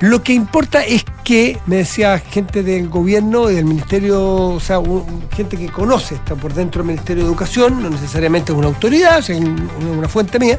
Lo 0.00 0.22
que 0.22 0.32
importa 0.32 0.82
es 0.82 1.04
que, 1.22 1.58
me 1.66 1.76
decía 1.76 2.18
gente 2.18 2.62
del 2.62 2.88
gobierno 2.88 3.50
y 3.50 3.54
del 3.54 3.66
ministerio, 3.66 4.24
o 4.52 4.58
sea, 4.60 4.78
un- 4.78 5.24
gente 5.36 5.58
que 5.58 5.66
conoce, 5.68 6.14
está 6.14 6.34
por 6.34 6.54
dentro 6.54 6.80
del 6.82 6.86
Ministerio 6.92 7.22
de 7.24 7.28
Educación, 7.28 7.82
no 7.82 7.90
necesariamente 7.90 8.50
es 8.52 8.56
una 8.58 8.68
autoridad, 8.68 9.22
una, 9.28 9.90
una 9.98 10.08
fuente 10.08 10.38
mía, 10.38 10.58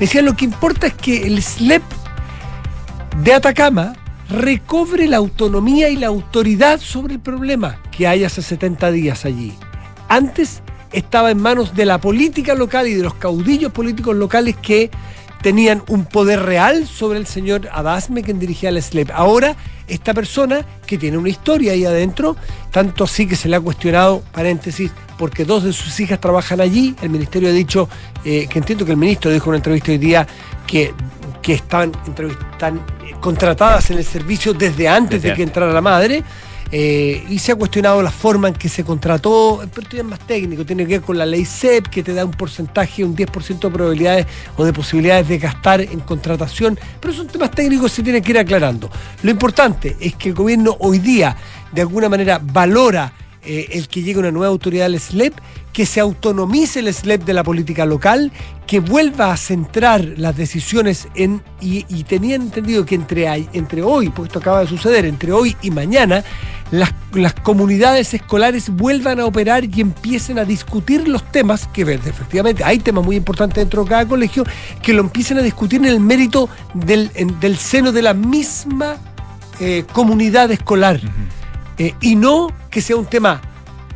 me 0.00 0.06
decían 0.06 0.24
lo 0.24 0.34
que 0.34 0.46
importa 0.46 0.88
es 0.88 0.94
que 0.94 1.28
el 1.28 1.40
SLEP 1.40 1.82
de 3.22 3.34
Atacama 3.34 3.92
recobre 4.32 5.06
la 5.06 5.18
autonomía 5.18 5.88
y 5.88 5.96
la 5.96 6.08
autoridad 6.08 6.80
sobre 6.80 7.14
el 7.14 7.20
problema 7.20 7.80
que 7.90 8.06
hay 8.06 8.24
hace 8.24 8.42
70 8.42 8.90
días 8.90 9.24
allí. 9.24 9.52
Antes 10.08 10.62
estaba 10.92 11.30
en 11.30 11.40
manos 11.40 11.74
de 11.74 11.86
la 11.86 12.00
política 12.00 12.54
local 12.54 12.88
y 12.88 12.94
de 12.94 13.02
los 13.02 13.14
caudillos 13.14 13.72
políticos 13.72 14.16
locales 14.16 14.56
que 14.56 14.90
tenían 15.42 15.82
un 15.88 16.04
poder 16.04 16.42
real 16.42 16.86
sobre 16.86 17.18
el 17.18 17.26
señor 17.26 17.68
Adasme, 17.72 18.22
quien 18.22 18.38
dirigía 18.38 18.68
el 18.68 18.80
SLEP. 18.80 19.10
Ahora, 19.12 19.56
esta 19.88 20.14
persona, 20.14 20.64
que 20.86 20.96
tiene 20.96 21.18
una 21.18 21.28
historia 21.28 21.72
ahí 21.72 21.84
adentro, 21.84 22.36
tanto 22.70 23.04
así 23.04 23.26
que 23.26 23.36
se 23.36 23.48
le 23.48 23.56
ha 23.56 23.60
cuestionado, 23.60 24.22
paréntesis, 24.32 24.92
porque 25.18 25.44
dos 25.44 25.64
de 25.64 25.72
sus 25.72 25.98
hijas 26.00 26.20
trabajan 26.20 26.60
allí, 26.60 26.94
el 27.02 27.10
ministerio 27.10 27.48
ha 27.48 27.52
dicho, 27.52 27.88
eh, 28.24 28.46
que 28.48 28.58
entiendo 28.60 28.84
que 28.84 28.92
el 28.92 28.96
ministro 28.96 29.30
dijo 29.30 29.46
en 29.46 29.48
una 29.50 29.56
entrevista 29.58 29.90
hoy 29.90 29.98
día 29.98 30.26
que, 30.66 30.94
que 31.42 31.54
entrevist- 31.56 32.52
están, 32.52 32.76
eh, 33.04 33.14
contratadas 33.20 33.90
en 33.90 33.98
el 33.98 34.04
servicio 34.04 34.54
desde 34.54 34.88
antes 34.88 35.20
Desde 35.20 35.30
de 35.30 35.34
que 35.36 35.42
entrara 35.42 35.72
la 35.72 35.80
madre. 35.82 36.22
eh, 36.74 37.26
y 37.28 37.38
se 37.38 37.52
ha 37.52 37.54
cuestionado 37.54 38.00
la 38.02 38.10
forma 38.10 38.48
en 38.48 38.54
que 38.54 38.66
se 38.70 38.82
contrató, 38.82 39.58
pero 39.74 39.82
esto 39.82 39.94
ya 39.96 40.02
es 40.02 40.08
más 40.08 40.20
técnico, 40.20 40.64
tiene 40.64 40.84
que 40.86 40.92
ver 40.94 41.02
con 41.02 41.18
la 41.18 41.26
ley 41.26 41.44
CEP, 41.44 41.88
que 41.88 42.02
te 42.02 42.14
da 42.14 42.24
un 42.24 42.30
porcentaje, 42.30 43.04
un 43.04 43.14
10% 43.14 43.68
de 43.68 43.74
probabilidades 43.74 44.26
o 44.56 44.64
de 44.64 44.72
posibilidades 44.72 45.28
de 45.28 45.36
gastar 45.36 45.82
en 45.82 46.00
contratación, 46.00 46.78
pero 46.98 47.12
son 47.12 47.26
temas 47.26 47.50
técnicos 47.50 47.90
que 47.90 47.96
se 47.96 48.02
tienen 48.02 48.22
que 48.22 48.30
ir 48.30 48.38
aclarando. 48.38 48.88
Lo 49.22 49.30
importante 49.30 49.98
es 50.00 50.14
que 50.14 50.30
el 50.30 50.34
gobierno 50.34 50.74
hoy 50.80 50.98
día, 50.98 51.36
de 51.72 51.82
alguna 51.82 52.08
manera, 52.08 52.40
valora 52.42 53.12
eh, 53.44 53.68
el 53.72 53.88
que 53.88 54.02
llegue 54.02 54.20
una 54.20 54.30
nueva 54.30 54.48
autoridad 54.52 54.86
al 54.86 54.98
SLEP, 55.00 55.34
que 55.72 55.84
se 55.84 55.98
autonomice 56.00 56.80
el 56.80 56.92
SLEP 56.92 57.24
de 57.24 57.32
la 57.32 57.42
política 57.42 57.84
local, 57.86 58.30
que 58.66 58.78
vuelva 58.78 59.32
a 59.32 59.36
centrar 59.36 60.04
las 60.16 60.36
decisiones 60.36 61.08
en. 61.14 61.42
Y, 61.60 61.82
tenían 62.04 62.42
entendido 62.42 62.84
que 62.84 62.94
entre, 62.94 63.26
entre 63.52 63.82
hoy, 63.82 64.10
porque 64.10 64.28
esto 64.28 64.38
acaba 64.38 64.60
de 64.60 64.66
suceder, 64.66 65.06
entre 65.06 65.32
hoy 65.32 65.56
y 65.62 65.70
mañana, 65.70 66.22
las, 66.70 66.92
las 67.14 67.34
comunidades 67.34 68.14
escolares 68.14 68.68
vuelvan 68.68 69.20
a 69.20 69.26
operar 69.26 69.64
y 69.64 69.80
empiecen 69.80 70.38
a 70.38 70.44
discutir 70.44 71.08
los 71.08 71.22
temas, 71.32 71.66
que 71.68 71.82
efectivamente 71.82 72.62
hay 72.64 72.78
temas 72.78 73.04
muy 73.04 73.16
importantes 73.16 73.56
dentro 73.56 73.84
de 73.84 73.90
cada 73.90 74.06
colegio, 74.06 74.44
que 74.82 74.92
lo 74.92 75.00
empiecen 75.00 75.38
a 75.38 75.42
discutir 75.42 75.80
en 75.80 75.86
el 75.86 76.00
mérito 76.00 76.48
del, 76.74 77.10
del 77.40 77.56
seno 77.56 77.92
de 77.92 78.02
la 78.02 78.14
misma 78.14 78.96
eh, 79.60 79.84
comunidad 79.92 80.50
escolar. 80.50 81.00
Eh, 81.78 81.94
y 82.00 82.16
no 82.16 82.48
que 82.70 82.80
sea 82.80 82.96
un 82.96 83.06
tema 83.06 83.40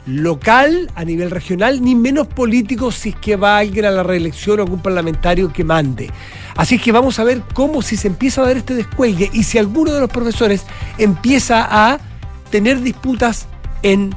local, 0.07 0.91
a 0.95 1.05
nivel 1.05 1.31
regional, 1.31 1.83
ni 1.83 1.95
menos 1.95 2.29
político 2.29 2.93
si 2.93 3.11
es 3.11 3.17
que 3.17 3.37
va 3.37 3.59
alguien 3.59 3.85
a 3.85 3.91
la 3.91 4.05
reelección 4.05 4.61
o 4.61 4.63
algún 4.63 4.81
parlamentario 4.81 5.53
que 5.53 5.65
mande. 5.65 6.11
Así 6.55 6.79
que 6.79 6.93
vamos 6.93 7.19
a 7.19 7.25
ver 7.25 7.43
cómo 7.55 7.83
si 7.83 7.97
se 7.97 8.09
empieza 8.09 8.43
a 8.43 8.47
dar 8.47 8.57
este 8.57 8.75
descuelgue 8.75 9.31
y 9.33 9.43
si 9.43 9.59
alguno 9.59 9.93
de 9.93 10.01
los 10.01 10.11
profesores 10.11 10.65
empieza 10.97 11.67
a 11.69 11.99
tener 12.51 12.81
disputas 12.81 13.47
en 13.83 14.15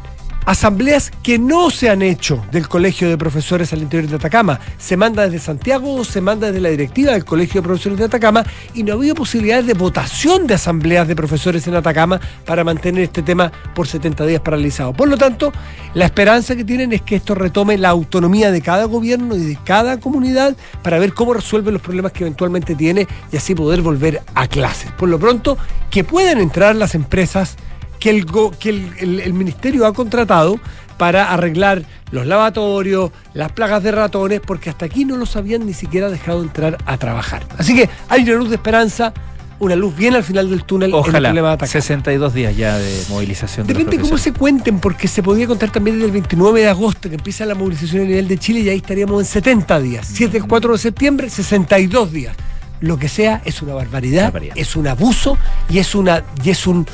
asambleas 0.50 1.12
que 1.22 1.38
no 1.38 1.70
se 1.70 1.92
han 1.92 2.02
hecho 2.02 2.44
del 2.52 2.68
Colegio 2.68 3.08
de 3.08 3.20
Profesores 3.20 3.72
al 3.72 3.84
interior 3.84 4.10
de 4.10 4.16
Atacama. 4.16 4.60
Se 4.80 4.98
manda 4.98 5.24
desde 5.26 5.38
Santiago 5.38 6.04
se 6.04 6.22
manda 6.22 6.48
desde 6.48 6.60
la 6.60 6.70
directiva 6.70 7.12
del 7.12 7.24
Colegio 7.24 7.62
de 7.62 7.68
Profesores 7.68 8.00
de 8.00 8.06
Atacama 8.06 8.44
y 8.74 8.82
no 8.82 8.94
ha 8.94 8.96
habido 8.96 9.14
posibilidades 9.14 9.68
de 9.68 9.76
votación 9.76 10.48
de 10.48 10.56
asambleas 10.56 11.08
de 11.08 11.16
profesores 11.16 11.68
en 11.68 11.76
Atacama 11.76 12.20
para 12.46 12.64
mantener 12.64 13.04
este 13.04 13.22
tema 13.22 13.52
por 13.76 13.88
70 13.88 14.26
días 14.26 14.42
paralizado. 14.42 14.92
Por 14.92 15.08
lo 15.08 15.18
tanto, 15.18 15.54
la 15.94 16.06
esperanza 16.06 16.56
que 16.56 16.64
tienen 16.64 16.94
es 16.94 17.04
que 17.04 17.18
esto 17.18 17.36
retome 17.36 17.78
la 17.78 17.90
autonomía 17.90 18.52
de 18.52 18.64
cada 18.64 18.86
gobierno 18.86 19.36
y 19.36 19.42
de 19.42 19.58
cada 19.64 20.00
comunidad 20.00 20.56
para 20.82 20.98
ver 20.98 21.14
cómo 21.14 21.36
resuelve 21.36 21.72
los 21.72 21.82
problemas 21.84 22.12
que 22.12 22.24
eventualmente 22.24 22.74
tiene 22.74 23.08
y 23.32 23.38
así 23.38 23.54
poder 23.54 23.84
volver 23.84 24.24
a 24.34 24.48
clases. 24.48 24.92
Por 24.94 25.10
lo 25.10 25.20
pronto, 25.20 25.60
que 25.92 26.04
puedan 26.04 26.40
entrar 26.40 26.76
las 26.76 26.96
empresas 26.96 27.56
que 28.00 28.10
el, 28.10 28.26
go- 28.26 28.52
que 28.52 28.70
el, 28.70 28.92
el- 29.00 29.20
el 29.20 29.34
ministerio 29.34 29.86
ha 29.86 29.94
contratado 29.94 30.60
para 30.98 31.32
arreglar 31.32 31.84
los 32.12 32.26
lavatorios, 32.26 33.12
las 33.34 33.52
plagas 33.52 33.84
de 33.84 33.92
ratones, 33.92 34.42
porque 34.46 34.70
hasta 34.70 34.86
aquí 34.86 35.06
no 35.06 35.16
los 35.18 35.36
habían 35.36 35.66
ni 35.66 35.74
siquiera 35.74 36.10
dejado 36.10 36.42
entrar 36.44 36.78
a 36.86 36.98
trabajar. 36.98 37.46
Así 37.58 37.76
que 37.76 37.90
hay 38.10 38.24
una 38.24 38.34
luz 38.34 38.50
de 38.50 38.56
esperanza, 38.56 39.14
una 39.60 39.76
luz 39.76 39.96
bien 39.96 40.16
al 40.16 40.24
final 40.24 40.50
del 40.50 40.64
túnel 40.64 40.90
en 40.90 40.96
el 40.96 41.00
Ojalá. 41.02 41.32
de 41.34 41.40
Atacama. 41.40 41.68
62 41.68 42.34
días 42.34 42.56
ya 42.58 42.78
de 42.78 43.04
movilización. 43.10 43.66
de 43.68 43.74
Depende 43.74 43.98
cómo 43.98 44.10
profesores. 44.10 44.34
se 44.34 44.40
cuenten, 44.40 44.80
porque 44.80 45.08
se 45.08 45.22
podría 45.24 45.48
contar 45.48 45.72
también 45.72 45.98
desde 45.98 46.08
el 46.08 46.12
29 46.14 46.62
de 46.62 46.68
agosto, 46.70 47.08
que 47.10 47.16
empieza 47.16 47.46
la 47.46 47.56
movilización 47.56 48.04
a 48.04 48.06
nivel 48.06 48.28
de 48.28 48.38
Chile, 48.38 48.60
y 48.62 48.70
ahí 48.70 48.78
estaríamos 48.78 49.22
en 49.22 49.26
70 49.26 49.80
días. 49.80 50.08
Si 50.08 50.24
es 50.26 50.32
del 50.34 50.46
4 50.46 50.74
de 50.74 50.78
septiembre, 50.80 51.30
62 51.30 52.12
días. 52.12 52.36
Lo 52.82 52.98
que 52.98 53.10
sea 53.10 53.42
es 53.46 53.62
una 53.62 53.74
barbaridad, 53.74 54.24
Barbaridad. 54.26 54.54
es 54.58 54.76
un 54.78 54.88
abuso 54.88 55.38
y 55.70 55.80
es 55.80 55.94
una 55.96 56.24
y 56.44 56.50
es 56.50 56.66
un, 56.66 56.86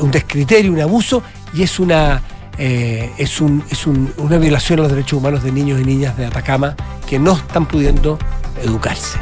un 0.00 0.10
descriterio, 0.10 0.72
un 0.72 0.80
abuso 0.80 1.22
y 1.54 1.62
es 1.62 1.78
una 1.80 2.22
eh, 2.60 3.12
es, 3.18 3.40
un, 3.40 3.62
es 3.70 3.86
un- 3.86 4.12
una 4.18 4.36
violación 4.36 4.80
a 4.80 4.82
los 4.82 4.90
derechos 4.90 5.18
humanos 5.20 5.44
de 5.44 5.52
niños 5.52 5.80
y 5.80 5.84
niñas 5.84 6.16
de 6.16 6.26
Atacama 6.26 6.74
que 7.08 7.18
no 7.18 7.32
están 7.36 7.66
pudiendo 7.66 8.18
educarse. 8.62 9.18